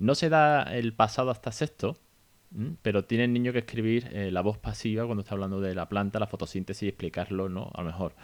no 0.00 0.14
se 0.14 0.28
da 0.28 0.62
el 0.62 0.92
pasado 0.92 1.30
hasta 1.30 1.50
sexto, 1.50 1.96
pero 2.82 3.04
tiene 3.04 3.24
el 3.24 3.32
niño 3.32 3.52
que 3.52 3.60
escribir 3.60 4.08
eh, 4.12 4.30
la 4.30 4.40
voz 4.40 4.58
pasiva 4.58 5.04
cuando 5.06 5.22
está 5.22 5.34
hablando 5.34 5.60
de 5.60 5.74
la 5.74 5.88
planta, 5.88 6.18
la 6.18 6.26
fotosíntesis 6.26 6.82
y 6.82 6.88
explicarlo, 6.88 7.48
¿no? 7.48 7.70
A 7.74 7.82
lo 7.82 7.86
mejor. 7.86 8.14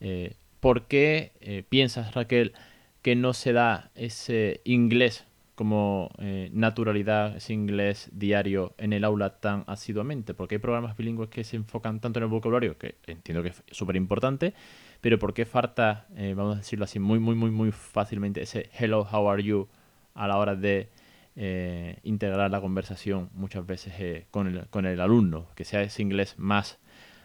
Eh, 0.00 0.34
¿Por 0.60 0.86
qué 0.86 1.32
eh, 1.40 1.64
piensas, 1.68 2.14
Raquel, 2.14 2.54
que 3.02 3.16
no 3.16 3.34
se 3.34 3.52
da 3.52 3.90
ese 3.94 4.62
inglés 4.64 5.26
como 5.54 6.10
naturalidad, 6.50 7.36
ese 7.36 7.52
inglés 7.52 8.10
diario 8.12 8.74
en 8.76 8.92
el 8.92 9.04
aula 9.04 9.38
tan 9.38 9.62
asiduamente? 9.68 10.34
Porque 10.34 10.56
hay 10.56 10.58
programas 10.58 10.96
bilingües 10.96 11.28
que 11.28 11.44
se 11.44 11.56
enfocan 11.56 12.00
tanto 12.00 12.18
en 12.18 12.24
el 12.24 12.30
vocabulario, 12.30 12.76
que 12.76 12.96
entiendo 13.06 13.42
que 13.42 13.50
es 13.50 13.62
súper 13.70 13.94
importante, 13.94 14.54
pero 15.00 15.18
¿por 15.18 15.32
qué 15.32 15.44
falta, 15.44 16.08
vamos 16.34 16.54
a 16.54 16.58
decirlo 16.58 16.86
así, 16.86 16.98
muy, 16.98 17.20
muy, 17.20 17.36
muy, 17.36 17.50
muy 17.50 17.70
fácilmente 17.70 18.42
ese 18.42 18.68
hello, 18.76 19.06
how 19.12 19.28
are 19.28 19.42
you 19.42 19.68
a 20.14 20.26
la 20.26 20.38
hora 20.38 20.56
de 20.56 20.88
eh, 21.36 21.98
integrar 22.02 22.50
la 22.50 22.60
conversación 22.60 23.30
muchas 23.34 23.66
veces 23.66 23.94
eh, 23.98 24.26
con, 24.30 24.46
el, 24.46 24.66
con, 24.68 24.86
el, 24.86 25.00
alumno, 25.00 25.48
que 25.54 25.64
sea 25.64 25.82
ese 25.82 26.02
inglés 26.02 26.34
más, 26.36 26.78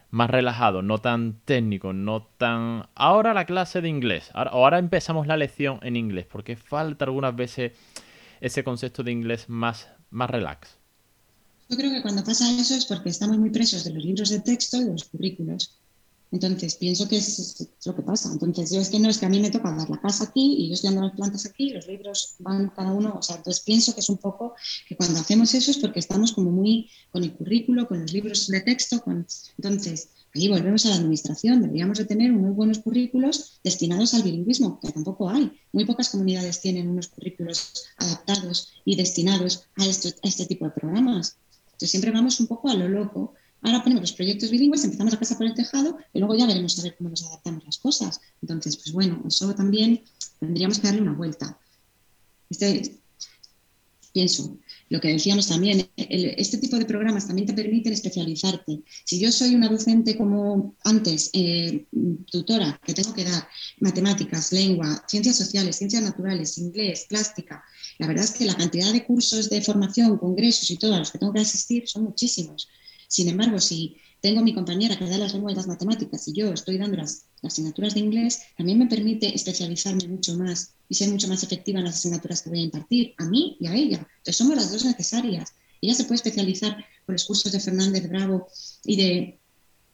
más 0.10 0.30
relajado, 0.30 0.82
no 0.82 0.98
tan 0.98 1.40
técnico, 1.46 1.94
no 1.94 2.24
tan... 2.38 2.88
Ahora 2.96 3.34
la 3.34 3.46
clase 3.46 3.82
de 3.82 3.90
inglés, 3.90 4.32
ahora, 4.34 4.52
ahora 4.52 4.80
empezamos 4.80 5.28
la 5.28 5.38
lección 5.38 5.80
en 5.84 5.96
inglés, 5.96 6.26
porque 6.26 6.56
falta 6.56 7.06
algunas 7.06 7.36
veces 7.36 7.74
ese 8.42 8.64
concepto 8.64 9.04
de 9.04 9.12
inglés 9.12 9.50
más, 9.50 9.90
más 10.10 10.30
relax. 10.30 10.78
Yo 11.70 11.78
creo 11.78 11.92
que 11.92 12.02
cuando 12.02 12.24
pasa 12.24 12.50
eso 12.60 12.74
es 12.74 12.86
porque 12.86 13.10
estamos 13.10 13.38
muy 13.38 13.52
presos 13.52 13.84
de 13.84 13.94
los 13.94 14.04
libros 14.04 14.30
de 14.30 14.40
texto 14.40 14.78
y 14.78 14.86
de 14.86 14.92
los 14.92 15.06
currículos. 15.06 15.80
Entonces, 16.32 16.76
pienso 16.76 17.08
que 17.08 17.18
es, 17.18 17.68
lo 17.86 17.96
que 17.96 18.04
pasa. 18.04 18.32
Entonces, 18.32 18.72
yo 18.72 18.80
es 18.80 18.90
que 18.90 19.00
no 19.00 19.10
es 19.10 19.18
que 19.18 19.26
a 19.26 19.30
mí 19.30 19.40
me 19.40 19.50
toca 19.50 19.72
dar 19.72 19.90
la 19.90 20.00
casa 20.00 20.26
aquí 20.26 20.58
y 20.60 20.68
yo 20.68 20.76
estoy 20.76 20.90
dando 20.92 21.08
las 21.08 21.16
plantas 21.16 21.46
aquí 21.46 21.72
los 21.72 21.88
libros 21.88 22.36
van 22.40 22.70
cada 22.76 22.92
uno. 22.92 23.16
O 23.18 23.22
sea, 23.22 23.38
entonces 23.38 23.64
pienso 23.64 23.94
que 23.96 24.02
es 24.02 24.10
un 24.10 24.18
poco 24.18 24.54
que 24.88 24.96
cuando 24.96 25.20
hacemos 25.20 25.54
eso 25.56 25.72
es 25.72 25.78
porque 25.78 26.00
estamos 26.00 26.32
como 26.32 26.52
muy 26.52 26.90
con 27.12 27.24
el 27.24 27.34
currículo, 27.34 27.88
con 27.88 28.02
los 28.02 28.14
libros 28.14 28.48
de 28.48 28.62
texto. 28.62 29.02
Con... 29.02 29.26
Entonces, 29.58 30.10
ahí 30.36 30.48
volvemos 30.48 30.86
a 30.86 30.90
la 30.90 30.96
administración. 30.98 31.62
Deberíamos 31.62 31.98
de 31.98 32.06
tener 32.06 32.32
unos 32.32 32.56
buenos 32.56 32.80
currículos 32.80 33.60
destinados 33.64 34.14
al 34.14 34.22
bilingüismo, 34.22 34.80
que 34.80 34.92
tampoco 34.92 35.30
hay. 35.30 35.52
Muy 35.72 35.86
pocas 35.86 36.10
comunidades 36.10 36.62
tienen 36.62 36.90
unos 36.90 37.08
currículos 37.08 37.86
adaptados 37.98 38.74
y 38.86 38.96
destinados 38.96 39.64
a, 39.78 39.86
esto, 39.88 40.10
a 40.10 40.28
este 40.28 40.46
tipo 40.46 40.66
de 40.66 40.72
programas. 40.72 41.38
Entonces, 41.72 41.90
siempre 41.90 42.12
vamos 42.12 42.40
un 42.40 42.46
poco 42.46 42.70
a 42.70 42.76
lo 42.76 42.88
loco 42.88 43.34
Ahora 43.62 43.84
ponemos 43.84 44.02
los 44.02 44.14
proyectos 44.14 44.52
bilingües, 44.52 44.84
empezamos 44.84 45.14
a 45.14 45.20
pasar 45.20 45.38
por 45.38 45.48
el 45.48 45.54
tejado 45.54 45.98
y 46.14 46.20
luego 46.20 46.36
ya 46.36 46.48
veremos 46.48 46.80
a 46.80 46.84
ver 46.84 46.96
cómo 46.98 47.10
nos 47.10 47.24
adaptamos 47.24 47.66
las 47.66 47.78
cosas. 47.78 48.22
Entonces, 48.42 48.78
pues 48.78 48.92
bueno, 48.94 49.22
eso 49.28 49.54
también 49.54 50.02
tendríamos 50.40 50.80
que 50.80 50.88
darle 50.88 51.02
una 51.02 51.14
vuelta. 51.14 51.60
Este, 52.50 53.00
pienso, 54.14 54.58
lo 54.90 55.00
que 55.00 55.10
decíamos 55.10 55.48
también, 55.48 55.88
este 55.96 56.58
tipo 56.58 56.78
de 56.78 56.86
programas 56.86 57.28
también 57.28 57.48
te 57.48 57.54
permiten 57.54 57.94
especializarte. 57.94 58.82
Si 59.04 59.20
yo 59.20 59.32
soy 59.32 59.54
una 59.54 59.70
docente 59.70 60.18
como 60.18 60.76
antes, 60.84 61.30
eh, 61.34 61.86
tutora, 62.32 62.80
que 62.84 62.94
tengo 62.94 63.14
que 63.14 63.24
dar 63.24 63.48
matemáticas, 63.80 64.52
lengua, 64.52 65.04
ciencias 65.08 65.38
sociales, 65.38 65.76
ciencias 65.76 66.02
naturales, 66.02 66.58
inglés, 66.58 67.06
plástica, 67.08 67.64
la 68.00 68.08
verdad 68.08 68.26
es 68.26 68.32
que 68.32 68.46
la 68.46 68.56
cantidad 68.56 68.92
de 68.92 69.06
cursos 69.06 69.50
de 69.50 69.62
formación, 69.62 70.18
congresos 70.18 70.72
y 70.72 70.78
todos 70.78 70.98
los 70.98 71.12
que 71.12 71.20
tengo 71.20 71.34
que 71.34 71.42
asistir 71.42 71.88
son 71.88 72.04
muchísimos. 72.04 72.68
Sin 73.10 73.28
embargo, 73.28 73.60
si 73.60 73.98
tengo 74.22 74.42
mi 74.42 74.54
compañera 74.54 74.98
que 74.98 75.06
da 75.06 75.18
las 75.18 75.34
lenguas 75.34 75.54
y 75.54 75.56
las 75.58 75.68
matemáticas 75.68 76.28
y 76.28 76.34
yo 76.34 76.54
estoy 76.54 76.78
dando 76.78 76.98
las, 76.98 77.26
asignaturas 77.42 77.94
de 77.94 78.02
inglés, 78.02 78.42
también 78.58 78.78
me 78.78 78.86
permite 78.86 79.34
especializarme 79.34 80.08
mucho 80.08 80.38
más 80.38 80.74
y 80.90 80.96
ser 80.96 81.10
mucho 81.10 81.28
más 81.30 81.42
efectiva 81.42 81.80
en 81.80 81.86
las 81.86 81.96
asignaturas 81.96 82.42
que 82.42 82.50
voy 82.50 82.60
a 82.60 82.64
impartir, 82.64 83.14
a 83.18 83.26
mí 83.26 83.58
y 83.60 83.68
a 83.68 83.74
ella. 83.74 84.08
Entonces 84.18 84.36
somos 84.36 84.56
las 84.58 84.72
dos 84.72 84.86
necesarias. 84.86 85.54
Ella 85.82 85.96
se 85.96 86.04
puede 86.04 86.16
especializar 86.16 86.86
por 87.06 87.14
los 87.14 87.26
cursos 87.26 87.52
de 87.52 87.60
Fernández 87.62 88.10
Bravo 88.10 88.48
y 88.84 88.98
de, 88.98 89.40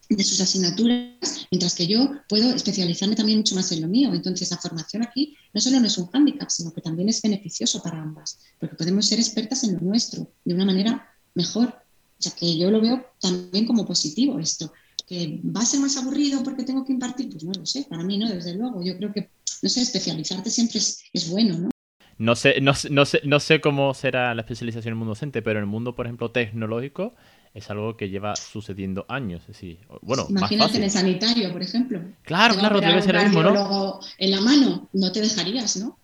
de 0.10 0.24
sus 0.24 0.42
asignaturas, 0.42 1.48
mientras 1.52 1.76
que 1.76 1.86
yo 1.86 2.10
puedo 2.28 2.54
especializarme 2.54 3.16
también 3.16 3.38
mucho 3.38 3.56
más 3.56 3.72
en 3.72 3.82
lo 3.82 3.88
mío. 3.88 4.12
Entonces, 4.12 4.50
la 4.50 4.58
formación 4.58 5.04
aquí 5.04 5.38
no 5.54 5.62
solo 5.62 5.80
no 5.80 5.86
es 5.86 5.98
un 6.00 6.08
hándicap, 6.08 6.50
sino 6.50 6.74
que 6.74 6.82
también 6.82 7.08
es 7.10 7.22
beneficioso 7.22 7.82
para 7.82 8.02
ambas, 8.02 8.40
porque 8.60 8.76
podemos 8.76 9.06
ser 9.06 9.20
expertas 9.20 9.64
en 9.64 9.76
lo 9.76 9.82
nuestro 9.82 10.32
de 10.44 10.54
una 10.56 10.66
manera 10.66 11.08
mejor 11.36 11.85
o 12.18 12.22
sea 12.22 12.34
que 12.34 12.58
yo 12.58 12.72
lo 12.72 12.82
veo 12.82 13.06
también 13.20 13.66
como 13.66 13.86
positivo 13.86 14.40
esto. 14.40 14.72
¿Que 15.08 15.40
va 15.44 15.62
a 15.62 15.66
ser 15.66 15.80
más 15.82 15.98
aburrido 15.98 16.42
porque 16.44 16.64
tengo 16.64 16.84
que 16.84 16.94
impartir? 16.94 17.30
Pues 17.30 17.44
no 17.44 17.54
lo 17.54 17.66
sé, 17.66 17.86
para 17.88 18.04
mí 18.04 18.18
no, 18.18 18.28
desde 18.28 18.56
luego. 18.56 18.84
Yo 18.84 18.98
creo 18.98 19.14
que, 19.14 19.30
no 19.62 19.70
sé, 19.70 19.82
especializarte 19.82 20.50
siempre 20.50 20.80
es, 20.80 21.04
es 21.14 21.30
bueno, 21.30 21.58
¿no? 21.58 21.70
No 22.18 22.36
sé, 22.36 22.62
no, 22.62 22.72
no, 22.92 23.06
sé, 23.06 23.22
no 23.26 23.40
sé 23.40 23.60
cómo 23.60 23.94
será 23.94 24.34
la 24.34 24.42
especialización 24.42 24.88
en 24.88 24.94
el 24.94 24.96
mundo 24.96 25.12
docente, 25.12 25.42
pero 25.42 25.60
en 25.60 25.64
el 25.64 25.70
mundo, 25.70 25.96
por 25.96 26.06
ejemplo, 26.06 26.32
tecnológico, 26.32 27.14
es 27.54 27.70
algo 27.70 27.98
que 27.98 28.10
lleva 28.10 28.36
sucediendo 28.36 29.06
años. 29.10 29.44
Es 29.50 29.60
bueno, 30.02 30.26
Imagínate 30.30 30.78
en 30.78 30.84
el 30.84 30.92
sanitario, 30.92 31.52
por 31.52 31.62
ejemplo. 31.62 32.02
Claro, 32.24 32.56
claro, 32.56 32.80
debe 32.80 33.02
ser 33.02 33.16
el 33.16 33.26
mismo, 33.26 33.44
¿no? 33.44 34.00
En 34.18 34.32
la 34.32 34.42
mano, 34.42 34.90
no 34.94 35.12
te 35.12 35.22
dejarías, 35.22 35.76
¿no? 35.78 35.98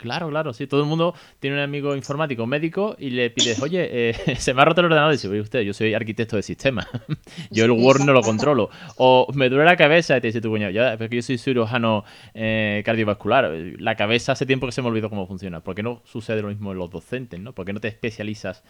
Claro, 0.00 0.30
claro, 0.30 0.54
sí. 0.54 0.66
Todo 0.66 0.80
el 0.80 0.86
mundo 0.86 1.14
tiene 1.40 1.56
un 1.56 1.62
amigo 1.62 1.94
informático 1.94 2.46
médico 2.46 2.96
y 2.98 3.10
le 3.10 3.28
pides, 3.28 3.60
oye, 3.60 4.10
eh, 4.10 4.14
se 4.38 4.54
me 4.54 4.62
ha 4.62 4.64
roto 4.64 4.80
el 4.80 4.86
ordenador. 4.86 5.12
Y 5.12 5.16
dice, 5.16 5.28
oye, 5.28 5.42
usted, 5.42 5.60
yo 5.60 5.74
soy 5.74 5.92
arquitecto 5.92 6.36
de 6.36 6.42
sistemas. 6.42 6.86
yo 7.50 7.66
el 7.66 7.70
Word 7.72 8.00
no 8.00 8.14
lo 8.14 8.22
controlo. 8.22 8.70
O 8.96 9.30
me 9.34 9.50
duele 9.50 9.66
la 9.66 9.76
cabeza 9.76 10.16
y 10.16 10.22
te 10.22 10.28
dice 10.28 10.40
tu 10.40 10.48
cuñado, 10.48 10.72
ya, 10.72 10.96
porque 10.96 11.16
yo 11.16 11.22
soy 11.22 11.36
cirujano 11.36 12.04
eh, 12.32 12.82
cardiovascular. 12.82 13.52
La 13.78 13.94
cabeza 13.94 14.32
hace 14.32 14.46
tiempo 14.46 14.64
que 14.64 14.72
se 14.72 14.80
me 14.80 14.88
olvidó 14.88 15.10
cómo 15.10 15.26
funciona. 15.26 15.60
¿Por 15.60 15.74
qué 15.74 15.82
no 15.82 16.00
sucede 16.06 16.40
lo 16.40 16.48
mismo 16.48 16.72
en 16.72 16.78
los 16.78 16.90
docentes, 16.90 17.38
no? 17.38 17.52
¿Por 17.52 17.66
qué 17.66 17.74
no 17.74 17.80
te 17.80 17.88
especializas 17.88 18.64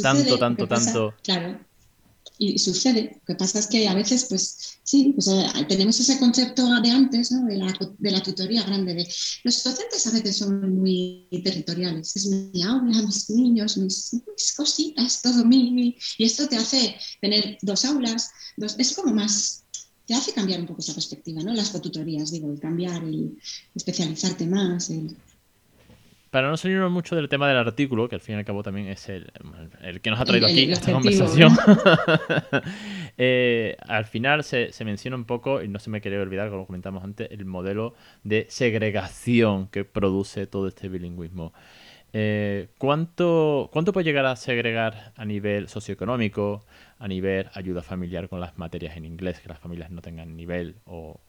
tanto, 0.00 0.38
tanto, 0.38 0.68
tanto? 0.68 1.14
Claro 1.24 1.58
y 2.38 2.58
sucede. 2.58 3.20
Lo 3.26 3.34
que 3.34 3.34
pasa 3.34 3.58
es 3.58 3.66
que 3.66 3.88
a 3.88 3.94
veces, 3.94 4.26
pues 4.28 4.78
sí, 4.82 5.14
pues, 5.14 5.28
tenemos 5.68 5.98
ese 5.98 6.18
concepto 6.18 6.80
de 6.80 6.90
antes, 6.90 7.32
¿no? 7.32 7.46
de, 7.46 7.56
la, 7.56 7.74
de, 7.98 8.10
la, 8.10 8.22
tutoría 8.22 8.62
grande. 8.62 8.94
De, 8.94 9.08
los 9.44 9.64
docentes 9.64 10.06
a 10.06 10.10
veces 10.10 10.36
son 10.36 10.78
muy 10.78 11.28
territoriales. 11.44 12.14
Es 12.16 12.26
mi 12.26 12.62
aula, 12.62 13.02
mis 13.02 13.30
niños, 13.30 13.76
mis, 13.78 14.22
cositas, 14.56 15.22
todo 15.22 15.44
mi, 15.44 15.96
Y 16.18 16.24
esto 16.24 16.48
te 16.48 16.56
hace 16.56 16.96
tener 17.20 17.58
dos 17.62 17.84
aulas, 17.84 18.30
dos, 18.56 18.76
es 18.78 18.94
como 18.94 19.14
más, 19.14 19.64
te 20.06 20.14
hace 20.14 20.32
cambiar 20.32 20.60
un 20.60 20.66
poco 20.66 20.80
esa 20.80 20.94
perspectiva, 20.94 21.42
¿no? 21.42 21.52
Las 21.54 21.70
cotutorías, 21.70 22.30
digo, 22.30 22.50
el 22.50 22.60
cambiar, 22.60 23.02
el 23.02 23.38
especializarte 23.74 24.46
más, 24.46 24.90
el 24.90 25.16
para 26.36 26.50
no 26.50 26.58
salirnos 26.58 26.92
mucho 26.92 27.16
del 27.16 27.30
tema 27.30 27.48
del 27.48 27.56
artículo, 27.56 28.10
que 28.10 28.14
al 28.14 28.20
fin 28.20 28.34
y 28.34 28.38
al 28.40 28.44
cabo 28.44 28.62
también 28.62 28.88
es 28.88 29.08
el, 29.08 29.32
que 30.02 30.10
nos 30.10 30.20
ha 30.20 30.26
traído 30.26 30.46
aquí 30.46 30.70
esta 30.70 30.92
conversación, 30.92 31.50
eh, 33.16 33.74
al 33.80 34.04
final 34.04 34.44
se, 34.44 34.70
menciona 34.84 35.16
un 35.16 35.24
poco, 35.24 35.62
y 35.62 35.68
no 35.68 35.78
se 35.78 35.88
me 35.88 36.02
quería 36.02 36.20
olvidar, 36.20 36.50
como 36.50 36.66
comentamos 36.66 37.02
antes, 37.02 37.30
el 37.30 37.46
modelo 37.46 37.94
de 38.22 38.44
segregación 38.50 39.68
que 39.68 39.86
produce 39.86 40.46
todo 40.46 40.68
este 40.68 40.90
bilingüismo. 40.90 41.54
Eh, 42.18 42.68
¿cuánto, 42.78 43.68
¿Cuánto 43.74 43.92
puede 43.92 44.04
llegar 44.04 44.24
a 44.24 44.36
segregar 44.36 45.12
a 45.16 45.26
nivel 45.26 45.68
socioeconómico, 45.68 46.64
a 46.98 47.08
nivel 47.08 47.50
ayuda 47.52 47.82
familiar 47.82 48.30
con 48.30 48.40
las 48.40 48.56
materias 48.56 48.96
en 48.96 49.04
inglés, 49.04 49.38
que 49.40 49.50
las 49.50 49.58
familias 49.58 49.90
no 49.90 50.00
tengan 50.00 50.34
nivel 50.34 50.76
o, 50.86 51.20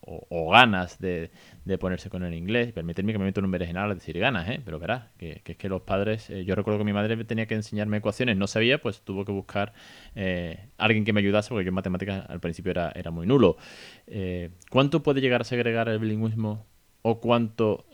ganas 0.49 0.97
de, 0.99 1.29
ponerse 1.77 2.09
con 2.09 2.23
el 2.23 2.33
inglés? 2.33 2.71
Permíteme 2.71 3.11
que 3.11 3.19
me 3.19 3.25
meto 3.25 3.41
en 3.41 3.47
un 3.47 3.51
berenjenal 3.51 3.91
a 3.91 3.95
decir 3.95 4.17
ganas, 4.17 4.47
¿eh? 4.47 4.61
pero 4.63 4.79
verás, 4.79 5.09
que, 5.17 5.41
es 5.43 5.57
que 5.57 5.67
los 5.67 5.81
padres, 5.81 6.29
eh, 6.29 6.45
yo 6.45 6.55
recuerdo 6.55 6.77
que 6.77 6.85
mi 6.85 6.93
madre 6.93 7.21
tenía 7.25 7.47
que 7.47 7.55
enseñarme 7.55 7.97
ecuaciones, 7.97 8.37
no 8.37 8.47
sabía, 8.47 8.79
pues 8.79 9.01
tuvo 9.01 9.25
que 9.25 9.33
buscar 9.33 9.73
eh, 10.15 10.69
alguien 10.77 11.03
que 11.03 11.11
me 11.11 11.19
ayudase, 11.19 11.49
porque 11.49 11.65
yo 11.65 11.69
en 11.69 11.75
matemáticas 11.75 12.29
al 12.29 12.39
principio 12.39 12.71
era, 12.71 12.93
era 12.95 13.11
muy 13.11 13.27
nulo. 13.27 13.57
¿Cuánto 14.69 15.03
puede 15.03 15.19
llegar 15.19 15.41
a 15.41 15.43
segregar 15.43 15.89
el 15.89 15.99
bilingüismo 15.99 16.65
o 17.01 17.19
cuánto 17.19 17.87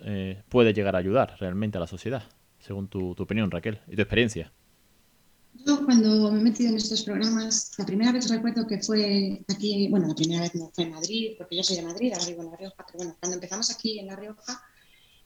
puede 0.49 0.73
llegar 0.73 0.95
a 0.95 0.99
ayudar 0.99 1.37
realmente 1.39 1.79
a 1.79 1.81
la 1.81 1.87
sociedad? 1.87 2.21
Según 2.65 2.87
tu, 2.87 3.11
opinión, 3.11 3.51
Raquel, 3.51 3.79
y 3.87 3.95
tu 3.95 4.01
experiencia. 4.01 4.51
Yo 5.65 5.85
cuando 5.85 6.31
me 6.31 6.39
he 6.39 6.43
metido 6.43 6.69
en 6.69 6.77
estos 6.77 7.03
programas, 7.03 7.73
la 7.77 7.85
primera 7.85 8.11
vez 8.11 8.29
recuerdo 8.29 8.65
que 8.65 8.81
fue 8.81 9.43
aquí, 9.49 9.87
bueno, 9.89 10.07
la 10.07 10.15
primera 10.15 10.41
vez 10.41 10.55
no 10.55 10.71
fue 10.73 10.85
en 10.85 10.91
Madrid, 10.91 11.31
porque 11.37 11.57
yo 11.57 11.63
soy 11.63 11.75
de 11.75 11.83
Madrid, 11.83 12.13
ahora 12.13 12.25
vivo 12.25 12.41
en 12.41 12.51
La 12.51 12.57
Rioja, 12.57 12.85
pero 12.87 12.97
bueno, 12.97 13.17
cuando 13.19 13.35
empezamos 13.35 13.69
aquí 13.69 13.99
en 13.99 14.07
La 14.07 14.15
Rioja, 14.15 14.61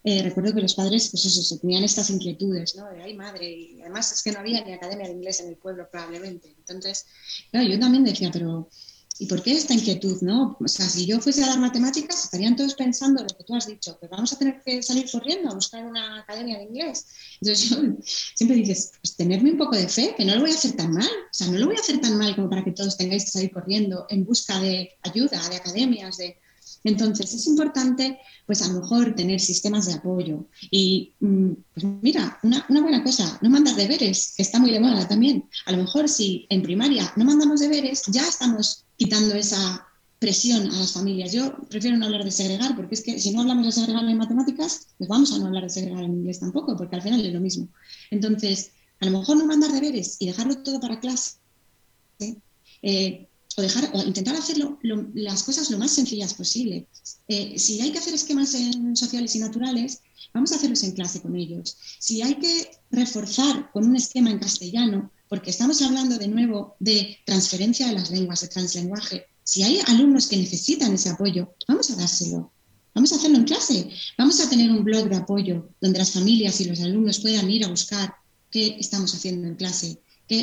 eh, 0.03 0.23
recuerdo 0.23 0.53
que 0.53 0.61
los 0.61 0.73
padres, 0.73 1.09
pues 1.09 1.25
eso, 1.25 1.41
se 1.41 1.59
tenían 1.59 1.83
estas 1.83 2.09
inquietudes, 2.09 2.75
¿no? 2.75 2.87
De, 2.89 3.03
ay, 3.03 3.15
madre, 3.15 3.49
y 3.49 3.81
además 3.81 4.11
es 4.11 4.23
que 4.23 4.31
no 4.31 4.39
había 4.39 4.63
ni 4.63 4.73
academia 4.73 5.07
de 5.07 5.13
inglés 5.13 5.39
en 5.39 5.49
el 5.49 5.57
pueblo, 5.57 5.87
probablemente. 5.89 6.55
Entonces, 6.57 7.05
claro, 7.51 7.67
yo 7.67 7.79
también 7.79 8.03
decía, 8.03 8.29
pero 8.31 8.69
¿y 9.19 9.25
por 9.25 9.41
qué 9.41 9.53
esta 9.53 9.73
inquietud, 9.73 10.21
no? 10.21 10.57
O 10.59 10.67
sea, 10.67 10.87
si 10.87 11.05
yo 11.05 11.19
fuese 11.19 11.43
a 11.43 11.47
dar 11.47 11.59
matemáticas, 11.59 12.23
estarían 12.23 12.55
todos 12.55 12.75
pensando 12.75 13.21
lo 13.21 13.27
que 13.27 13.43
tú 13.43 13.55
has 13.55 13.67
dicho, 13.67 13.97
que 13.99 14.07
vamos 14.07 14.33
a 14.33 14.37
tener 14.37 14.61
que 14.63 14.81
salir 14.81 15.09
corriendo 15.11 15.49
a 15.49 15.55
buscar 15.55 15.85
una 15.85 16.19
academia 16.19 16.57
de 16.57 16.65
inglés. 16.65 17.07
Entonces, 17.41 17.69
yo 17.69 17.77
siempre 18.35 18.57
dices, 18.57 18.91
pues 19.01 19.15
tenerme 19.15 19.51
un 19.51 19.57
poco 19.57 19.75
de 19.75 19.87
fe, 19.87 20.13
que 20.15 20.25
no 20.25 20.35
lo 20.35 20.41
voy 20.41 20.51
a 20.51 20.55
hacer 20.55 20.73
tan 20.73 20.91
mal. 20.91 21.05
O 21.05 21.33
sea, 21.33 21.47
no 21.47 21.57
lo 21.57 21.67
voy 21.67 21.75
a 21.75 21.79
hacer 21.79 21.99
tan 21.99 22.17
mal 22.17 22.35
como 22.35 22.49
para 22.49 22.63
que 22.63 22.71
todos 22.71 22.97
tengáis 22.97 23.25
que 23.25 23.31
salir 23.31 23.51
corriendo 23.51 24.05
en 24.09 24.25
busca 24.25 24.59
de 24.59 24.97
ayuda, 25.03 25.47
de 25.49 25.55
academias, 25.55 26.17
de 26.17 26.37
entonces, 26.83 27.33
es 27.33 27.47
importante, 27.47 28.19
pues 28.45 28.61
a 28.61 28.67
lo 28.67 28.81
mejor 28.81 29.15
tener 29.15 29.39
sistemas 29.39 29.87
de 29.87 29.93
apoyo. 29.93 30.47
Y, 30.71 31.13
mm, 31.19 31.51
pues 31.73 31.85
mira, 32.01 32.39
una, 32.43 32.65
buena 32.69 33.03
cosa, 33.03 33.37
no 33.41 33.49
mandar 33.49 33.75
deberes, 33.75 34.33
que 34.35 34.43
está 34.43 34.59
muy 34.59 34.71
de 34.71 34.79
moda 34.79 35.07
también. 35.07 35.49
A 35.65 35.73
lo 35.73 35.79
mejor 35.79 36.07
si 36.07 36.45
en 36.49 36.61
primaria 36.61 37.11
no 37.15 37.25
mandamos 37.25 37.59
deberes, 37.59 38.03
ya 38.07 38.25
estamos 38.27 38.85
quitando 38.97 39.35
esa 39.35 39.87
presión 40.19 40.67
a 40.71 40.79
las 40.79 40.93
familias. 40.93 41.31
Yo 41.31 41.55
prefiero 41.69 41.97
no 41.97 42.05
hablar 42.05 42.23
de 42.23 42.31
segregar, 42.31 42.75
porque 42.75 42.95
es 42.95 43.01
que 43.01 43.19
si 43.19 43.31
no 43.31 43.41
hablamos 43.41 43.65
de 43.65 43.71
segregar 43.71 44.03
en 44.03 44.17
matemáticas, 44.17 44.87
pues 44.97 45.07
vamos 45.07 45.31
a 45.31 45.37
no 45.37 45.47
hablar 45.47 45.63
de 45.63 45.69
segregar 45.69 46.03
en 46.03 46.13
inglés 46.13 46.39
tampoco, 46.39 46.75
porque 46.75 46.95
al 46.95 47.01
final 47.01 47.25
es 47.25 47.33
lo 47.33 47.39
mismo. 47.39 47.67
Entonces, 48.11 48.71
a 48.99 49.05
lo 49.05 49.19
mejor 49.19 49.37
no 49.37 49.45
mandar 49.45 49.71
deberes 49.71 50.17
y 50.19 50.25
dejarlo 50.25 50.57
todo 50.63 50.79
para 50.79 50.99
clase. 50.99 51.35
Eh, 52.81 53.27
o, 53.55 53.61
dejar, 53.61 53.89
o 53.93 54.03
intentar 54.03 54.35
hacer 54.35 54.57
las 55.13 55.43
cosas 55.43 55.69
lo 55.71 55.77
más 55.77 55.91
sencillas 55.91 56.33
posible. 56.33 56.87
Eh, 57.27 57.57
si 57.57 57.81
hay 57.81 57.91
que 57.91 57.99
hacer 57.99 58.13
esquemas 58.13 58.53
en 58.53 58.95
sociales 58.95 59.35
y 59.35 59.39
naturales, 59.39 60.01
vamos 60.33 60.51
a 60.51 60.55
hacerlos 60.55 60.83
en 60.83 60.91
clase 60.91 61.21
con 61.21 61.35
ellos. 61.35 61.77
Si 61.99 62.21
hay 62.21 62.35
que 62.35 62.71
reforzar 62.91 63.71
con 63.71 63.85
un 63.85 63.95
esquema 63.95 64.29
en 64.29 64.39
castellano, 64.39 65.11
porque 65.29 65.49
estamos 65.51 65.81
hablando 65.81 66.17
de 66.17 66.27
nuevo 66.27 66.75
de 66.79 67.17
transferencia 67.25 67.87
de 67.87 67.93
las 67.93 68.11
lenguas, 68.11 68.41
de 68.41 68.47
translenguaje, 68.47 69.25
si 69.43 69.63
hay 69.63 69.79
alumnos 69.87 70.27
que 70.27 70.37
necesitan 70.37 70.93
ese 70.93 71.09
apoyo, 71.09 71.53
vamos 71.67 71.89
a 71.89 71.95
dárselo. 71.95 72.51
Vamos 72.93 73.13
a 73.13 73.15
hacerlo 73.15 73.37
en 73.37 73.43
clase. 73.43 73.89
Vamos 74.17 74.39
a 74.39 74.49
tener 74.49 74.71
un 74.71 74.83
blog 74.83 75.07
de 75.07 75.15
apoyo 75.15 75.69
donde 75.79 75.99
las 75.99 76.11
familias 76.11 76.59
y 76.61 76.65
los 76.65 76.81
alumnos 76.81 77.19
puedan 77.19 77.49
ir 77.49 77.63
a 77.63 77.69
buscar 77.69 78.13
qué 78.51 78.75
estamos 78.79 79.13
haciendo 79.13 79.47
en 79.47 79.55
clase 79.55 79.99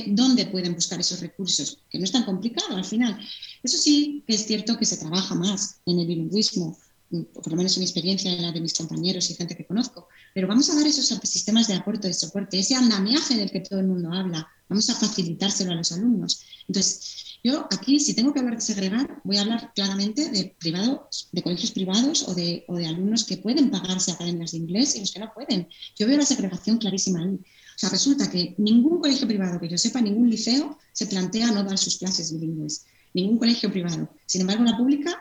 dónde 0.07 0.47
pueden 0.47 0.75
buscar 0.75 0.99
esos 1.01 1.21
recursos, 1.21 1.79
que 1.91 1.99
no 1.99 2.05
es 2.05 2.13
tan 2.13 2.25
complicado 2.25 2.77
al 2.77 2.85
final. 2.85 3.19
Eso 3.63 3.77
sí 3.77 4.25
que 4.27 4.35
es 4.35 4.47
cierto 4.47 4.79
que 4.79 4.87
se 4.87 4.97
trabaja 4.97 5.35
más 5.35 5.81
en 5.85 6.01
el 6.01 6.07
bilingüismo, 6.07 6.79
por 7.11 7.51
lo 7.51 7.57
menos 7.57 7.77
en 7.77 7.81
mi 7.81 7.85
experiencia, 7.85 8.33
en 8.33 8.43
la 8.43 8.53
de 8.53 8.61
mis 8.61 8.75
compañeros 8.75 9.31
y 9.31 9.35
gente 9.35 9.57
que 9.57 9.67
conozco, 9.67 10.09
pero 10.33 10.49
vamos 10.49 10.69
a 10.71 10.75
dar 10.75 10.87
esos 10.87 11.07
sistemas 11.23 11.69
de 11.69 11.75
aporte, 11.75 12.09
de 12.09 12.15
soporte, 12.15 12.59
ese 12.59 12.75
andamiaje 12.75 13.37
del 13.37 13.51
que 13.51 13.61
todo 13.61 13.79
el 13.81 13.87
mundo 13.87 14.13
habla, 14.13 14.49
vamos 14.69 14.89
a 14.91 14.95
facilitárselo 14.95 15.73
a 15.73 15.77
los 15.77 15.93
alumnos. 15.93 16.45
Entonces, 16.69 17.39
yo 17.43 17.67
aquí, 17.71 18.01
si 18.01 18.15
tengo 18.15 18.33
que 18.33 18.41
hablar 18.41 18.57
de 18.57 18.61
segregar, 18.61 19.21
voy 19.25 19.37
a 19.37 19.43
hablar 19.43 19.73
claramente 19.75 20.31
de 20.31 20.57
privados, 20.59 21.29
de 21.33 21.43
colegios 21.43 21.73
privados 21.73 22.27
o 22.29 22.35
de, 22.35 22.65
o 22.69 22.77
de 22.77 22.87
alumnos 22.87 23.25
que 23.25 23.37
pueden 23.37 23.71
pagarse 23.71 24.13
academias 24.13 24.53
de 24.53 24.59
inglés 24.59 24.97
y 24.97 25.01
los 25.01 25.13
que 25.13 25.21
no 25.21 25.33
pueden. 25.35 25.69
Yo 25.97 26.07
veo 26.07 26.17
la 26.17 26.25
segregación 26.25 26.79
clarísima 26.79 27.21
ahí. 27.21 27.35
O 27.35 27.79
sea, 27.79 27.91
resulta 27.91 28.31
que 28.31 28.55
ningún 28.59 29.01
colegio 29.01 29.27
privado 29.27 29.61
que 29.61 29.69
yo 29.69 29.77
sepa, 29.77 30.01
ningún 30.01 30.31
liceo, 30.31 30.79
se 30.93 31.07
plantea 31.07 31.51
no 31.51 31.65
dar 31.65 31.77
sus 31.77 31.99
clases 31.99 32.33
bilingües. 32.33 32.87
Ningún 33.13 33.39
colegio 33.39 33.71
privado. 33.71 34.09
Sin 34.27 34.43
embargo, 34.43 34.65
la 34.65 34.77
pública 34.77 35.21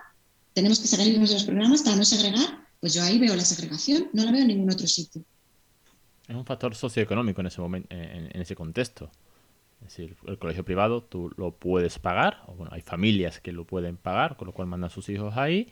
tenemos 0.53 0.79
que 0.79 0.87
sacar 0.87 1.05
de 1.05 1.17
los 1.17 1.43
programas 1.43 1.81
para 1.81 1.95
no 1.95 2.05
segregar. 2.05 2.67
Pues 2.79 2.93
yo 2.93 3.03
ahí 3.03 3.17
veo 3.17 3.35
la 3.35 3.45
segregación, 3.45 4.09
no 4.13 4.23
la 4.23 4.31
veo 4.31 4.41
en 4.41 4.47
ningún 4.47 4.71
otro 4.71 4.87
sitio. 4.87 5.23
Es 6.27 6.35
un 6.35 6.45
factor 6.45 6.75
socioeconómico 6.75 7.41
en 7.41 7.47
ese 7.47 7.61
momento, 7.61 7.87
en, 7.91 8.41
ese 8.41 8.55
contexto. 8.55 9.11
Es 9.85 9.97
decir, 9.97 10.15
el 10.27 10.37
colegio 10.37 10.63
privado 10.63 11.03
tú 11.03 11.31
lo 11.37 11.51
puedes 11.51 11.99
pagar, 11.99 12.43
o 12.47 12.53
bueno, 12.53 12.71
hay 12.73 12.81
familias 12.81 13.39
que 13.39 13.51
lo 13.51 13.65
pueden 13.65 13.97
pagar, 13.97 14.37
con 14.37 14.47
lo 14.47 14.53
cual 14.53 14.67
mandan 14.67 14.89
sus 14.89 15.09
hijos 15.09 15.35
ahí 15.37 15.67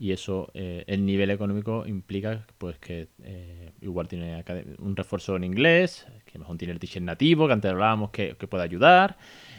y 0.00 0.12
eso, 0.12 0.50
eh, 0.54 0.82
el 0.86 1.04
nivel 1.04 1.30
económico 1.30 1.84
implica 1.86 2.46
pues 2.56 2.78
que 2.78 3.08
eh, 3.22 3.72
igual 3.82 4.08
tiene 4.08 4.42
un 4.78 4.96
refuerzo 4.96 5.36
en 5.36 5.44
inglés, 5.44 6.06
que 6.24 6.38
mejor 6.38 6.56
tiene 6.56 6.72
el 6.72 6.78
teacher 6.78 7.02
nativo, 7.02 7.46
que 7.46 7.52
antes 7.52 7.70
hablábamos 7.70 8.08
que, 8.08 8.34
que 8.38 8.46
puede 8.46 8.64
ayudar. 8.64 9.18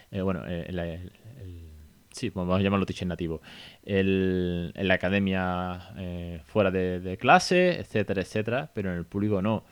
Eh, 0.10 0.22
bueno, 0.22 0.44
el, 0.48 1.12
sí, 2.10 2.32
vamos 2.32 2.60
a 2.60 2.64
llamarlo 2.64 2.88
teacher 2.88 3.08
nativo. 3.08 3.44
El, 3.84 4.72
en 4.76 4.88
la 4.88 4.96
academia 4.96 6.42
fuera 6.46 6.72
de, 6.72 7.00
de, 7.00 7.18
clase, 7.18 7.80
etcétera, 7.80 8.22
etcétera, 8.22 8.72
pero 8.74 8.92
en 8.92 8.98
el 8.98 9.06
público 9.06 9.44
no. 9.44 9.64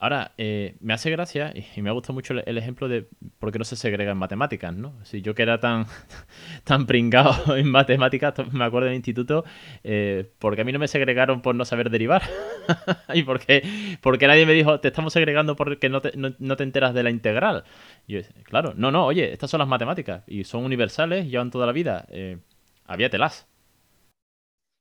Ahora, 0.00 0.32
eh, 0.38 0.76
me 0.78 0.94
hace 0.94 1.10
gracia 1.10 1.52
y 1.54 1.82
me 1.82 1.90
ha 1.90 1.92
gustado 1.92 2.14
mucho 2.14 2.32
el, 2.32 2.56
ejemplo 2.56 2.86
de 2.86 3.08
por 3.40 3.50
qué 3.50 3.58
no 3.58 3.64
se 3.64 3.74
segrega 3.74 4.12
en 4.12 4.18
matemáticas, 4.18 4.72
¿no? 4.72 4.94
Si 5.04 5.22
yo 5.22 5.34
que 5.34 5.42
era 5.42 5.58
tan, 5.58 5.86
tan 6.64 6.86
pringado 6.86 7.56
en 7.56 7.68
matemáticas, 7.68 8.32
me 8.52 8.64
acuerdo 8.64 8.86
del 8.86 8.94
instituto, 8.94 9.44
eh, 9.82 10.30
porque 10.38 10.60
a 10.60 10.64
mí 10.64 10.70
no 10.70 10.78
me 10.78 10.86
segregaron 10.86 11.42
por 11.42 11.56
no 11.56 11.64
saber 11.64 11.90
derivar. 11.90 12.22
y 13.12 13.24
porque, 13.24 13.98
porque 14.00 14.28
nadie 14.28 14.46
me 14.46 14.52
dijo, 14.52 14.78
te 14.78 14.86
estamos 14.86 15.12
segregando 15.12 15.56
porque 15.56 15.88
no 15.88 16.00
te, 16.00 16.12
no, 16.16 16.56
te 16.56 16.62
enteras 16.62 16.94
de 16.94 17.02
la 17.02 17.10
integral. 17.10 17.64
Y 18.06 18.14
yo, 18.14 18.20
claro, 18.44 18.74
no, 18.76 18.92
no, 18.92 19.04
oye, 19.04 19.32
estas 19.32 19.50
son 19.50 19.58
las 19.58 19.68
matemáticas 19.68 20.22
y 20.28 20.44
son 20.44 20.64
universales, 20.64 21.26
llevan 21.26 21.50
toda 21.50 21.66
la 21.66 21.72
vida. 21.72 22.06
Eh, 22.10 22.38
telas. 23.10 23.47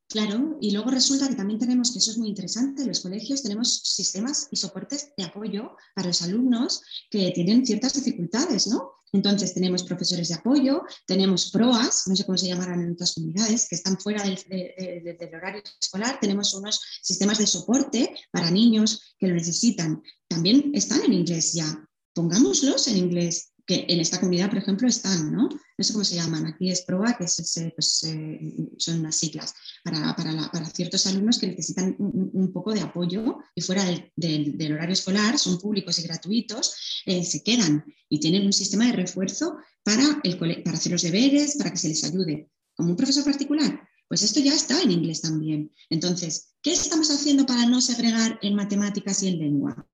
Claro, 0.09 0.57
y 0.61 0.71
luego 0.71 0.89
resulta 0.89 1.27
que 1.27 1.35
también 1.35 1.59
tenemos, 1.59 1.91
que 1.91 1.99
eso 1.99 2.11
es 2.11 2.17
muy 2.17 2.29
interesante, 2.29 2.85
los 2.85 3.01
colegios 3.01 3.43
tenemos 3.43 3.81
sistemas 3.83 4.47
y 4.51 4.55
soportes 4.55 5.11
de 5.17 5.25
apoyo 5.25 5.75
para 5.93 6.07
los 6.07 6.21
alumnos 6.21 6.81
que 7.09 7.31
tienen 7.31 7.65
ciertas 7.65 7.93
dificultades, 7.93 8.67
¿no? 8.67 8.93
Entonces 9.11 9.53
tenemos 9.53 9.83
profesores 9.83 10.29
de 10.29 10.35
apoyo, 10.35 10.83
tenemos 11.05 11.51
PROAS, 11.51 12.07
no 12.07 12.15
sé 12.15 12.25
cómo 12.25 12.37
se 12.37 12.47
llamarán 12.47 12.81
en 12.81 12.93
otras 12.93 13.15
comunidades, 13.15 13.67
que 13.67 13.75
están 13.75 13.99
fuera 13.99 14.23
del, 14.23 14.37
del, 14.47 15.35
horario 15.35 15.61
escolar, 15.79 16.19
tenemos 16.21 16.53
unos 16.53 16.81
sistemas 17.01 17.37
de 17.37 17.47
soporte 17.47 18.15
para 18.31 18.49
niños 18.49 19.15
que 19.17 19.27
lo 19.27 19.35
necesitan. 19.35 20.01
También 20.27 20.71
están 20.73 21.03
en 21.03 21.13
inglés 21.13 21.53
ya, 21.53 21.85
pongámoslos 22.13 22.87
en 22.87 22.97
inglés 22.97 23.53
que 23.67 23.85
en 23.89 23.99
esta 23.99 24.19
comunidad, 24.19 24.49
por 24.49 24.59
ejemplo, 24.59 24.87
están, 24.87 25.31
¿no? 25.31 25.49
No 25.49 25.83
sé 25.83 25.91
cómo 25.91 26.05
se 26.05 26.15
llaman, 26.15 26.45
aquí 26.45 26.71
es 26.71 26.83
PROA, 26.83 27.17
que 27.17 27.25
pues, 27.75 28.03
eh, 28.05 28.39
son 28.77 29.01
unas 29.01 29.15
siglas, 29.17 29.53
para, 29.83 30.15
para, 30.15 30.65
ciertos 30.67 31.05
alumnos 31.05 31.37
que 31.37 31.47
necesitan 31.47 31.93
un, 31.99 32.51
poco 32.53 32.73
de 32.73 32.79
apoyo 32.79 33.39
y 33.53 33.61
fuera 33.61 33.83
del, 34.15 34.71
horario 34.71 34.93
escolar, 34.93 35.37
son 35.37 35.59
públicos 35.59 35.99
y 35.99 36.03
gratuitos, 36.03 37.03
eh, 37.05 37.23
se 37.25 37.43
quedan 37.43 37.83
y 38.07 38.19
tienen 38.21 38.45
un 38.45 38.53
sistema 38.53 38.85
de 38.85 38.93
refuerzo 38.93 39.57
para, 39.83 40.21
el, 40.23 40.37
para 40.63 40.77
hacer 40.77 40.93
los 40.93 41.01
deberes, 41.01 41.57
para 41.57 41.71
que 41.71 41.77
se 41.77 41.89
les 41.89 42.05
ayude, 42.05 42.49
como 42.73 42.91
un 42.91 42.95
profesor 42.95 43.25
particular. 43.25 43.81
Pues 44.07 44.23
esto 44.23 44.39
ya 44.39 44.53
está 44.53 44.81
en 44.81 44.91
inglés 44.91 45.19
también. 45.19 45.73
Entonces, 45.89 46.53
¿qué 46.61 46.71
estamos 46.71 47.11
haciendo 47.11 47.45
para 47.45 47.65
no 47.65 47.81
segregar 47.81 48.39
en 48.41 48.55
matemáticas 48.55 49.21
y 49.23 49.27
en 49.27 49.39
lengua? 49.39 49.85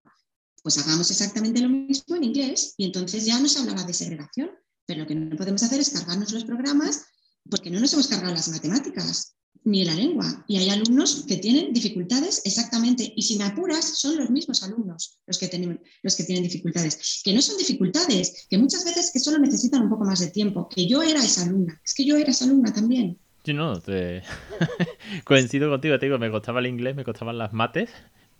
Pues 0.63 0.77
hagamos 0.77 1.11
exactamente 1.11 1.61
lo 1.61 1.69
mismo 1.69 2.15
en 2.15 2.23
inglés 2.23 2.73
y 2.77 2.85
entonces 2.85 3.25
ya 3.25 3.39
nos 3.39 3.57
hablaba 3.57 3.83
de 3.83 3.93
segregación. 3.93 4.49
Pero 4.85 5.01
lo 5.01 5.07
que 5.07 5.15
no 5.15 5.37
podemos 5.37 5.61
hacer 5.63 5.79
es 5.79 5.91
cargarnos 5.91 6.33
los 6.33 6.45
programas 6.45 7.05
porque 7.49 7.69
no 7.69 7.79
nos 7.79 7.93
hemos 7.93 8.07
cargado 8.07 8.33
las 8.33 8.49
matemáticas 8.49 9.35
ni 9.65 9.85
la 9.85 9.93
lengua. 9.93 10.43
Y 10.47 10.57
hay 10.57 10.69
alumnos 10.69 11.25
que 11.27 11.37
tienen 11.37 11.73
dificultades 11.73 12.41
exactamente, 12.45 13.13
y 13.15 13.21
si 13.21 13.37
me 13.37 13.45
apuras, 13.45 13.99
son 13.99 14.17
los 14.17 14.29
mismos 14.29 14.63
alumnos 14.63 15.19
los 15.25 15.37
que, 15.37 15.47
tienen, 15.47 15.81
los 16.01 16.15
que 16.15 16.23
tienen 16.23 16.43
dificultades. 16.43 17.21
Que 17.23 17.33
no 17.33 17.41
son 17.41 17.57
dificultades, 17.57 18.47
que 18.49 18.57
muchas 18.57 18.83
veces 18.85 19.11
que 19.11 19.19
solo 19.19 19.39
necesitan 19.39 19.83
un 19.83 19.89
poco 19.89 20.05
más 20.05 20.19
de 20.19 20.27
tiempo. 20.27 20.67
Que 20.69 20.87
yo 20.87 21.01
era 21.01 21.23
esa 21.23 21.43
alumna, 21.43 21.79
es 21.83 21.93
que 21.93 22.05
yo 22.05 22.17
era 22.17 22.31
esa 22.31 22.45
alumna 22.45 22.73
también. 22.73 23.17
Sí, 23.45 23.53
no, 23.53 23.79
te... 23.81 24.23
coincido 25.25 25.69
contigo, 25.69 25.99
te 25.99 26.05
digo, 26.05 26.17
me 26.17 26.31
costaba 26.31 26.59
el 26.59 26.67
inglés, 26.67 26.95
me 26.95 27.03
costaban 27.03 27.37
las 27.37 27.51
mates, 27.51 27.89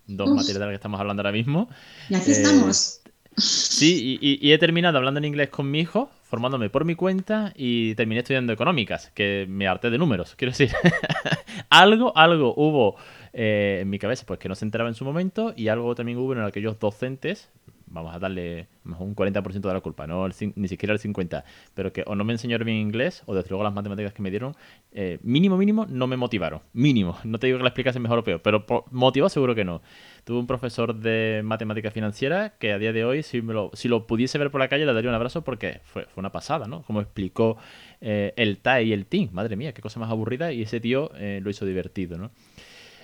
dos 0.08 0.30
materias 0.30 0.56
de 0.56 0.60
las 0.60 0.70
que 0.70 0.76
estamos 0.76 1.00
hablando 1.00 1.22
ahora 1.22 1.32
mismo. 1.32 1.70
Y 2.10 2.16
aquí 2.16 2.32
estamos. 2.32 3.02
Sí, 3.38 4.20
y, 4.22 4.52
he 4.52 4.58
terminado 4.60 4.98
hablando 4.98 5.18
en 5.18 5.26
inglés 5.26 5.50
con 5.50 5.70
mi 5.72 5.80
hijo, 5.80 6.12
formándome 6.24 6.70
por 6.70 6.86
mi 6.86 6.96
cuenta 6.96 7.52
y 7.56 7.96
terminé 7.96 8.20
estudiando 8.20 8.54
económicas, 8.54 9.12
que 9.16 9.46
me 9.50 9.68
harté 9.68 9.90
de 9.90 9.98
números. 9.98 10.36
Quiero 10.36 10.52
decir, 10.52 10.72
algo, 11.70 12.16
algo 12.16 12.54
hubo 12.56 12.96
eh, 13.34 13.80
en 13.82 13.90
mi 13.90 13.98
cabeza 13.98 14.26
pues 14.28 14.40
que 14.40 14.50
no 14.50 14.56
se 14.56 14.66
enteraba 14.66 14.90
en 14.90 14.96
su 14.96 15.04
momento 15.04 15.54
y 15.56 15.70
algo 15.70 15.96
también 15.96 16.20
hubo 16.20 16.34
en 16.34 16.42
aquellos 16.42 16.80
docentes, 16.80 17.50
vamos 17.94 18.14
a 18.14 18.20
darle 18.20 18.68
un 18.84 19.16
40% 19.16 19.62
de 19.62 19.74
la 19.74 19.80
culpa, 19.80 20.08
no 20.08 20.28
ni 20.56 20.68
siquiera 20.68 20.94
el 20.94 21.00
50%, 21.00 21.44
pero 21.74 21.94
que 21.94 22.04
o 22.06 22.16
no 22.16 22.24
me 22.24 22.34
enseñaron 22.34 22.66
bien 22.66 22.78
inglés 22.78 23.24
o 23.28 23.36
desde 23.36 23.50
luego 23.50 23.64
las 23.64 23.74
matemáticas 23.74 24.14
que 24.14 24.22
me 24.22 24.32
dieron, 24.32 24.56
eh, 24.92 25.20
mínimo, 25.22 25.58
mínimo, 25.58 25.86
no 25.88 26.08
me 26.08 26.18
motivaron. 26.18 26.62
Mínimo. 26.74 27.18
No 27.24 27.40
te 27.40 27.48
digo 27.48 27.60
que 27.60 27.64
la 27.64 27.70
explicase 27.70 28.00
mejor 28.00 28.20
o 28.20 28.24
peor, 28.24 28.42
pero 28.42 28.66
motivado 28.92 29.30
seguro 29.30 29.56
que 29.56 29.64
no. 29.64 29.82
Tuve 30.24 30.40
un 30.40 30.48
profesor 30.48 30.96
de 30.96 31.42
matemática 31.44 31.92
financiera 31.92 32.54
que 32.58 32.74
a 32.74 32.80
día 32.80 32.94
de 32.94 33.06
hoy, 33.06 33.24
si, 33.24 33.42
lo, 33.42 33.72
si 33.74 33.88
lo 33.88 34.08
pudiese 34.08 34.38
ver 34.38 34.52
por 34.52 34.60
la 34.60 34.68
calle, 34.68 34.86
le 34.86 34.94
daría 34.94 35.10
un 35.10 35.16
abrazo 35.16 35.44
porque 35.44 35.82
fue, 35.84 36.06
fue 36.06 36.22
una 36.22 36.32
pasada, 36.32 36.68
¿no? 36.68 36.82
Como 36.84 37.00
explicó 37.00 37.58
eh, 38.02 38.34
el 38.38 38.58
TAE 38.58 38.86
y 38.86 38.94
el 38.94 39.06
TIN. 39.06 39.30
Madre 39.34 39.56
mía, 39.56 39.74
qué 39.74 39.82
cosa 39.82 40.00
más 40.00 40.10
aburrida 40.10 40.52
y 40.52 40.64
ese 40.64 40.80
tío 40.80 41.12
eh, 41.16 41.40
lo 41.44 41.50
hizo 41.50 41.66
divertido, 41.66 42.18
¿no? 42.18 42.32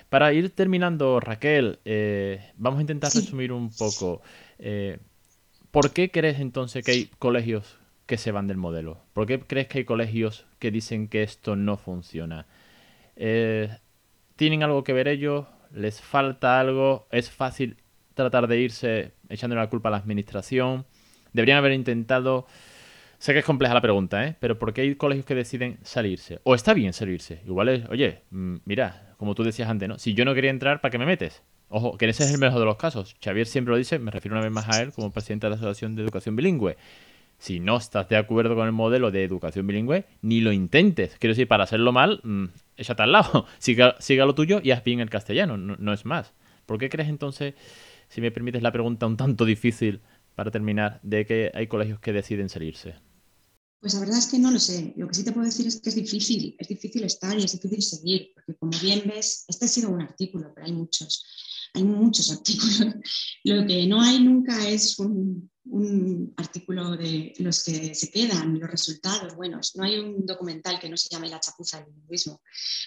Para 0.09 0.33
ir 0.33 0.49
terminando, 0.49 1.19
Raquel, 1.19 1.77
vamos 2.57 2.79
a 2.79 2.81
intentar 2.81 3.11
resumir 3.13 3.51
un 3.51 3.69
poco. 3.69 4.23
Eh, 4.59 4.99
¿Por 5.71 5.91
qué 5.93 6.11
crees 6.11 6.39
entonces 6.39 6.83
que 6.83 6.91
hay 6.91 7.09
colegios 7.19 7.77
que 8.05 8.17
se 8.17 8.31
van 8.31 8.47
del 8.47 8.57
modelo? 8.57 9.01
¿Por 9.13 9.25
qué 9.27 9.39
crees 9.39 9.67
que 9.67 9.79
hay 9.79 9.85
colegios 9.85 10.45
que 10.59 10.71
dicen 10.71 11.07
que 11.07 11.23
esto 11.23 11.55
no 11.55 11.77
funciona? 11.77 12.47
Eh, 13.15 13.69
¿Tienen 14.35 14.63
algo 14.63 14.83
que 14.83 14.93
ver 14.93 15.07
ellos? 15.07 15.45
¿Les 15.73 16.01
falta 16.01 16.59
algo? 16.59 17.07
¿Es 17.11 17.29
fácil 17.29 17.77
tratar 18.15 18.47
de 18.47 18.59
irse 18.59 19.11
echándole 19.29 19.61
la 19.61 19.69
culpa 19.69 19.89
a 19.89 19.91
la 19.91 19.97
administración? 19.97 20.85
¿Deberían 21.33 21.59
haber 21.59 21.73
intentado... 21.73 22.47
Sé 23.19 23.33
que 23.33 23.39
es 23.39 23.45
compleja 23.45 23.73
la 23.73 23.81
pregunta, 23.81 24.25
¿eh? 24.25 24.37
Pero 24.39 24.57
¿por 24.57 24.73
qué 24.73 24.81
hay 24.81 24.95
colegios 24.95 25.25
que 25.25 25.35
deciden 25.35 25.77
salirse? 25.83 26.39
O 26.43 26.55
está 26.55 26.73
bien 26.73 26.93
salirse. 26.93 27.41
Igual 27.45 27.67
es, 27.67 27.89
oye, 27.89 28.21
mm, 28.31 28.55
mira, 28.63 29.13
como 29.17 29.35
tú 29.35 29.43
decías 29.43 29.69
antes, 29.69 29.89
¿no? 29.89 29.99
Si 29.99 30.13
yo 30.13 30.23
no 30.23 30.33
quería 30.33 30.51
entrar, 30.51 30.79
¿para 30.79 30.89
qué 30.89 30.97
me 30.97 31.05
metes? 31.05 31.43
Ojo, 31.69 31.97
que 31.97 32.09
ese 32.09 32.23
es 32.23 32.31
el 32.31 32.39
mejor 32.39 32.59
de 32.59 32.65
los 32.65 32.77
casos. 32.77 33.15
Xavier 33.23 33.47
siempre 33.47 33.71
lo 33.71 33.77
dice, 33.77 33.99
me 33.99 34.11
refiero 34.11 34.35
una 34.35 34.43
vez 34.43 34.51
más 34.51 34.67
a 34.69 34.81
él 34.81 34.91
como 34.91 35.11
presidente 35.11 35.45
de 35.45 35.51
la 35.51 35.55
Asociación 35.55 35.95
de 35.95 36.03
Educación 36.03 36.35
Bilingüe. 36.35 36.77
Si 37.39 37.61
no 37.61 37.77
estás 37.77 38.09
de 38.09 38.17
acuerdo 38.17 38.53
con 38.53 38.65
el 38.65 38.73
modelo 38.73 39.11
de 39.11 39.23
educación 39.23 39.65
bilingüe, 39.65 40.05
ni 40.21 40.41
lo 40.41 40.51
intentes. 40.51 41.15
Quiero 41.19 41.31
decir, 41.31 41.47
para 41.47 41.63
hacerlo 41.63 41.93
mal, 41.93 42.19
mmm, 42.23 42.47
échate 42.75 43.01
al 43.01 43.13
lado. 43.13 43.45
Siga, 43.59 43.95
siga, 43.99 44.25
lo 44.25 44.35
tuyo 44.35 44.59
y 44.61 44.71
haz 44.71 44.83
bien 44.83 44.99
el 44.99 45.09
castellano, 45.09 45.57
no, 45.57 45.77
no 45.77 45.93
es 45.93 46.05
más. 46.05 46.33
¿Por 46.65 46.77
qué 46.77 46.89
crees 46.89 47.07
entonces, 47.07 47.55
si 48.09 48.19
me 48.19 48.31
permites 48.31 48.61
la 48.61 48.73
pregunta 48.73 49.07
un 49.07 49.15
tanto 49.15 49.45
difícil 49.45 50.01
para 50.35 50.51
terminar, 50.51 50.99
de 51.01 51.25
que 51.25 51.51
hay 51.53 51.67
colegios 51.67 51.99
que 52.01 52.11
deciden 52.11 52.49
salirse? 52.49 52.95
Pues 53.79 53.93
la 53.93 54.01
verdad 54.01 54.17
es 54.17 54.27
que 54.27 54.37
no 54.37 54.51
lo 54.51 54.59
sé. 54.59 54.93
Lo 54.97 55.07
que 55.07 55.13
sí 55.13 55.23
te 55.23 55.31
puedo 55.31 55.45
decir 55.45 55.65
es 55.65 55.79
que 55.79 55.89
es 55.89 55.95
difícil, 55.95 56.55
es 56.59 56.67
difícil 56.67 57.05
estar 57.05 57.39
y 57.39 57.45
es 57.45 57.53
difícil 57.53 57.81
seguir, 57.81 58.31
porque 58.33 58.55
como 58.55 58.73
bien 58.81 59.03
ves, 59.05 59.45
este 59.47 59.65
ha 59.65 59.67
sido 59.69 59.89
un 59.89 60.01
artículo, 60.01 60.51
pero 60.53 60.67
hay 60.67 60.73
muchos 60.73 61.23
hay 61.73 61.83
muchos 61.83 62.31
artículos. 62.31 62.79
Lo 63.43 63.65
que 63.65 63.87
no 63.87 64.01
hay 64.01 64.19
nunca 64.19 64.67
es 64.67 64.97
un, 64.99 65.49
artículo 66.37 66.97
de 66.97 67.33
los 67.37 67.63
que 67.63 67.93
se 67.93 68.09
quedan, 68.09 68.59
los 68.59 68.71
resultados 68.71 69.35
buenos. 69.35 69.75
No 69.75 69.83
hay 69.83 69.99
un 69.99 70.25
documental 70.25 70.79
que 70.79 70.89
no 70.89 70.97
se 70.97 71.09
llame 71.09 71.29
La 71.29 71.39
chapuza 71.39 71.79
del 71.79 71.93
lingüismo. 71.93 72.41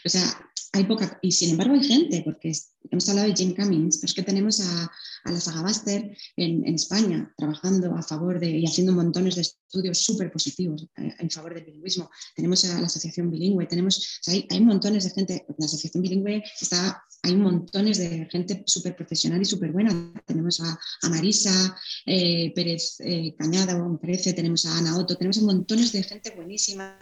O 0.05 0.09
sea, 0.09 0.51
hay 0.73 0.85
poca, 0.85 1.19
y 1.23 1.31
sin 1.31 1.51
embargo 1.51 1.75
hay 1.75 1.85
gente, 1.85 2.23
porque 2.25 2.53
hemos 2.91 3.09
hablado 3.09 3.29
de 3.29 3.37
Jim 3.37 3.55
Cummings, 3.55 3.99
pero 3.99 4.07
es 4.07 4.15
que 4.15 4.23
tenemos 4.25 4.61
a, 4.61 4.91
a 5.25 5.33
la 5.33 5.41
saga 5.41 5.63
Baster 5.63 6.17
en, 6.37 6.75
España 6.75 7.33
trabajando 7.37 7.95
a 7.95 8.03
favor 8.03 8.41
de 8.41 8.51
y 8.51 8.67
haciendo 8.67 8.93
montones 8.93 9.37
de 9.37 9.43
estudios 9.43 9.99
súper 9.99 10.31
positivos 10.33 10.87
eh, 10.97 11.15
en 11.19 11.31
favor 11.31 11.55
del 11.55 11.65
bilingüismo. 11.65 12.11
Tenemos 12.35 12.65
a 12.65 12.81
la 12.81 12.87
Asociación 12.87 13.31
Bilingüe, 13.31 13.67
tenemos, 13.67 14.21
hay, 14.27 14.47
hay 14.51 14.61
montones 14.61 15.05
de 15.05 15.11
gente, 15.11 15.47
la 15.59 15.67
Asociación 15.67 16.03
Bilingüe 16.03 16.43
está 16.61 17.03
hay 17.25 17.37
montones 17.37 17.99
de 17.99 18.27
gente 18.31 18.65
súper 18.67 18.97
profesional 18.97 19.41
y 19.41 19.45
súper 19.45 19.71
buena. 19.71 19.91
Tenemos 20.27 20.61
a, 20.61 21.09
Marisa 21.09 21.77
eh, 22.05 22.53
Pérez 22.53 22.97
eh, 22.99 23.37
Cañada, 23.39 23.79
me 23.79 23.97
parece, 23.99 24.33
tenemos 24.33 24.67
a 24.67 24.77
Ana 24.77 24.99
Otto, 24.99 25.17
tenemos 25.17 25.41
montones 25.43 25.93
de 25.93 26.03
gente 26.03 26.33
buenísima. 26.35 26.99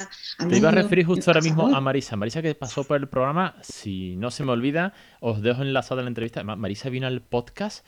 Te 0.47 0.59
iba 0.59 0.69
a 0.69 0.73
referir 0.73 1.07
justo 1.07 1.31
ahora 1.31 1.41
mismo 1.41 1.75
a 1.75 1.81
Marisa. 1.81 2.17
Marisa 2.17 2.43
que 2.43 2.55
pasó 2.55 2.85
por 2.85 2.99
el 2.99 3.09
programa, 3.09 3.57
si 3.63 4.15
no 4.17 4.31
se 4.31 4.45
me 4.45 4.53
olvida, 4.53 4.93
os 5.21 5.41
dejo 5.41 5.63
enlazada 5.63 6.03
la 6.03 6.09
entrevista. 6.09 6.45
Marisa 6.45 6.91
vino 6.91 7.07
al 7.07 7.23
podcast 7.23 7.87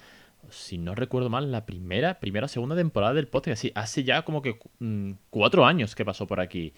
si 0.50 0.78
no 0.78 0.94
recuerdo 0.94 1.30
mal, 1.30 1.50
la 1.50 1.66
primera, 1.66 2.20
primera, 2.20 2.48
segunda 2.48 2.76
temporada 2.76 3.14
del 3.14 3.28
podcast. 3.28 3.62
Sí, 3.62 3.72
hace 3.74 4.04
ya 4.04 4.22
como 4.22 4.42
que 4.42 4.58
mm, 4.78 5.12
cuatro 5.30 5.64
años 5.66 5.94
que 5.94 6.04
pasó 6.04 6.26
por 6.26 6.40
aquí. 6.40 6.72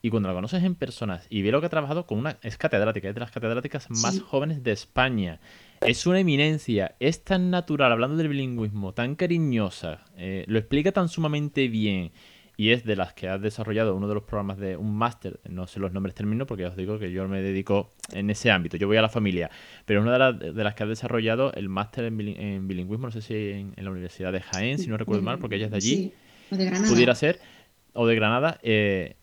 Y 0.00 0.10
cuando 0.10 0.28
la 0.28 0.34
conoces 0.34 0.62
en 0.62 0.76
personas 0.76 1.26
y 1.28 1.42
ve 1.42 1.50
lo 1.50 1.60
que 1.60 1.66
ha 1.66 1.70
trabajado 1.70 2.06
con 2.06 2.18
una. 2.18 2.38
Es 2.42 2.56
catedrática, 2.56 3.08
es 3.08 3.14
de 3.14 3.20
las 3.20 3.32
catedráticas 3.32 3.90
más 3.90 4.20
jóvenes 4.20 4.62
de 4.62 4.72
España. 4.72 5.40
Es 5.80 6.06
una 6.06 6.20
eminencia, 6.20 6.94
es 7.00 7.24
tan 7.24 7.50
natural, 7.50 7.92
hablando 7.92 8.16
del 8.16 8.28
bilingüismo, 8.28 8.94
tan 8.94 9.16
cariñosa, 9.16 10.04
eh, 10.16 10.44
lo 10.46 10.58
explica 10.58 10.92
tan 10.92 11.08
sumamente 11.08 11.68
bien. 11.68 12.12
Y 12.60 12.72
es 12.72 12.84
de 12.84 12.96
las 12.96 13.14
que 13.14 13.28
ha 13.28 13.38
desarrollado 13.38 13.94
uno 13.94 14.08
de 14.08 14.14
los 14.14 14.24
programas 14.24 14.58
de 14.58 14.76
un 14.76 14.92
máster, 14.92 15.38
no 15.48 15.68
sé 15.68 15.78
los 15.78 15.92
nombres 15.92 16.16
términos 16.16 16.48
porque 16.48 16.64
ya 16.64 16.70
os 16.70 16.76
digo 16.76 16.98
que 16.98 17.12
yo 17.12 17.28
me 17.28 17.40
dedico 17.40 17.88
en 18.12 18.30
ese 18.30 18.50
ámbito, 18.50 18.76
yo 18.76 18.88
voy 18.88 18.96
a 18.96 19.02
la 19.02 19.08
familia, 19.08 19.48
pero 19.84 20.00
es 20.00 20.02
una 20.02 20.12
de, 20.14 20.18
las, 20.18 20.56
de 20.56 20.64
las 20.64 20.74
que 20.74 20.82
ha 20.82 20.86
desarrollado 20.86 21.52
el 21.52 21.68
máster 21.68 22.04
en, 22.04 22.66
bilingüismo, 22.66 23.06
no 23.06 23.12
sé 23.12 23.22
si 23.22 23.34
en, 23.34 23.74
la 23.76 23.92
Universidad 23.92 24.32
de 24.32 24.40
Jaén, 24.40 24.78
si 24.78 24.88
no 24.88 24.96
recuerdo 24.96 25.22
mal, 25.22 25.38
porque 25.38 25.54
ella 25.54 25.66
es 25.66 25.70
de 25.70 25.76
allí, 25.76 26.12
o 26.50 26.56
de 26.56 26.64
Granada. 26.64 26.92
pudiera 26.92 27.14
ser, 27.14 27.38
o 27.92 28.08
de 28.08 28.16
Granada, 28.16 28.58
eh, 28.64 29.14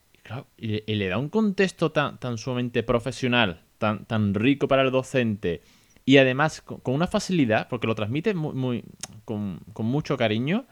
y, 0.56 0.94
le 0.94 1.08
da 1.08 1.18
un 1.18 1.28
contexto 1.28 1.92
tan, 1.92 2.18
tan 2.18 2.38
sumamente 2.38 2.82
profesional, 2.82 3.60
tan, 3.76 4.06
tan 4.06 4.32
rico 4.32 4.66
para 4.66 4.80
el 4.80 4.90
docente, 4.90 5.60
y 6.06 6.18
además 6.18 6.62
con, 6.62 6.80
una 6.86 7.08
facilidad, 7.08 7.68
porque 7.68 7.88
lo 7.88 7.94
transmite 7.94 8.32
muy, 8.32 8.54
muy 8.54 8.84
con, 9.24 9.60
mucho 9.78 10.16
cariño, 10.16 10.64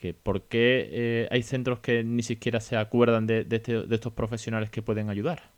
que 0.00 0.14
por 0.14 0.48
qué 0.48 0.88
eh, 0.90 1.28
hay 1.30 1.42
centros 1.42 1.80
que 1.80 2.02
ni 2.02 2.22
siquiera 2.22 2.58
se 2.60 2.76
acuerdan 2.76 3.26
de, 3.26 3.46
este, 3.48 3.82
de, 3.82 3.94
estos 3.94 4.14
profesionales 4.14 4.70
que 4.70 4.80
pueden 4.80 5.10
ayudar. 5.10 5.52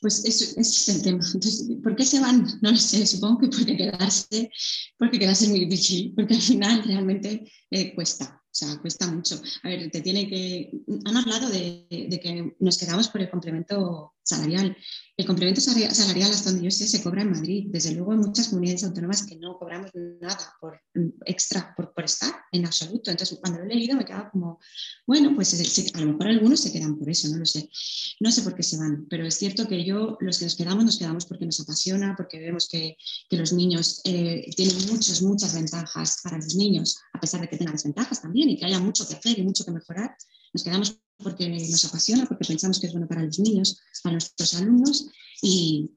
Pues 0.00 0.24
ese, 0.24 0.58
es 0.58 0.88
el 0.88 1.02
tema. 1.02 1.22
¿por 1.82 1.94
qué 1.94 2.04
se 2.04 2.18
van? 2.18 2.46
No 2.62 2.70
lo 2.70 2.76
sé, 2.76 3.06
supongo 3.06 3.40
que 3.40 3.48
porque 3.48 3.76
quedarse, 3.76 4.50
porque 4.98 5.18
quedarse 5.18 5.48
muy 5.48 5.66
difícil, 5.66 6.14
porque 6.16 6.34
al 6.34 6.40
final 6.40 6.82
realmente 6.82 7.52
eh, 7.70 7.94
cuesta. 7.94 8.39
O 8.50 8.52
sea, 8.52 8.78
cuesta 8.80 9.06
mucho. 9.06 9.40
A 9.62 9.68
ver, 9.68 9.90
te 9.92 10.00
tiene 10.00 10.28
que. 10.28 10.72
Han 11.04 11.16
hablado 11.16 11.48
de, 11.48 11.86
que 11.88 12.56
nos 12.58 12.78
quedamos 12.78 13.08
por 13.08 13.20
el 13.20 13.30
complemento 13.30 14.14
salarial. 14.24 14.76
El 15.16 15.26
complemento 15.26 15.60
salarial, 15.60 16.30
hasta 16.32 16.50
donde 16.50 16.64
yo 16.64 16.70
sé, 16.70 16.88
se 16.88 17.02
cobra 17.02 17.22
en 17.22 17.30
Madrid. 17.30 17.66
Desde 17.68 17.92
luego, 17.92 18.10
hay 18.10 18.18
muchas 18.18 18.48
comunidades 18.48 18.82
autónomas 18.82 19.24
que 19.24 19.36
no 19.36 19.56
cobramos 19.56 19.90
nada 20.20 20.54
por 20.60 20.80
extra 21.26 21.74
por, 21.76 21.92
por 21.94 22.04
estar 22.04 22.32
en 22.50 22.66
absoluto. 22.66 23.10
Entonces, 23.10 23.38
cuando 23.40 23.60
lo 23.60 23.66
he 23.66 23.68
leído, 23.68 23.96
me 23.96 24.04
quedaba 24.04 24.30
como, 24.30 24.58
bueno, 25.06 25.32
pues 25.36 25.54
a 25.94 26.00
lo 26.00 26.06
mejor 26.06 26.26
algunos 26.26 26.60
se 26.60 26.72
quedan 26.72 26.98
por 26.98 27.08
eso, 27.08 27.28
no 27.28 27.38
lo 27.38 27.46
sé. 27.46 27.68
No 28.18 28.32
sé 28.32 28.42
por 28.42 28.54
qué 28.54 28.62
se 28.62 28.78
van, 28.78 29.06
pero 29.08 29.26
es 29.26 29.34
cierto 29.34 29.68
que 29.68 29.84
yo, 29.84 30.16
los 30.20 30.38
que 30.38 30.46
nos 30.46 30.56
quedamos, 30.56 30.84
nos 30.84 30.98
quedamos 30.98 31.26
porque 31.26 31.46
nos 31.46 31.60
apasiona, 31.60 32.14
porque 32.16 32.40
vemos 32.40 32.68
que, 32.68 32.96
que 33.28 33.36
los 33.36 33.52
niños 33.52 34.00
eh, 34.04 34.50
tienen 34.56 34.76
muchas, 34.90 35.22
muchas 35.22 35.54
ventajas 35.54 36.18
para 36.22 36.38
los 36.38 36.54
niños, 36.56 36.98
a 37.12 37.20
pesar 37.20 37.40
de 37.40 37.48
que 37.48 37.56
tengan 37.56 37.74
desventajas 37.74 38.22
también 38.22 38.39
y 38.48 38.58
que 38.58 38.66
haya 38.66 38.78
mucho 38.78 39.06
que 39.06 39.14
hacer 39.14 39.38
y 39.38 39.42
mucho 39.42 39.64
que 39.64 39.72
mejorar. 39.72 40.16
Nos 40.52 40.64
quedamos 40.64 40.98
porque 41.18 41.48
nos 41.48 41.84
apasiona, 41.84 42.26
porque 42.26 42.44
pensamos 42.44 42.80
que 42.80 42.86
es 42.86 42.92
bueno 42.92 43.06
para 43.06 43.22
los 43.22 43.38
niños, 43.38 43.80
para 44.02 44.14
nuestros 44.14 44.54
alumnos 44.54 45.06
y, 45.42 45.90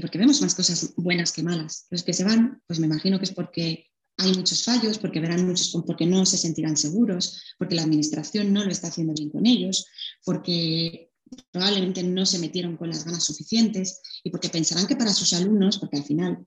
porque 0.00 0.18
vemos 0.18 0.40
más 0.40 0.54
cosas 0.54 0.94
buenas 0.96 1.32
que 1.32 1.42
malas. 1.42 1.86
Los 1.90 2.02
que 2.02 2.12
se 2.12 2.24
van, 2.24 2.62
pues 2.66 2.80
me 2.80 2.86
imagino 2.86 3.18
que 3.18 3.24
es 3.24 3.32
porque 3.32 3.86
hay 4.16 4.34
muchos 4.34 4.64
fallos, 4.64 4.98
porque 4.98 5.20
verán 5.20 5.46
muchos, 5.46 5.76
porque 5.86 6.06
no 6.06 6.24
se 6.26 6.38
sentirán 6.38 6.76
seguros, 6.76 7.42
porque 7.58 7.74
la 7.74 7.82
administración 7.82 8.52
no 8.52 8.64
lo 8.64 8.70
está 8.70 8.88
haciendo 8.88 9.14
bien 9.14 9.30
con 9.30 9.46
ellos, 9.46 9.86
porque 10.24 11.10
probablemente 11.52 12.02
no 12.02 12.26
se 12.26 12.38
metieron 12.38 12.76
con 12.76 12.88
las 12.88 13.04
ganas 13.04 13.24
suficientes 13.24 14.00
y 14.24 14.30
porque 14.30 14.48
pensarán 14.48 14.86
que 14.86 14.96
para 14.96 15.12
sus 15.12 15.32
alumnos, 15.32 15.78
porque 15.78 15.98
al 15.98 16.04
final 16.04 16.46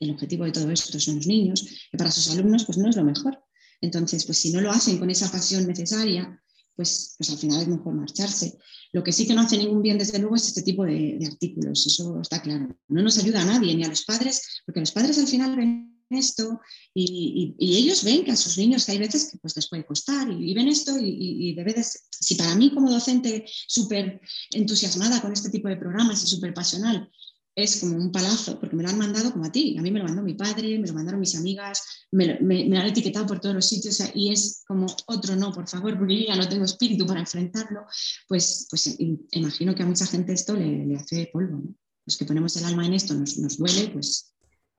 el 0.00 0.10
objetivo 0.10 0.44
de 0.44 0.52
todo 0.52 0.70
esto 0.70 0.98
son 1.00 1.16
los 1.16 1.26
niños, 1.26 1.66
que 1.90 1.98
para 1.98 2.10
sus 2.10 2.30
alumnos 2.30 2.64
pues 2.64 2.78
no 2.78 2.88
es 2.88 2.96
lo 2.96 3.04
mejor. 3.04 3.42
Entonces, 3.80 4.24
pues 4.24 4.38
si 4.38 4.50
no 4.52 4.60
lo 4.60 4.70
hacen 4.70 4.98
con 4.98 5.10
esa 5.10 5.30
pasión 5.30 5.66
necesaria, 5.66 6.42
pues, 6.76 7.14
pues 7.18 7.30
al 7.30 7.38
final 7.38 7.62
es 7.62 7.68
mejor 7.68 7.94
marcharse. 7.94 8.56
Lo 8.92 9.02
que 9.02 9.12
sí 9.12 9.26
que 9.26 9.34
no 9.34 9.42
hace 9.42 9.58
ningún 9.58 9.82
bien, 9.82 9.98
desde 9.98 10.18
luego, 10.18 10.36
es 10.36 10.48
este 10.48 10.62
tipo 10.62 10.84
de, 10.84 11.18
artículos, 11.26 11.86
eso 11.86 12.20
está 12.20 12.40
claro. 12.40 12.76
No 12.88 13.02
nos 13.02 13.18
ayuda 13.18 13.42
a 13.42 13.44
nadie, 13.44 13.74
ni 13.74 13.84
a 13.84 13.88
los 13.88 14.04
padres, 14.04 14.62
porque 14.64 14.80
los 14.80 14.92
padres 14.92 15.18
al 15.18 15.26
final 15.26 15.56
ven 15.56 15.98
esto 16.10 16.60
y, 16.94 17.54
ellos 17.58 18.02
ven 18.02 18.24
que 18.24 18.30
a 18.30 18.36
sus 18.36 18.56
niños 18.56 18.86
que 18.86 18.92
hay 18.92 18.98
veces 18.98 19.30
que 19.30 19.38
pues 19.38 19.54
les 19.56 19.68
puede 19.68 19.84
costar 19.84 20.30
y, 20.30 20.54
ven 20.54 20.68
esto 20.68 20.96
y, 20.98 21.54
de 21.54 21.64
veces, 21.64 22.06
si 22.10 22.34
para 22.36 22.54
mí 22.54 22.72
como 22.72 22.90
docente 22.90 23.44
súper 23.66 24.20
entusiasmada 24.50 25.20
con 25.20 25.32
este 25.32 25.50
tipo 25.50 25.68
de 25.68 25.76
programas 25.76 26.22
y 26.22 26.26
súper 26.26 26.54
pasional, 26.54 27.10
es 27.58 27.80
como 27.80 27.96
un 27.96 28.12
palazo, 28.12 28.58
porque 28.60 28.76
me 28.76 28.84
lo 28.84 28.88
han 28.88 28.98
mandado 28.98 29.32
como 29.32 29.44
a 29.44 29.50
ti. 29.50 29.76
A 29.76 29.82
mí 29.82 29.90
me 29.90 29.98
lo 29.98 30.04
mandó 30.04 30.22
mi 30.22 30.34
padre, 30.34 30.78
me 30.78 30.86
lo 30.86 30.94
mandaron 30.94 31.18
mis 31.18 31.36
amigas, 31.36 32.06
me, 32.12 32.38
lo 32.38 32.78
han 32.78 32.86
etiquetado 32.86 33.26
por 33.26 33.40
todos 33.40 33.56
los 33.56 33.66
sitios 33.66 34.00
y 34.14 34.32
es 34.32 34.62
como 34.66 34.86
otro 35.06 35.34
no, 35.34 35.52
por 35.52 35.68
favor, 35.68 35.98
porque 35.98 36.26
ya 36.26 36.36
no 36.36 36.48
tengo 36.48 36.64
espíritu 36.64 37.04
para 37.04 37.18
enfrentarlo. 37.18 37.84
Pues, 38.28 38.68
pues 38.70 38.96
imagino 38.98 39.74
que 39.74 39.82
a 39.82 39.86
mucha 39.86 40.06
gente 40.06 40.32
esto 40.32 40.54
le, 40.54 40.94
hace 40.96 41.30
polvo. 41.32 41.62
Los 42.06 42.16
que 42.16 42.24
ponemos 42.24 42.56
el 42.56 42.64
alma 42.64 42.86
en 42.86 42.94
esto 42.94 43.14
nos, 43.14 43.58
duele, 43.58 43.88
pues 43.88 44.32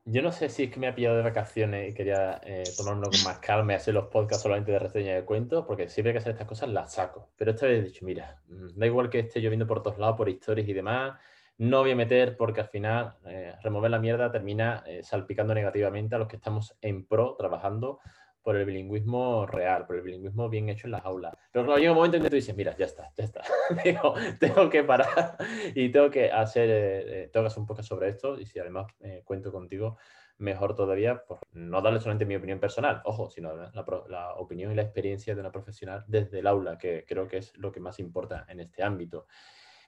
yo 0.05 0.23
no 0.23 0.31
sé 0.31 0.49
si 0.49 0.63
es 0.63 0.71
que 0.71 0.79
me 0.79 0.87
ha 0.87 0.95
pillado 0.95 1.17
de 1.17 1.21
vacaciones 1.21 1.91
y 1.91 1.93
quería 1.93 2.41
eh, 2.43 2.63
tomármelo 2.75 3.11
con 3.11 3.23
más 3.25 3.39
calma 3.39 3.73
y 3.73 3.75
hacer 3.75 3.93
los 3.93 4.07
podcasts 4.07 4.41
solamente 4.41 4.71
de 4.71 4.79
reseña 4.79 5.13
de 5.13 5.23
cuentos, 5.23 5.65
porque 5.67 5.87
siempre 5.87 6.13
que 6.13 6.19
hacer 6.19 6.31
estas 6.31 6.47
cosas 6.47 6.69
las 6.69 6.93
saco. 6.93 7.29
Pero 7.35 7.51
esta 7.51 7.67
vez 7.67 7.83
he 7.83 7.87
dicho, 7.89 8.05
mira, 8.05 8.41
mm, 8.47 8.79
da 8.79 8.85
igual 8.87 9.09
que 9.09 9.19
esté 9.19 9.39
lloviendo 9.39 9.67
por 9.67 9.83
todos 9.83 9.99
lados, 9.99 10.17
por 10.17 10.29
historias 10.29 10.67
y 10.67 10.73
demás, 10.73 11.19
no 11.59 11.81
voy 11.81 11.91
a 11.91 11.95
meter 11.95 12.35
porque 12.35 12.61
al 12.61 12.67
final 12.69 13.15
eh, 13.25 13.53
remover 13.61 13.91
la 13.91 13.99
mierda 13.99 14.31
termina 14.31 14.83
eh, 14.87 15.03
salpicando 15.03 15.53
negativamente 15.53 16.15
a 16.15 16.17
los 16.17 16.27
que 16.27 16.37
estamos 16.37 16.75
en 16.81 17.05
pro 17.05 17.35
trabajando 17.37 17.99
por 18.41 18.55
el 18.55 18.65
bilingüismo 18.65 19.45
real, 19.45 19.85
por 19.85 19.97
el 19.97 20.01
bilingüismo 20.01 20.49
bien 20.49 20.69
hecho 20.69 20.87
en 20.87 20.91
las 20.91 21.05
aulas. 21.05 21.35
Pero 21.51 21.65
claro, 21.65 21.79
llega 21.79 21.91
un 21.91 21.97
momento 21.97 22.17
en 22.17 22.23
que 22.23 22.29
tú 22.29 22.35
dices, 22.35 22.55
mira, 22.55 22.75
ya 22.77 22.85
está, 22.85 23.11
ya 23.15 23.23
está. 23.25 23.43
tengo 24.39 24.69
que 24.69 24.83
parar 24.83 25.37
y 25.75 25.89
tengo 25.89 26.09
que 26.09 26.31
hacer, 26.31 26.69
eh, 26.69 27.23
eh, 27.23 27.29
tengo 27.31 27.43
que 27.43 27.47
hacer 27.47 27.59
un 27.59 27.67
poco 27.67 27.83
sobre 27.83 28.09
esto 28.09 28.39
y 28.39 28.45
si 28.45 28.59
además 28.59 28.87
eh, 29.01 29.21
cuento 29.25 29.51
contigo, 29.51 29.97
mejor 30.37 30.73
todavía, 30.73 31.25
por 31.25 31.39
no 31.51 31.81
darle 31.81 31.99
solamente 31.99 32.25
mi 32.25 32.37
opinión 32.37 32.59
personal, 32.59 33.01
ojo, 33.03 33.29
sino 33.29 33.53
la, 33.55 34.33
opinión 34.37 34.71
y 34.71 34.75
la 34.75 34.83
experiencia 34.83 35.35
de 35.35 35.41
una 35.41 35.51
profesional 35.51 36.05
desde 36.07 36.39
el 36.39 36.47
aula, 36.47 36.77
que 36.77 37.05
creo 37.05 37.27
que 37.27 37.37
es 37.37 37.55
lo 37.57 37.71
que 37.73 37.81
más 37.81 37.99
importa 37.99 38.45
en 38.47 38.61
este 38.61 38.81
ámbito. 38.81 39.27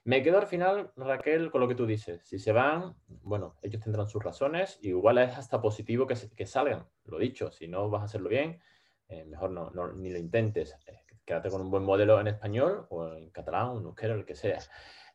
Me 0.04 0.20
quedo 0.22 0.38
al 0.38 0.48
final, 0.48 0.90
Raquel, 0.96 1.50
con 1.52 1.60
lo 1.60 1.68
que 1.68 1.76
tú 1.76 1.86
dices. 1.86 2.22
Si 2.24 2.38
se 2.40 2.50
van, 2.50 2.96
bueno, 3.06 3.56
ellos 3.62 3.80
tendrán 3.80 4.08
sus 4.08 4.22
razones. 4.22 4.78
igual 4.82 5.18
es 5.18 5.38
hasta 5.38 5.62
positivo 5.62 6.06
que, 6.08 6.46
salgan. 6.46 6.88
Lo 7.04 7.18
dicho, 7.18 7.52
si 7.52 7.68
no 7.68 7.88
vas 7.88 8.02
a 8.02 8.04
hacerlo 8.06 8.28
bien, 8.28 8.60
eh, 9.08 9.24
mejor 9.24 9.50
no, 9.50 9.70
ni 9.92 10.10
lo 10.10 10.18
intentes. 10.18 10.76
Eh, 10.86 11.04
quédate 11.24 11.50
con 11.50 11.60
un 11.60 11.70
buen 11.70 11.84
modelo 11.84 12.20
en 12.20 12.26
español 12.26 12.86
o 12.90 13.14
en 13.14 13.30
catalán 13.30 13.68
o 13.68 13.78
en 13.78 13.84
euskera, 13.84 14.14
el 14.14 14.24
que 14.24 14.34
sea. 14.34 14.58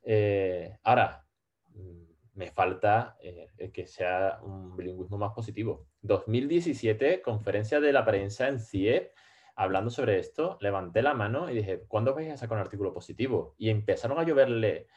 Eh, 0.03 0.77
ahora, 0.83 1.25
mm, 1.73 2.03
me 2.35 2.51
falta 2.51 3.17
que 3.73 3.87
sea 3.87 4.39
un 4.43 4.77
bilingüismo 4.77 5.17
más 5.17 5.33
positivo. 5.33 5.87
2017, 6.01 7.21
conferencia 7.21 7.81
de 7.81 7.91
la 7.91 8.05
prensa 8.05 8.47
en 8.47 8.59
CIEP 8.59 9.11
hablando 9.57 9.89
sobre 9.89 10.19
esto, 10.19 10.57
levanté 10.61 11.01
la 11.01 11.15
mano 11.15 11.49
y 11.49 11.55
dije, 11.55 11.83
¿cuándo 11.87 12.13
vais 12.13 12.31
a 12.31 12.37
sacar 12.37 12.57
un 12.57 12.61
artículo 12.61 12.93
positivo? 12.93 13.55
Y 13.57 13.71
empezaron 13.71 14.19
a 14.19 14.23
lloverle 14.23 14.87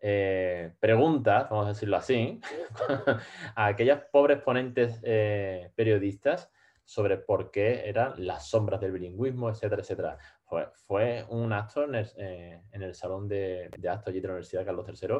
eh, 0.00 0.74
preguntas, 0.80 1.48
vamos 1.48 1.66
a 1.66 1.68
decirlo 1.70 1.96
así, 1.96 2.40
a 3.54 3.66
aquellas 3.66 4.02
pobres 4.10 4.42
ponentes 4.42 5.00
eh, 5.04 5.70
periodistas 5.76 6.50
sobre 6.84 7.16
por 7.18 7.52
qué 7.52 7.88
eran 7.88 8.14
las 8.16 8.48
sombras 8.48 8.80
del 8.80 8.90
bilingüismo, 8.92 9.50
etcétera, 9.50 9.82
etcétera. 9.82 10.18
Fue, 10.86 11.24
un 11.28 11.52
acto 11.52 11.84
en 11.84 11.94
el, 11.94 12.10
eh, 12.16 12.94
salón 12.94 13.28
de, 13.28 13.70
de, 13.78 13.88
actos 13.88 14.08
allí 14.08 14.20
de 14.20 14.26
la 14.26 14.34
Universidad 14.34 14.64
Carlos 14.64 14.86
III, 14.88 15.18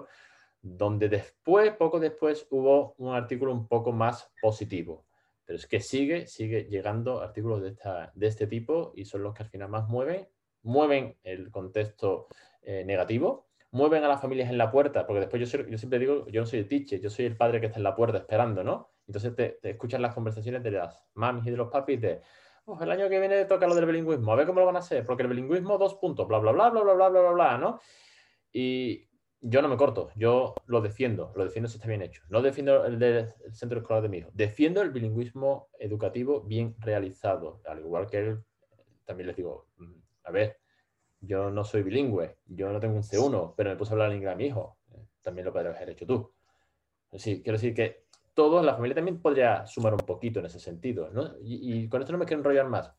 donde 0.60 1.08
después, 1.08 1.70
poco 1.76 2.00
después, 2.00 2.48
hubo 2.50 2.94
un 2.98 3.14
artículo 3.14 3.52
un 3.52 3.68
poco 3.68 3.92
más 3.92 4.32
positivo. 4.42 5.07
Pero 5.48 5.56
es 5.56 5.66
que 5.66 5.80
sigue, 5.80 6.26
sigue 6.26 6.64
llegando 6.64 7.22
artículos 7.22 7.62
de, 7.62 7.70
esta, 7.70 8.12
de 8.14 8.26
este 8.26 8.46
tipo 8.46 8.92
y 8.94 9.06
son 9.06 9.22
los 9.22 9.32
que 9.32 9.44
al 9.44 9.48
final 9.48 9.70
más 9.70 9.88
mueven, 9.88 10.28
mueven 10.62 11.16
el 11.22 11.50
contexto 11.50 12.26
eh, 12.60 12.84
negativo, 12.84 13.48
mueven 13.70 14.04
a 14.04 14.08
las 14.08 14.20
familias 14.20 14.50
en 14.50 14.58
la 14.58 14.70
puerta, 14.70 15.06
porque 15.06 15.20
después 15.20 15.50
yo, 15.50 15.78
siempre 15.78 15.98
digo, 16.00 16.26
yo 16.28 16.42
no 16.42 16.46
soy 16.46 16.58
el 16.58 16.68
teacher, 16.68 17.00
yo 17.00 17.08
soy 17.08 17.24
el 17.24 17.34
padre 17.38 17.60
que 17.60 17.66
está 17.68 17.78
en 17.78 17.84
la 17.84 17.96
puerta 17.96 18.18
esperando, 18.18 18.62
¿no? 18.62 18.92
Entonces 19.06 19.34
te, 19.34 19.58
escuchan 19.62 20.02
las 20.02 20.12
conversaciones 20.12 20.62
de 20.62 20.72
las 20.72 21.02
mamis 21.14 21.46
y 21.46 21.50
de 21.50 21.56
los 21.56 21.70
papis 21.70 21.98
de, 21.98 22.20
el 22.82 22.90
año 22.90 23.08
que 23.08 23.18
viene 23.18 23.46
toca 23.46 23.66
lo 23.66 23.74
del 23.74 23.86
bilingüismo, 23.86 24.30
a 24.30 24.36
ver 24.36 24.46
cómo 24.46 24.60
lo 24.60 24.66
van 24.66 24.76
a 24.76 24.80
hacer, 24.80 25.02
porque 25.06 25.22
el 25.22 25.30
bilingüismo, 25.30 25.78
dos 25.78 25.94
puntos, 25.94 26.28
bla, 26.28 26.40
bla, 26.40 26.52
bla, 26.52 26.68
bla, 26.68 26.82
bla, 26.82 26.92
bla, 26.92 27.08
bla, 27.08 27.30
bla, 27.30 27.56
¿no? 27.56 27.80
Y, 28.52 29.07
yo 29.40 29.62
no 29.62 29.68
me 29.68 29.76
corto, 29.76 30.10
yo 30.16 30.54
lo 30.66 30.80
defiendo, 30.80 31.32
lo 31.36 31.44
defiendo 31.44 31.68
si 31.68 31.76
está 31.76 31.88
bien 31.88 32.02
hecho. 32.02 32.22
No 32.28 32.42
defiendo 32.42 32.84
el 32.84 32.98
del 32.98 33.28
centro 33.52 33.78
escolar 33.78 34.02
de 34.02 34.08
mi 34.08 34.18
hijo, 34.18 34.30
defiendo 34.34 34.82
el 34.82 34.90
bilingüismo 34.90 35.68
educativo 35.78 36.42
bien 36.42 36.74
realizado. 36.78 37.60
Al 37.66 37.80
igual 37.80 38.06
que 38.06 38.18
él, 38.18 38.44
también 39.04 39.28
les 39.28 39.36
digo, 39.36 39.68
mm, 39.76 39.94
a 40.24 40.30
ver, 40.30 40.58
yo 41.20 41.50
no 41.50 41.64
soy 41.64 41.82
bilingüe, 41.82 42.38
yo 42.46 42.72
no 42.72 42.80
tengo 42.80 42.96
un 42.96 43.02
C1, 43.02 43.54
pero 43.56 43.70
me 43.70 43.76
puse 43.76 43.92
a 43.92 43.94
hablar 43.94 44.10
en 44.10 44.16
inglés 44.16 44.34
a 44.34 44.36
mi 44.36 44.46
hijo. 44.46 44.78
Eh, 44.92 45.06
también 45.22 45.44
lo 45.44 45.52
podrías 45.52 45.76
haber 45.76 45.90
hecho 45.90 46.06
tú. 46.06 46.32
Sí, 47.12 47.42
quiero 47.42 47.58
decir 47.58 47.74
que 47.74 48.04
todos, 48.34 48.64
la 48.64 48.74
familia 48.74 48.96
también 48.96 49.20
podría 49.20 49.66
sumar 49.66 49.94
un 49.94 50.00
poquito 50.00 50.40
en 50.40 50.46
ese 50.46 50.60
sentido. 50.60 51.10
¿no? 51.10 51.34
Y, 51.40 51.88
con 51.88 52.00
esto 52.00 52.12
no 52.12 52.18
me 52.18 52.24
quiero 52.24 52.40
enrollar 52.40 52.68
más. 52.68 52.92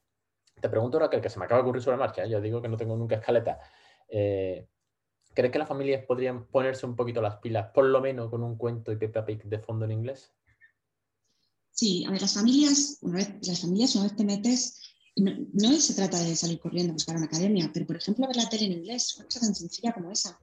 Te 0.59 0.67
pregunto, 0.67 0.99
Raquel, 0.99 1.21
que 1.21 1.29
se 1.29 1.39
me 1.39 1.45
acaba 1.45 1.59
de 1.59 1.63
ocurrir 1.63 1.81
sobre 1.81 1.97
la 1.97 2.05
marcha, 2.05 2.23
¿eh? 2.23 2.29
ya 2.29 2.41
digo 2.41 2.61
que 2.61 2.67
no 2.67 2.75
tengo 2.75 2.97
nunca 2.97 3.15
escaleta. 3.15 3.59
Eh, 4.09 4.67
¿Crees 5.33 5.51
que 5.51 5.59
las 5.59 5.67
familias 5.67 6.05
podrían 6.05 6.45
ponerse 6.47 6.85
un 6.85 6.95
poquito 6.95 7.21
las 7.21 7.37
pilas, 7.37 7.71
por 7.73 7.85
lo 7.85 8.01
menos 8.01 8.29
con 8.29 8.43
un 8.43 8.57
cuento 8.57 8.91
y 8.91 8.97
Peppa 8.97 9.25
Pig 9.25 9.43
de 9.43 9.59
fondo 9.59 9.85
en 9.85 9.91
inglés? 9.91 10.31
Sí, 11.71 12.03
a 12.05 12.11
ver, 12.11 12.21
las 12.21 12.33
familias, 12.33 12.97
una 13.01 13.17
vez, 13.17 13.47
las 13.47 13.61
familias 13.61 13.95
una 13.95 14.05
vez 14.05 14.15
te 14.15 14.25
metes, 14.25 14.81
no, 15.15 15.71
se 15.79 15.93
trata 15.93 16.19
de 16.19 16.35
salir 16.35 16.59
corriendo 16.59 16.91
a 16.91 16.93
buscar 16.93 17.15
una 17.15 17.25
academia, 17.25 17.69
pero 17.73 17.85
por 17.85 17.97
ejemplo 17.97 18.27
ver 18.27 18.35
la 18.35 18.49
tele 18.49 18.65
en 18.65 18.73
inglés, 18.73 19.15
una 19.15 19.25
cosa 19.25 19.39
tan 19.41 19.55
sencilla 19.55 19.93
como 19.93 20.11
esa. 20.11 20.39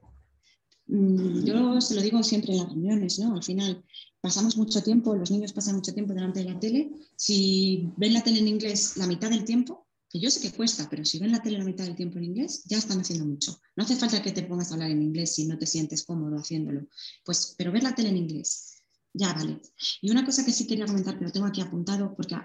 Mm, 0.87 1.43
yo 1.43 1.81
se 1.81 1.95
lo 1.95 2.01
digo 2.01 2.23
siempre 2.23 2.53
en 2.53 2.59
las 2.59 2.69
reuniones, 2.69 3.19
¿no? 3.19 3.35
Al 3.35 3.43
final 3.43 3.83
pasamos 4.21 4.57
mucho 4.57 4.81
tiempo, 4.81 5.15
los 5.15 5.31
niños 5.31 5.53
pasan 5.53 5.75
mucho 5.75 5.93
tiempo 5.93 6.13
delante 6.13 6.39
de 6.39 6.53
la 6.53 6.59
tele. 6.59 6.91
Si 7.15 7.91
ven 7.97 8.13
la 8.13 8.23
tele 8.23 8.39
en 8.39 8.47
inglés 8.47 8.97
la 8.97 9.07
mitad 9.07 9.29
del 9.29 9.45
tiempo, 9.45 9.86
que 10.09 10.19
yo 10.19 10.29
sé 10.29 10.41
que 10.41 10.55
cuesta, 10.55 10.87
pero 10.89 11.03
si 11.03 11.19
ven 11.19 11.31
la 11.31 11.41
tele 11.41 11.57
la 11.57 11.65
mitad 11.65 11.85
del 11.85 11.95
tiempo 11.95 12.17
en 12.17 12.25
inglés, 12.25 12.63
ya 12.65 12.77
están 12.77 12.99
haciendo 12.99 13.25
mucho. 13.25 13.59
No 13.75 13.83
hace 13.83 13.95
falta 13.95 14.21
que 14.21 14.31
te 14.31 14.43
pongas 14.43 14.71
a 14.71 14.75
hablar 14.75 14.91
en 14.91 15.01
inglés 15.01 15.35
si 15.35 15.45
no 15.45 15.57
te 15.57 15.65
sientes 15.65 16.03
cómodo 16.05 16.37
haciéndolo. 16.37 16.87
Pues, 17.25 17.55
pero 17.57 17.71
ver 17.71 17.83
la 17.83 17.93
tele 17.93 18.09
en 18.09 18.17
inglés, 18.17 18.83
ya 19.13 19.33
vale. 19.33 19.59
Y 20.01 20.11
una 20.11 20.25
cosa 20.25 20.45
que 20.45 20.51
sí 20.51 20.67
quería 20.67 20.85
comentar, 20.85 21.17
que 21.17 21.25
lo 21.25 21.31
tengo 21.31 21.47
aquí 21.47 21.61
apuntado, 21.61 22.15
porque 22.15 22.35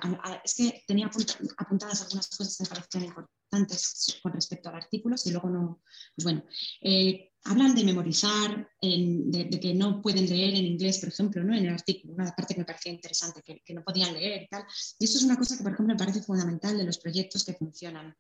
es 0.44 0.54
que 0.54 0.84
tenía 0.86 1.10
apuntadas 1.58 2.02
algunas 2.02 2.28
cosas 2.28 2.56
que 2.56 2.64
me 2.64 2.68
parecían 2.68 3.04
importantes 3.04 4.20
con 4.22 4.32
respecto 4.32 4.68
al 4.68 4.76
artículo, 4.76 5.16
y 5.24 5.30
luego 5.30 5.50
no, 5.50 5.82
pues 6.16 6.24
bueno, 6.24 6.44
eh, 6.80 7.31
hablan 7.44 7.74
de 7.74 7.84
memorizar, 7.84 8.68
de, 8.80 9.60
que 9.60 9.74
no 9.74 10.00
pueden 10.00 10.28
leer 10.28 10.54
en 10.54 10.64
inglés, 10.64 10.98
por 10.98 11.08
ejemplo, 11.08 11.42
¿no? 11.42 11.54
en 11.54 11.64
el 11.64 11.72
artículo, 11.72 12.14
una 12.14 12.30
parte 12.34 12.54
que 12.54 12.60
me 12.60 12.64
parecía 12.64 12.92
interesante, 12.92 13.42
que, 13.42 13.74
no 13.74 13.82
podían 13.82 14.14
leer 14.14 14.42
y 14.42 14.48
tal. 14.48 14.64
Y 14.98 15.04
eso 15.04 15.18
es 15.18 15.24
una 15.24 15.36
cosa 15.36 15.56
que, 15.56 15.62
por 15.62 15.72
ejemplo, 15.72 15.94
me 15.94 15.98
parece 15.98 16.22
fundamental 16.22 16.78
de 16.78 16.84
los 16.84 16.98
proyectos 16.98 17.44
que 17.44 17.54
funcionan. 17.54 18.16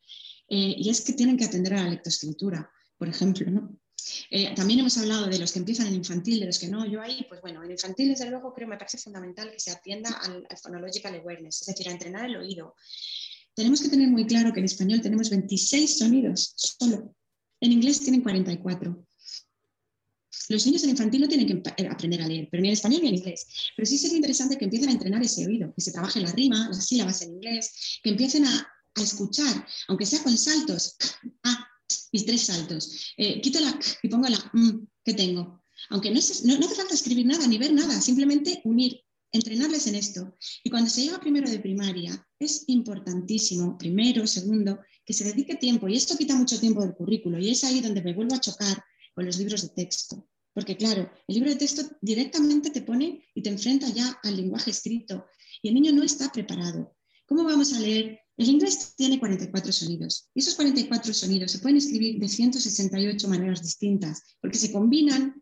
Eh, 0.48 0.74
y 0.76 0.90
es 0.90 1.02
que 1.02 1.12
tienen 1.12 1.36
que 1.36 1.44
atender 1.44 1.74
a 1.74 1.84
la 1.84 1.90
lectoescritura, 1.90 2.68
por 2.98 3.08
ejemplo. 3.08 3.48
¿no? 3.50 3.78
Eh, 4.30 4.54
también 4.56 4.80
hemos 4.80 4.98
hablado 4.98 5.26
de 5.26 5.38
los 5.38 5.52
que 5.52 5.60
empiezan 5.60 5.86
en 5.86 5.94
infantil, 5.94 6.40
de 6.40 6.46
los 6.46 6.58
que 6.58 6.68
no. 6.68 6.84
Yo 6.86 7.00
ahí, 7.00 7.24
pues 7.28 7.40
bueno, 7.40 7.62
en 7.62 7.70
infantil, 7.70 8.08
desde 8.08 8.28
luego, 8.28 8.52
creo 8.52 8.66
que 8.66 8.72
me 8.72 8.78
parece 8.78 8.98
fundamental 8.98 9.50
que 9.52 9.60
se 9.60 9.70
atienda 9.70 10.10
al, 10.10 10.46
al 10.48 10.58
phonological 10.58 11.14
awareness, 11.14 11.60
es 11.60 11.66
decir, 11.68 11.88
a 11.88 11.92
entrenar 11.92 12.26
el 12.26 12.36
oído. 12.36 12.74
Tenemos 13.54 13.82
que 13.82 13.88
tener 13.88 14.08
muy 14.08 14.26
claro 14.26 14.52
que 14.52 14.60
en 14.60 14.66
español 14.66 15.00
tenemos 15.00 15.30
26 15.30 15.98
sonidos 15.98 16.54
solo. 16.56 17.14
En 17.60 17.70
inglés 17.70 18.00
tienen 18.00 18.22
44. 18.22 19.06
Los 20.48 20.66
niños 20.66 20.82
en 20.84 20.90
infantil 20.90 21.20
no 21.20 21.28
tienen 21.28 21.46
que 21.46 21.82
eh, 21.82 21.88
aprender 21.88 22.22
a 22.22 22.28
leer, 22.28 22.48
pero 22.50 22.60
ni 22.60 22.68
en 22.68 22.74
español 22.74 23.02
ni 23.02 23.08
en 23.08 23.14
inglés. 23.16 23.46
Pero 23.76 23.86
sí 23.86 23.98
sería 23.98 24.16
interesante 24.16 24.58
que 24.58 24.64
empiecen 24.64 24.88
a 24.88 24.92
entrenar 24.92 25.22
ese 25.22 25.46
oído, 25.46 25.72
que 25.74 25.80
se 25.80 25.92
trabaje 25.92 26.20
la 26.20 26.32
rima, 26.32 26.68
las 26.68 26.86
sílabas 26.86 27.22
en 27.22 27.34
inglés, 27.34 28.00
que 28.02 28.10
empiecen 28.10 28.46
a, 28.46 28.68
escuchar, 29.02 29.66
aunque 29.88 30.04
sea 30.04 30.22
con 30.22 30.36
saltos, 30.36 30.96
ah, 31.44 31.66
mis 32.12 32.26
tres 32.26 32.42
saltos. 32.42 33.14
Eh, 33.16 33.40
quito 33.40 33.58
la 33.58 33.78
y 34.02 34.08
pongo 34.08 34.28
la 34.28 34.38
mm, 34.52 34.86
que 35.02 35.14
tengo. 35.14 35.64
Aunque 35.88 36.10
no, 36.10 36.20
no, 36.44 36.58
no 36.58 36.66
hace 36.66 36.74
falta 36.74 36.92
escribir 36.92 37.24
nada 37.24 37.46
ni 37.46 37.56
ver 37.56 37.72
nada, 37.72 37.98
simplemente 38.02 38.60
unir, 38.64 39.00
entrenarles 39.32 39.86
en 39.86 39.94
esto. 39.94 40.36
Y 40.62 40.70
cuando 40.70 40.90
se 40.90 41.02
llega 41.02 41.20
primero 41.20 41.50
de 41.50 41.58
primaria, 41.58 42.28
es 42.38 42.64
importantísimo, 42.66 43.78
primero, 43.78 44.26
segundo, 44.26 44.78
que 45.04 45.14
se 45.14 45.24
dedique 45.24 45.56
tiempo. 45.56 45.88
Y 45.88 45.96
esto 45.96 46.16
quita 46.16 46.36
mucho 46.36 46.60
tiempo 46.60 46.82
del 46.82 46.94
currículo. 46.94 47.38
Y 47.38 47.50
es 47.50 47.64
ahí 47.64 47.80
donde 47.80 48.02
me 48.02 48.12
vuelvo 48.12 48.34
a 48.34 48.40
chocar 48.40 48.84
con 49.14 49.24
los 49.24 49.38
libros 49.38 49.62
de 49.62 49.68
texto. 49.70 50.28
Porque 50.54 50.76
claro, 50.76 51.10
el 51.26 51.34
libro 51.34 51.50
de 51.50 51.56
texto 51.56 51.82
directamente 52.00 52.70
te 52.70 52.82
pone 52.82 53.24
y 53.34 53.42
te 53.42 53.50
enfrenta 53.50 53.88
ya 53.88 54.18
al 54.22 54.36
lenguaje 54.36 54.70
escrito 54.70 55.26
y 55.62 55.68
el 55.68 55.74
niño 55.74 55.92
no 55.92 56.02
está 56.02 56.30
preparado. 56.30 56.94
¿Cómo 57.26 57.44
vamos 57.44 57.72
a 57.72 57.80
leer? 57.80 58.20
El 58.36 58.48
inglés 58.48 58.94
tiene 58.96 59.18
44 59.18 59.72
sonidos 59.72 60.28
y 60.34 60.40
esos 60.40 60.54
44 60.54 61.14
sonidos 61.14 61.52
se 61.52 61.58
pueden 61.58 61.78
escribir 61.78 62.18
de 62.18 62.28
168 62.28 63.28
maneras 63.28 63.62
distintas 63.62 64.22
porque 64.40 64.58
se 64.58 64.72
combinan 64.72 65.40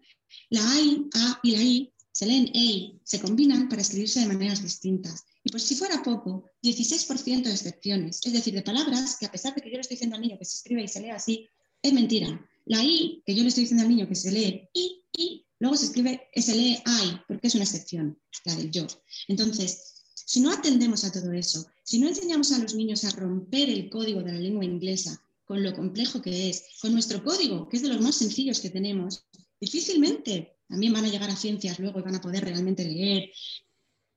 la 0.51 0.63
A, 0.63 0.75
A 1.15 1.41
y 1.43 1.51
la 1.53 1.63
I, 1.63 1.93
se 2.13 2.27
leen 2.27 2.51
E, 2.55 3.01
se 3.05 3.21
combinan 3.21 3.69
para 3.69 3.83
escribirse 3.83 4.21
de 4.21 4.27
maneras 4.27 4.63
distintas. 4.63 5.25
Y 5.43 5.51
pues 5.51 5.63
si 5.63 5.75
fuera 5.75 6.03
poco, 6.03 6.45
16% 6.63 7.45
de 7.45 7.51
excepciones, 7.51 8.21
es 8.25 8.33
decir, 8.33 8.55
de 8.55 8.63
palabras 8.63 9.17
que 9.19 9.27
a 9.27 9.33
pesar 9.33 9.55
de 9.55 9.63
que 9.63 9.71
yo 9.71 9.77
le 9.77 9.81
estoy 9.81 9.95
diciendo 9.95 10.17
al 10.17 10.23
niño 10.23 10.39
que 10.39 10.45
se 10.45 10.57
escribe 10.57 10.83
y 10.83 10.89
se 10.89 11.01
lee 11.01 11.11
así, 11.11 11.49
es 11.83 11.93
mentira. 11.93 12.47
La 12.67 12.85
I, 12.85 13.23
que 13.25 13.35
yo 13.35 13.43
le 13.43 13.49
estoy 13.49 13.65
diciendo 13.65 13.85
al 13.85 13.89
niño 13.89 14.07
que 14.07 14.15
se 14.15 14.31
lee 14.31 14.69
I, 14.75 15.00
I, 15.13 15.45
luego 15.59 15.77
se 15.77 15.87
escribe, 15.87 16.29
se 16.35 16.55
lee 16.55 16.83
I, 16.87 17.21
porque 17.27 17.49
es 17.49 17.55
una 17.55 17.65
excepción, 17.65 18.19
la 18.45 18.55
del 18.55 18.71
yo. 18.71 18.87
Entonces, 19.29 20.03
si 20.15 20.41
no 20.41 20.53
atendemos 20.53 21.05
a 21.05 21.13
todo 21.13 21.33
eso, 21.33 21.67
si 21.83 21.99
no 21.99 22.09
enseñamos 22.09 22.53
a 22.53 22.59
los 22.59 22.75
niños 22.75 23.05
a 23.05 23.11
romper 23.11 23.69
el 23.69 23.91
código 23.91 24.23
de 24.23 24.33
la 24.33 24.39
lengua 24.39 24.65
inglesa 24.65 25.23
con 25.45 25.63
lo 25.65 25.75
complejo 25.75 26.23
que 26.23 26.49
es, 26.49 26.65
con 26.81 26.93
nuestro 26.93 27.25
código, 27.25 27.69
que 27.69 27.77
es 27.77 27.83
de 27.83 27.89
los 27.89 28.01
más 28.01 28.15
sencillos 28.15 28.61
que 28.61 28.71
tenemos, 28.71 29.25
difícilmente 29.61 30.57
también 30.69 30.93
van 30.93 31.05
a 31.05 31.09
llegar 31.09 31.29
a 31.29 31.35
ciencias 31.35 31.81
luego 31.81 31.99
y 31.99 32.03
van 32.03 32.15
a 32.15 32.21
poder 32.21 32.45
realmente 32.45 32.85
leer. 32.85 33.31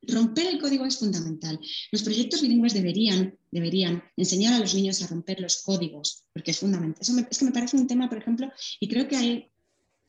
romper 0.04 0.46
el 0.46 0.60
código 0.60 0.86
es 0.86 0.98
fundamental. 0.98 1.60
Los 1.92 2.04
proyectos 2.04 2.42
bilingües 2.42 2.74
deberían, 2.76 3.36
deberían 3.50 4.04
enseñar 4.18 4.54
a 4.54 4.60
los 4.60 4.76
niños 4.76 5.02
a 5.02 5.08
romper 5.08 5.40
los 5.40 5.64
códigos, 5.64 6.26
porque 6.34 6.52
es 6.52 6.60
fundamental. 6.60 7.02
Eso 7.02 7.18
es 7.32 7.38
que 7.40 7.46
me 7.46 7.52
parece 7.52 7.78
un 7.78 7.88
tema, 7.88 8.08
por 8.10 8.20
ejemplo, 8.20 8.52
y 8.80 8.88
creo 8.88 9.08
que 9.08 9.16
hay, 9.16 9.52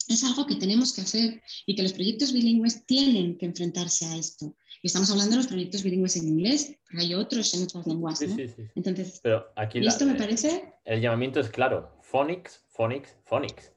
es 0.09 0.25
algo 0.25 0.47
que 0.47 0.57
tenemos 0.57 0.93
que 0.93 1.03
hacer 1.03 1.43
y 1.67 1.75
que 1.75 1.83
los 1.83 1.93
proyectos 1.93 2.33
bilingües 2.33 2.85
tienen 2.87 3.39
que 3.39 3.47
enfrentarse 3.47 4.07
a 4.07 4.17
esto. 4.17 4.55
Y 4.83 4.89
estamos 4.89 5.11
hablando 5.11 5.33
de 5.33 5.37
los 5.39 5.47
proyectos 5.47 5.83
bilingües 5.83 6.17
en 6.17 6.29
inglés, 6.29 6.75
pero 6.89 7.01
hay 7.01 7.15
otros 7.15 7.55
en 7.55 7.63
otras 7.63 7.87
lenguas. 7.87 8.21
¿no? 8.21 8.37
Sí, 8.37 8.49
sí, 8.49 8.55
sí. 8.57 8.63
Entonces, 8.75 9.21
pero 9.23 9.47
aquí 9.57 9.79
esto 9.87 10.05
me 10.05 10.15
parece... 10.15 10.75
El 10.85 11.01
llamamiento 11.01 11.41
es 11.41 11.49
claro, 11.49 11.97
phonics, 12.03 12.61
phonics, 12.69 13.17
phonics. 13.25 13.73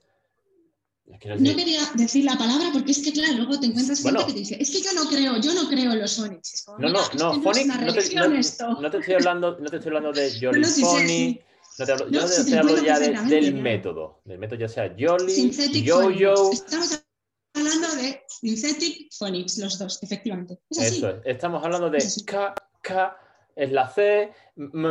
No 1.07 1.17
quería 1.55 1.79
decir 1.95 2.25
la 2.25 2.37
palabra 2.37 2.69
porque 2.73 2.91
es 2.91 3.01
que, 3.01 3.13
claro, 3.13 3.35
luego 3.37 3.57
te 3.57 3.67
encuentras 3.67 4.03
gente 4.03 4.25
que 4.25 4.33
te 4.33 4.39
dice, 4.39 4.57
es 4.59 4.69
que 4.69 4.81
yo 4.81 4.91
no 4.91 5.07
creo, 5.07 5.39
yo 5.39 5.53
no 5.53 5.69
creo 5.69 5.93
en 5.93 6.01
los 6.01 6.17
phonics. 6.17 6.65
no, 6.77 6.89
no, 6.89 6.99
no, 7.17 7.41
phonics, 7.41 7.67
no, 7.67 7.77
te, 7.77 7.85
no, 7.85 7.93
te, 7.93 7.99
estoy 7.99 8.17
hablando, 8.17 9.57
no 9.57 9.69
te 9.69 9.77
estoy 9.77 9.87
hablando 9.87 10.11
de 10.11 10.31
Jolly 10.37 10.61
no, 10.61 10.67
Phony, 10.67 11.39
no 11.77 11.85
te 11.85 11.91
hablo, 11.91 12.09
yo 12.09 12.21
no 12.21 12.27
te 12.27 12.33
estoy 12.33 12.53
hablando 12.53 12.83
ya 12.83 12.99
del 12.99 13.55
método, 13.55 14.21
del 14.25 14.39
método 14.39 14.59
ya 14.59 14.67
sea 14.67 14.95
Jolly, 14.97 15.51
Yo-Yo. 15.83 16.51
Estamos 16.51 17.03
hablando 17.53 17.95
de 17.95 18.23
Synthetic 18.27 19.13
Phonics, 19.17 19.57
los 19.57 19.77
dos, 19.77 20.01
efectivamente. 20.01 20.59
¿Es 20.69 20.79
así? 20.79 20.97
Eso 20.97 21.09
es, 21.09 21.15
estamos 21.25 21.63
hablando 21.63 21.89
de 21.89 21.99
K, 22.25 22.55
K, 22.81 23.17
es 23.57 23.71
la 23.71 23.89
C, 23.89 24.31
m, 24.55 24.87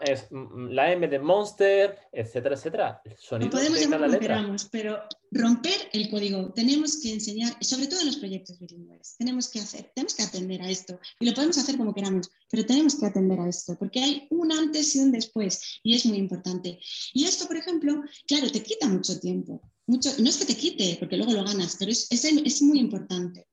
es 0.00 0.26
la 0.30 0.92
M 0.92 1.06
de 1.06 1.18
Monster, 1.20 1.96
etcétera, 2.12 2.56
etcétera. 2.56 3.02
Sonido 3.16 3.50
podemos 3.50 3.80
llamar 3.80 4.00
como 4.00 4.18
queramos, 4.18 4.68
pero 4.70 4.98
romper 5.30 5.88
el 5.92 6.10
código, 6.10 6.52
tenemos 6.52 7.00
que 7.00 7.12
enseñar, 7.12 7.56
sobre 7.60 7.86
todo 7.86 8.00
en 8.00 8.06
los 8.06 8.16
proyectos 8.16 8.58
bilingües, 8.58 9.14
tenemos 9.16 9.48
que 9.48 9.60
hacer, 9.60 9.92
tenemos 9.94 10.14
que 10.14 10.24
atender 10.24 10.60
a 10.60 10.68
esto. 10.68 10.98
Y 11.20 11.26
lo 11.26 11.34
podemos 11.34 11.56
hacer 11.56 11.76
como 11.76 11.94
queramos, 11.94 12.28
pero 12.50 12.66
tenemos 12.66 12.96
que 12.96 13.06
atender 13.06 13.38
a 13.38 13.48
esto, 13.48 13.76
porque 13.78 14.00
hay 14.00 14.26
un 14.30 14.50
antes 14.50 14.96
y 14.96 14.98
un 14.98 15.12
después, 15.12 15.80
y 15.84 15.94
es 15.94 16.04
muy 16.04 16.18
importante. 16.18 16.80
Y 17.14 17.24
esto, 17.24 17.46
por 17.46 17.56
ejemplo, 17.56 18.02
claro, 18.26 18.50
te 18.50 18.62
quita 18.62 18.88
mucho 18.88 19.20
tiempo. 19.20 19.62
Mucho, 19.86 20.10
no 20.18 20.28
es 20.28 20.36
que 20.36 20.46
te 20.46 20.56
quite, 20.56 20.96
porque 20.98 21.16
luego 21.16 21.32
lo 21.32 21.44
ganas, 21.44 21.76
pero 21.78 21.92
es, 21.92 22.08
es, 22.10 22.24
es 22.24 22.62
muy 22.62 22.80
importante. 22.80 23.46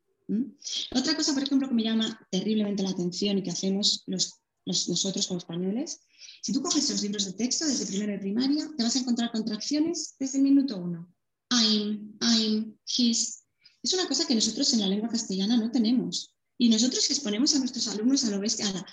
Otra 0.94 1.16
cosa, 1.16 1.34
por 1.34 1.44
ejemplo, 1.44 1.70
que 1.70 1.74
me 1.74 1.84
llama 1.84 2.20
terriblemente 2.30 2.84
la 2.84 2.90
atención 2.90 3.38
y 3.38 3.44
que 3.44 3.52
hacemos 3.52 4.04
los 4.08 4.42
nosotros 4.68 5.28
como 5.28 5.40
españoles, 5.40 6.02
si 6.42 6.54
tú 6.54 6.62
coges 6.62 6.84
esos 6.84 7.02
libros 7.02 7.26
de 7.26 7.34
texto 7.34 7.66
desde 7.66 7.86
primero 7.86 8.12
de 8.12 8.20
primaria, 8.20 8.70
te 8.78 8.84
vas 8.84 8.96
a 8.96 9.00
encontrar 9.00 9.32
contracciones 9.32 10.16
desde 10.20 10.38
el 10.38 10.44
minuto 10.44 10.78
uno. 10.78 11.14
I'm, 11.50 12.18
I'm, 12.22 12.78
his. 12.86 13.44
Es 13.82 13.94
una 13.94 14.08
cosa 14.08 14.28
que 14.28 14.36
nosotros 14.36 14.74
en 14.74 14.82
la 14.82 14.88
lengua 14.88 15.10
castellana 15.10 15.58
no 15.58 15.72
tenemos. 15.72 16.36
Y 16.58 16.70
nosotros 16.70 17.10
exponemos 17.10 17.56
a 17.56 17.60
nuestros 17.60 17.88
alumnos 17.88 18.24
a 18.26 18.32
lo 18.32 18.40
bestia. 18.40 18.66
I'm 18.66 18.84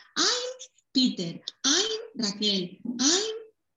Peter, 0.93 1.43
I'm 1.65 2.01
Raquel, 2.15 2.81
I'm. 2.85 3.35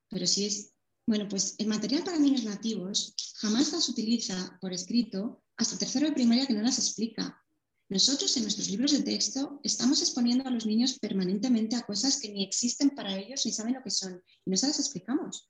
Pero 0.10 0.28
si 0.28 0.46
es. 0.46 0.74
Bueno, 1.08 1.28
pues 1.30 1.56
el 1.58 1.68
material 1.68 2.04
para 2.04 2.20
niños 2.20 2.44
nativos 2.44 3.16
jamás 3.36 3.72
las 3.72 3.88
utiliza 3.88 4.58
por 4.60 4.74
escrito 4.74 5.42
hasta 5.56 5.78
tercero 5.78 6.08
de 6.08 6.14
primaria 6.14 6.46
que 6.46 6.54
no 6.54 6.62
las 6.62 6.78
explica. 6.78 7.42
Nosotros 7.90 8.36
en 8.36 8.44
nuestros 8.44 8.70
libros 8.70 8.92
de 8.92 9.02
texto 9.02 9.62
estamos 9.64 10.02
exponiendo 10.02 10.46
a 10.46 10.52
los 10.52 10.66
niños 10.66 11.00
permanentemente 11.00 11.78
a 11.78 11.84
cosas 11.84 12.20
que 12.20 12.30
ni 12.30 12.44
existen 12.44 12.90
para 12.90 13.18
ellos 13.18 13.46
ni 13.46 13.54
saben 13.54 13.76
lo 13.76 13.82
que 13.82 13.92
son 13.92 14.22
y 14.46 14.52
no 14.52 14.58
se 14.58 14.68
las 14.68 14.80
explicamos. 14.80 15.48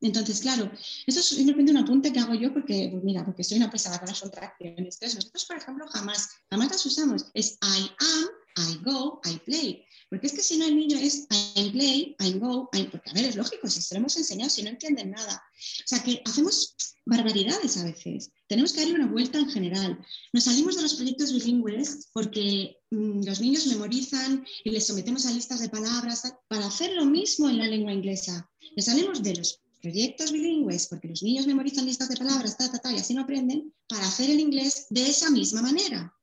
Entonces, 0.00 0.40
claro, 0.40 0.70
eso 1.06 1.20
es 1.20 1.26
simplemente 1.26 1.72
un 1.72 1.78
apunte 1.78 2.12
que 2.12 2.20
hago 2.20 2.34
yo 2.34 2.52
porque, 2.52 2.88
pues 2.90 3.04
mira, 3.04 3.24
porque 3.24 3.44
soy 3.44 3.58
una 3.58 3.70
pesada 3.70 3.98
con 3.98 4.08
las 4.08 4.20
contracciones. 4.20 4.98
Nosotros, 5.00 5.44
por 5.44 5.56
ejemplo, 5.58 5.86
jamás, 5.88 6.28
jamás 6.48 6.70
las 6.70 6.86
usamos. 6.86 7.26
Es 7.34 7.58
I 7.62 7.90
am, 7.98 8.70
I 8.70 8.78
go, 8.82 9.20
I 9.24 9.38
play. 9.38 9.84
Porque 10.08 10.26
es 10.26 10.32
que 10.32 10.42
si 10.42 10.56
no 10.56 10.66
el 10.66 10.74
niño 10.74 10.98
es 10.98 11.28
I 11.54 11.70
play, 11.70 12.16
I 12.18 12.32
go, 12.38 12.68
I... 12.72 12.84
Porque, 12.84 13.10
a 13.10 13.12
ver, 13.12 13.26
es 13.26 13.36
lógico, 13.36 13.68
si 13.68 13.80
se 13.80 13.94
lo 13.94 14.00
hemos 14.00 14.16
enseñado, 14.16 14.50
si 14.50 14.62
no 14.62 14.70
entienden 14.70 15.12
nada. 15.12 15.36
O 15.36 15.86
sea, 15.86 16.02
que 16.02 16.20
hacemos 16.24 16.74
barbaridades 17.06 17.76
a 17.76 17.84
veces. 17.84 18.30
Tenemos 18.48 18.72
que 18.72 18.80
darle 18.80 18.94
una 18.96 19.06
vuelta 19.06 19.38
en 19.38 19.48
general. 19.50 19.98
Nos 20.32 20.44
salimos 20.44 20.76
de 20.76 20.82
los 20.82 20.94
proyectos 20.94 21.32
bilingües 21.32 22.08
porque 22.12 22.76
mm, 22.90 23.24
los 23.24 23.40
niños 23.40 23.66
memorizan 23.66 24.44
y 24.64 24.70
les 24.70 24.86
sometemos 24.86 25.26
a 25.26 25.32
listas 25.32 25.60
de 25.60 25.68
palabras 25.68 26.22
para 26.48 26.66
hacer 26.66 26.92
lo 26.94 27.04
mismo 27.04 27.48
en 27.48 27.58
la 27.58 27.68
lengua 27.68 27.92
inglesa. 27.92 28.50
Nos 28.76 28.86
salimos 28.86 29.22
de 29.22 29.36
los 29.36 29.59
proyectos 29.80 30.32
bilingües 30.32 30.86
porque 30.86 31.08
los 31.08 31.22
niños 31.22 31.46
memorizan 31.46 31.86
listas 31.86 32.08
de 32.08 32.16
palabras, 32.16 32.56
ta, 32.56 32.70
ta, 32.70 32.78
ta, 32.78 32.92
y 32.92 32.96
así 32.96 33.14
no 33.14 33.22
aprenden, 33.22 33.72
para 33.88 34.02
hacer 34.02 34.30
el 34.30 34.40
inglés 34.40 34.86
de 34.90 35.02
esa 35.02 35.30
misma 35.30 35.62
manera. 35.62 36.14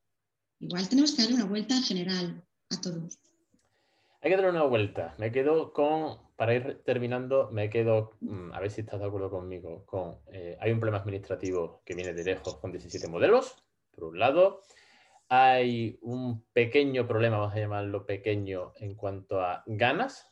Igual 0.59 0.87
tenemos 0.89 1.13
que 1.13 1.21
darle 1.21 1.35
una 1.35 1.45
vuelta 1.45 1.75
en 1.75 1.83
general 1.83 2.43
a 2.69 2.81
todos. 2.81 3.19
Hay 4.21 4.31
que 4.31 4.35
darle 4.35 4.51
una 4.51 4.63
vuelta. 4.63 5.15
Me 5.19 5.31
quedo 5.31 5.73
con, 5.73 6.17
para 6.35 6.55
ir 6.55 6.81
terminando, 6.83 7.49
me 7.51 7.69
quedo, 7.69 8.13
mm, 8.21 8.51
a 8.53 8.59
ver 8.59 8.71
si 8.71 8.81
estás 8.81 8.99
de 8.99 9.05
acuerdo 9.05 9.29
conmigo, 9.29 9.85
con, 9.85 10.17
eh, 10.31 10.57
hay 10.59 10.71
un 10.71 10.79
problema 10.79 10.99
administrativo 10.99 11.81
que 11.85 11.93
viene 11.93 12.13
de 12.13 12.23
lejos 12.23 12.57
con 12.57 12.71
17 12.71 13.07
modelos, 13.07 13.55
por 13.91 14.05
un 14.05 14.19
lado. 14.19 14.63
Hay 15.29 15.99
un 16.01 16.43
pequeño 16.53 17.07
problema, 17.07 17.37
vamos 17.37 17.55
a 17.55 17.59
llamarlo 17.59 18.05
pequeño, 18.05 18.73
en 18.77 18.95
cuanto 18.95 19.41
a 19.41 19.63
ganas, 19.65 20.31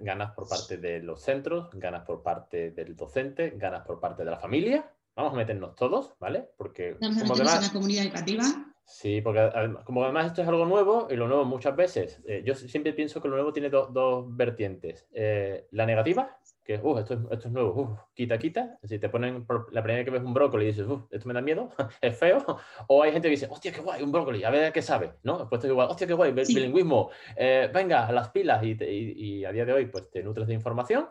ganas 0.00 0.32
por 0.32 0.48
parte 0.48 0.76
de 0.76 1.00
los 1.00 1.22
centros, 1.22 1.68
ganas 1.72 2.04
por 2.04 2.22
parte 2.22 2.70
del 2.70 2.96
docente, 2.96 3.54
ganas 3.56 3.86
por 3.86 4.00
parte 4.00 4.24
de 4.24 4.30
la 4.30 4.38
familia. 4.38 4.90
Vamos 5.16 5.32
a 5.32 5.36
meternos 5.36 5.74
todos, 5.74 6.14
¿vale? 6.20 6.48
Porque 6.56 6.96
Vamos 7.00 7.18
a 7.18 7.24
meternos 7.24 7.54
en 7.54 7.62
la 7.62 7.72
comunidad 7.72 8.04
educativa. 8.04 8.44
Sí, 8.84 9.20
porque 9.20 9.50
como 9.84 10.02
además 10.02 10.28
esto 10.28 10.40
es 10.40 10.48
algo 10.48 10.64
nuevo, 10.64 11.08
y 11.10 11.16
lo 11.16 11.28
nuevo 11.28 11.44
muchas 11.44 11.76
veces, 11.76 12.22
eh, 12.26 12.42
yo 12.44 12.54
siempre 12.54 12.94
pienso 12.94 13.20
que 13.20 13.28
lo 13.28 13.34
nuevo 13.34 13.52
tiene 13.52 13.68
dos 13.68 14.34
vertientes. 14.34 15.06
Eh, 15.12 15.66
la 15.72 15.84
negativa, 15.84 16.38
que 16.68 16.74
esto, 16.74 16.98
es, 16.98 17.20
esto 17.30 17.48
es 17.48 17.50
nuevo, 17.50 17.98
quita, 18.14 18.38
quita. 18.38 18.78
Si 18.84 18.98
te 18.98 19.08
ponen 19.08 19.46
la 19.72 19.82
primera 19.82 20.00
vez 20.00 20.04
que 20.04 20.10
ves 20.10 20.22
un 20.22 20.34
brócoli 20.34 20.66
y 20.66 20.68
dices, 20.68 20.86
esto 21.10 21.26
me 21.26 21.32
da 21.32 21.40
miedo, 21.40 21.70
es 22.02 22.18
feo. 22.18 22.44
O 22.88 23.02
hay 23.02 23.10
gente 23.10 23.28
que 23.28 23.36
dice, 23.36 23.48
hostia, 23.50 23.72
qué 23.72 23.80
guay, 23.80 24.02
un 24.02 24.12
brócoli, 24.12 24.44
a 24.44 24.50
ver 24.50 24.70
qué 24.70 24.82
sabe, 24.82 25.14
¿no? 25.22 25.38
Después 25.38 25.62
te 25.62 25.68
igual, 25.68 25.88
hostia, 25.88 26.06
qué 26.06 26.12
guay, 26.12 26.32
bilingüismo, 26.32 27.08
eh, 27.38 27.70
venga, 27.72 28.12
las 28.12 28.28
pilas. 28.28 28.62
Y, 28.62 28.76
y, 28.82 29.44
a 29.46 29.52
día 29.52 29.64
de 29.64 29.72
hoy, 29.72 29.86
pues 29.86 30.10
te 30.10 30.22
nutres 30.22 30.46
de 30.46 30.52
información. 30.52 31.08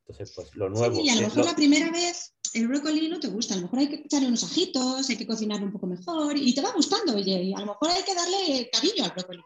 Entonces, 0.00 0.32
pues 0.34 0.56
lo 0.56 0.70
nuevo. 0.70 0.96
Sí, 0.96 1.02
y 1.02 1.10
a 1.10 1.14
lo 1.14 1.20
mejor 1.20 1.44
la 1.44 1.54
primera 1.54 1.88
vez 1.92 2.34
el 2.54 2.66
brócoli 2.66 3.08
no 3.08 3.20
te 3.20 3.28
gusta, 3.28 3.54
a 3.54 3.58
lo 3.58 3.62
mejor 3.62 3.78
hay 3.78 3.88
que 3.88 4.02
echarle 4.06 4.26
unos 4.26 4.42
ajitos, 4.42 5.08
hay 5.08 5.16
que 5.16 5.26
cocinarlo 5.26 5.66
un 5.66 5.72
poco 5.72 5.86
mejor 5.86 6.36
y 6.36 6.52
te 6.52 6.62
va 6.62 6.72
gustando, 6.72 7.14
oye, 7.14 7.42
y 7.44 7.54
a 7.54 7.60
lo 7.60 7.66
mejor 7.66 7.90
hay 7.90 8.02
que 8.02 8.14
darle 8.14 8.68
cariño 8.72 9.04
al 9.04 9.12
brócoli. 9.12 9.42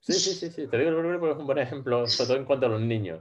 Sí, 0.00 0.12
sí, 0.12 0.34
sí, 0.34 0.50
sí, 0.50 0.66
te 0.66 0.76
digo 0.76 0.90
el 0.90 0.96
brócoli 0.96 1.18
porque 1.18 1.32
es 1.32 1.40
un 1.40 1.46
buen 1.46 1.58
ejemplo, 1.58 2.06
sobre 2.06 2.28
todo 2.28 2.36
en 2.36 2.44
cuanto 2.44 2.66
a 2.66 2.68
los 2.68 2.82
niños. 2.82 3.20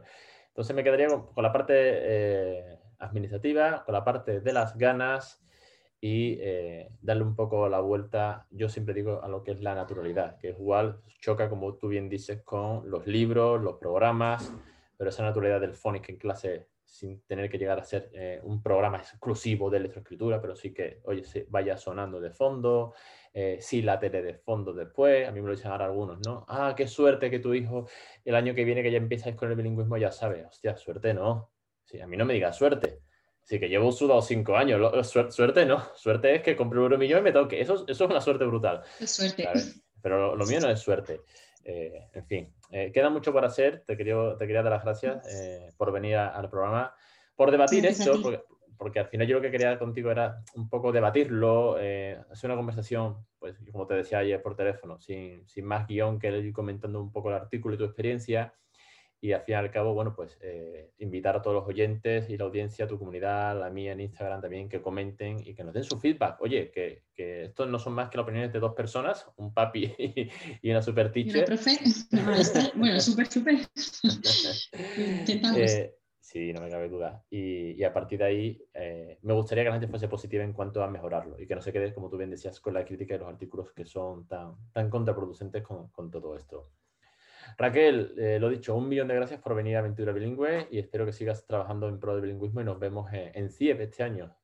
Entonces 0.59 0.75
me 0.75 0.83
quedaría 0.83 1.07
con, 1.07 1.41
la 1.41 1.53
parte 1.53 1.73
eh, 1.73 2.79
administrativa, 2.97 3.85
con 3.85 3.93
la 3.93 4.03
parte 4.03 4.41
de 4.41 4.51
las 4.51 4.77
ganas 4.77 5.41
y 6.01 6.33
eh, 6.41 6.89
darle 6.99 7.23
un 7.23 7.33
poco 7.33 7.69
la 7.69 7.79
vuelta, 7.79 8.45
yo 8.51 8.67
siempre 8.67 8.93
digo, 8.93 9.23
a 9.23 9.29
lo 9.29 9.41
que 9.41 9.51
es 9.51 9.61
la 9.61 9.73
naturalidad, 9.73 10.37
que 10.37 10.49
igual 10.49 10.99
choca, 11.21 11.47
como 11.49 11.75
tú 11.75 11.87
bien 11.87 12.09
dices, 12.09 12.41
con 12.43 12.91
los 12.91 13.07
libros, 13.07 13.61
los 13.61 13.75
programas, 13.75 14.51
pero 14.97 15.11
esa 15.11 15.23
naturalidad 15.23 15.61
del 15.61 15.75
phonics 15.75 16.09
en 16.09 16.17
clase 16.17 16.67
sin 16.83 17.21
tener 17.21 17.49
que 17.49 17.57
llegar 17.57 17.79
a 17.79 17.85
ser 17.85 18.09
eh, 18.11 18.41
un 18.43 18.61
programa 18.61 18.97
exclusivo 18.97 19.69
de 19.69 19.77
electroescritura, 19.77 20.41
pero 20.41 20.57
sí 20.57 20.73
que, 20.73 20.99
oye, 21.05 21.23
se 21.23 21.45
vaya 21.49 21.77
sonando 21.77 22.19
de 22.19 22.31
fondo, 22.31 22.93
eh, 23.41 23.57
sí 23.61 23.81
la 23.81 23.97
tele 23.97 24.21
de 24.21 24.33
fondo 24.33 24.73
después, 24.73 25.25
a 25.25 25.31
mí 25.31 25.39
me 25.39 25.47
lo 25.47 25.55
dicen 25.55 25.71
ahora 25.71 25.85
algunos, 25.85 26.19
¿no? 26.25 26.45
Ah, 26.49 26.73
qué 26.75 26.87
suerte 26.87 27.29
que 27.31 27.39
tu 27.39 27.53
hijo 27.53 27.87
el 28.25 28.35
año 28.35 28.53
que 28.53 28.65
viene 28.65 28.83
que 28.83 28.91
ya 28.91 28.97
empiezas 28.97 29.33
con 29.35 29.49
el 29.49 29.55
bilingüismo 29.55 29.95
ya 29.95 30.11
sabe, 30.11 30.45
hostia, 30.45 30.75
suerte 30.75 31.13
no, 31.13 31.49
sí, 31.85 32.01
a 32.01 32.07
mí 32.07 32.17
no 32.17 32.25
me 32.25 32.33
digas 32.33 32.57
suerte, 32.57 32.99
sí 33.41 33.57
que 33.57 33.69
llevo 33.69 33.93
sudado 33.93 34.21
cinco 34.21 34.57
años, 34.57 34.81
suerte 35.07 35.65
no, 35.65 35.81
suerte 35.95 36.35
es 36.35 36.41
que 36.41 36.57
compré 36.57 36.79
un 36.79 36.99
millón 36.99 37.19
y 37.19 37.23
me 37.23 37.31
toque, 37.31 37.61
eso, 37.61 37.85
eso 37.87 38.03
es 38.03 38.11
una 38.11 38.19
suerte 38.19 38.43
brutal. 38.43 38.83
Es 38.99 39.11
suerte. 39.11 39.47
Pero 40.01 40.35
lo 40.35 40.45
mío 40.45 40.59
no 40.59 40.69
es 40.69 40.79
suerte. 40.79 41.21
Eh, 41.63 42.09
en 42.13 42.25
fin, 42.25 42.53
eh, 42.71 42.91
queda 42.93 43.09
mucho 43.09 43.33
por 43.33 43.43
hacer. 43.43 43.83
Te 43.85 43.97
quería, 43.97 44.15
te 44.37 44.47
quería 44.47 44.63
dar 44.63 44.71
las 44.71 44.83
gracias 44.83 45.27
eh, 45.27 45.73
por 45.77 45.91
venir 45.91 46.15
al 46.15 46.49
programa, 46.49 46.95
por 47.35 47.51
debatir 47.51 47.85
esto, 47.85 48.21
porque, 48.21 48.41
al 48.79 49.07
final 49.07 49.27
yo 49.27 49.37
lo 49.37 49.41
que 49.41 49.51
quería 49.51 49.77
contigo 49.77 50.11
era 50.11 50.43
un 50.55 50.69
poco 50.69 50.91
debatirlo, 50.91 51.75
hacer 51.75 52.49
una 52.49 52.55
conversación, 52.55 53.17
pues 53.37 53.57
como 53.71 53.85
te 53.85 53.95
decía 53.95 54.19
ayer 54.19 54.41
por 54.41 54.55
teléfono, 54.55 54.99
sin, 54.99 55.47
sin 55.47 55.65
más 55.65 55.87
guion 55.87 56.19
que 56.19 56.29
ir 56.29 56.53
comentando 56.53 57.01
un 57.01 57.11
poco 57.11 57.29
el 57.29 57.35
artículo 57.35 57.75
y 57.75 57.77
tu 57.77 57.85
experiencia 57.85 58.53
y 59.21 59.33
al 59.33 59.41
fin 59.41 59.53
y 59.53 59.57
al 59.57 59.71
cabo, 59.71 59.93
bueno, 59.93 60.15
pues 60.15 60.37
eh, 60.41 60.91
invitar 60.99 61.35
a 61.35 61.41
todos 61.41 61.55
los 61.55 61.67
oyentes 61.67 62.29
y 62.29 62.37
la 62.37 62.45
audiencia, 62.45 62.87
tu 62.87 62.97
comunidad, 62.97 63.59
la 63.59 63.69
mía 63.69 63.91
en 63.91 63.99
Instagram 63.99 64.41
también, 64.41 64.69
que 64.69 64.81
comenten 64.81 65.45
y 65.45 65.53
que 65.53 65.63
nos 65.63 65.73
den 65.73 65.83
su 65.83 65.99
feedback. 65.99 66.39
Oye, 66.41 66.71
que, 66.71 67.03
que 67.13 67.45
estos 67.45 67.67
no 67.67 67.79
son 67.79 67.93
más 67.93 68.09
que 68.09 68.17
las 68.17 68.23
opiniones 68.23 68.53
de 68.53 68.59
dos 68.59 68.73
personas, 68.73 69.29
un 69.35 69.53
papi 69.53 69.93
y 70.61 70.71
una 70.71 70.81
super 70.81 71.11
teacher. 71.11 71.43
profe? 71.43 71.77
bueno, 72.75 72.99
súper, 73.01 73.27
súper. 73.27 73.55
eh, 75.57 75.95
Sí, 76.19 76.53
no 76.53 76.61
me 76.61 76.69
cabe 76.69 76.89
duda. 76.89 77.23
Y, 77.29 77.81
a 77.83 77.93
partir 77.93 78.19
de 78.19 78.25
ahí, 78.25 78.63
eh, 78.73 79.17
me 79.21 79.33
gustaría 79.33 79.63
que 79.63 79.69
la 79.69 79.75
gente 79.75 79.87
fuese 79.87 80.07
positiva 80.07 80.43
en 80.43 80.53
cuanto 80.53 80.83
a 80.83 80.89
mejorarlo 80.89 81.39
y 81.39 81.47
que 81.47 81.55
no 81.55 81.61
se 81.61 81.71
quede, 81.71 81.93
como 81.93 82.09
tú 82.09 82.17
bien 82.17 82.29
decías, 82.29 82.59
con 82.59 82.73
la 82.73 82.85
crítica 82.85 83.13
de 83.13 83.19
los 83.19 83.29
artículos 83.29 83.71
que 83.71 83.85
son 83.85 84.27
tan, 84.27 84.55
tan 84.71 84.89
contraproducentes 84.89 85.63
con, 85.63 86.11
todo 86.11 86.35
esto. 86.35 86.71
Raquel, 87.57 88.13
eh, 88.17 88.37
lo 88.39 88.49
dicho, 88.49 88.75
un 88.75 88.87
millón 88.87 89.07
de 89.07 89.15
gracias 89.15 89.41
por 89.41 89.55
venir 89.55 89.75
a 89.75 89.79
Aventura 89.79 90.11
Bilingüe 90.11 90.67
y 90.71 90.77
espero 90.77 91.05
que 91.05 91.13
sigas 91.13 91.45
trabajando 91.47 91.87
en 91.87 91.99
pro 91.99 92.15
de 92.15 92.21
bilingüismo 92.21 92.61
y 92.61 92.65
nos 92.65 92.79
vemos 92.79 93.11
en, 93.11 93.31
en 93.33 93.49
CIEP 93.49 93.81
este 93.81 94.03
año. 94.03 94.35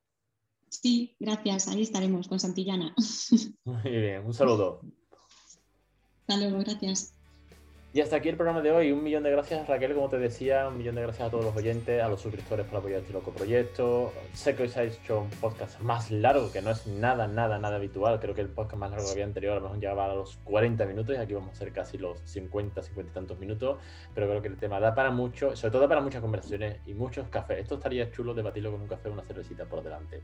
Sí, 0.69 1.15
gracias. 1.19 1.67
Ahí 1.67 1.81
estaremos 1.81 2.27
con 2.27 2.39
Santillana. 2.39 2.95
Muy 3.63 3.91
bien, 3.91 4.25
un 4.25 4.33
saludo. 4.33 4.81
Hasta 6.27 6.37
luego, 6.37 6.59
gracias. 6.59 7.13
Y 7.95 8.01
hasta 8.01 8.17
aquí 8.17 8.27
el 8.27 8.35
programa 8.35 8.61
de 8.61 8.73
hoy. 8.73 8.91
Un 8.91 9.01
millón 9.01 9.23
de 9.23 9.31
gracias, 9.31 9.69
Raquel, 9.69 9.93
como 9.93 10.09
te 10.09 10.17
decía. 10.17 10.67
Un 10.67 10.77
millón 10.77 10.95
de 10.95 11.01
gracias 11.03 11.29
a 11.29 11.31
todos 11.31 11.45
los 11.45 11.55
oyentes, 11.55 12.03
a 12.03 12.09
los 12.09 12.19
suscriptores 12.19 12.65
por 12.65 12.79
apoyar 12.79 12.99
este 12.99 13.13
loco 13.13 13.31
proyecto. 13.31 14.11
Sé 14.33 14.53
que 14.53 14.63
hoy 14.63 14.67
se 14.67 14.83
hecho 14.83 15.21
un 15.21 15.29
podcast 15.29 15.79
más 15.79 16.11
largo, 16.11 16.51
que 16.51 16.61
no 16.61 16.71
es 16.71 16.87
nada, 16.87 17.25
nada, 17.25 17.57
nada 17.57 17.77
habitual. 17.77 18.19
Creo 18.19 18.35
que 18.35 18.41
el 18.41 18.49
podcast 18.49 18.81
más 18.81 18.91
largo 18.91 19.05
que 19.05 19.11
había 19.13 19.23
anterior 19.23 19.53
a 19.53 19.55
lo 19.55 19.61
mejor 19.61 19.79
llegaba 19.79 20.11
a 20.11 20.13
los 20.13 20.35
40 20.43 20.85
minutos 20.87 21.15
y 21.15 21.19
aquí 21.19 21.35
vamos 21.35 21.51
a 21.51 21.51
hacer 21.53 21.71
casi 21.71 21.97
los 21.97 22.19
50, 22.25 22.83
50 22.83 23.11
y 23.11 23.13
tantos 23.13 23.39
minutos. 23.39 23.79
Pero 24.13 24.27
creo 24.27 24.41
que 24.41 24.49
el 24.49 24.57
tema 24.57 24.81
da 24.81 24.93
para 24.93 25.11
mucho, 25.11 25.55
sobre 25.55 25.71
todo 25.71 25.87
para 25.87 26.01
muchas 26.01 26.19
conversaciones 26.19 26.81
y 26.85 26.93
muchos 26.93 27.29
cafés. 27.29 27.59
Esto 27.59 27.75
estaría 27.75 28.11
chulo 28.11 28.33
debatirlo 28.33 28.73
con 28.73 28.81
un 28.81 28.87
café 28.89 29.07
o 29.07 29.13
una 29.13 29.23
cervecita 29.23 29.63
por 29.63 29.81
delante. 29.81 30.19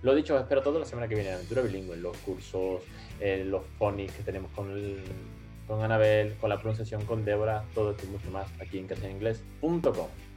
Lo 0.00 0.14
dicho, 0.14 0.38
espero 0.38 0.62
todo 0.62 0.78
la 0.78 0.86
semana 0.86 1.06
que 1.06 1.16
viene 1.16 1.28
en 1.28 1.34
Aventura 1.34 1.60
Bilingüe, 1.60 1.96
en 1.96 2.02
los 2.02 2.16
cursos, 2.16 2.82
en 3.20 3.50
los 3.50 3.62
phonics 3.76 4.14
que 4.14 4.22
tenemos 4.22 4.50
con 4.52 4.70
el 4.70 5.02
con 5.70 5.82
Anabel, 5.84 6.36
con 6.40 6.50
la 6.50 6.58
pronunciación 6.58 7.04
con 7.04 7.24
Débora, 7.24 7.62
todo 7.74 7.92
esto 7.92 8.04
y 8.04 8.08
mucho 8.10 8.28
más 8.32 8.48
aquí 8.60 8.78
en 8.78 8.88
castellinglés.com. 8.88 10.29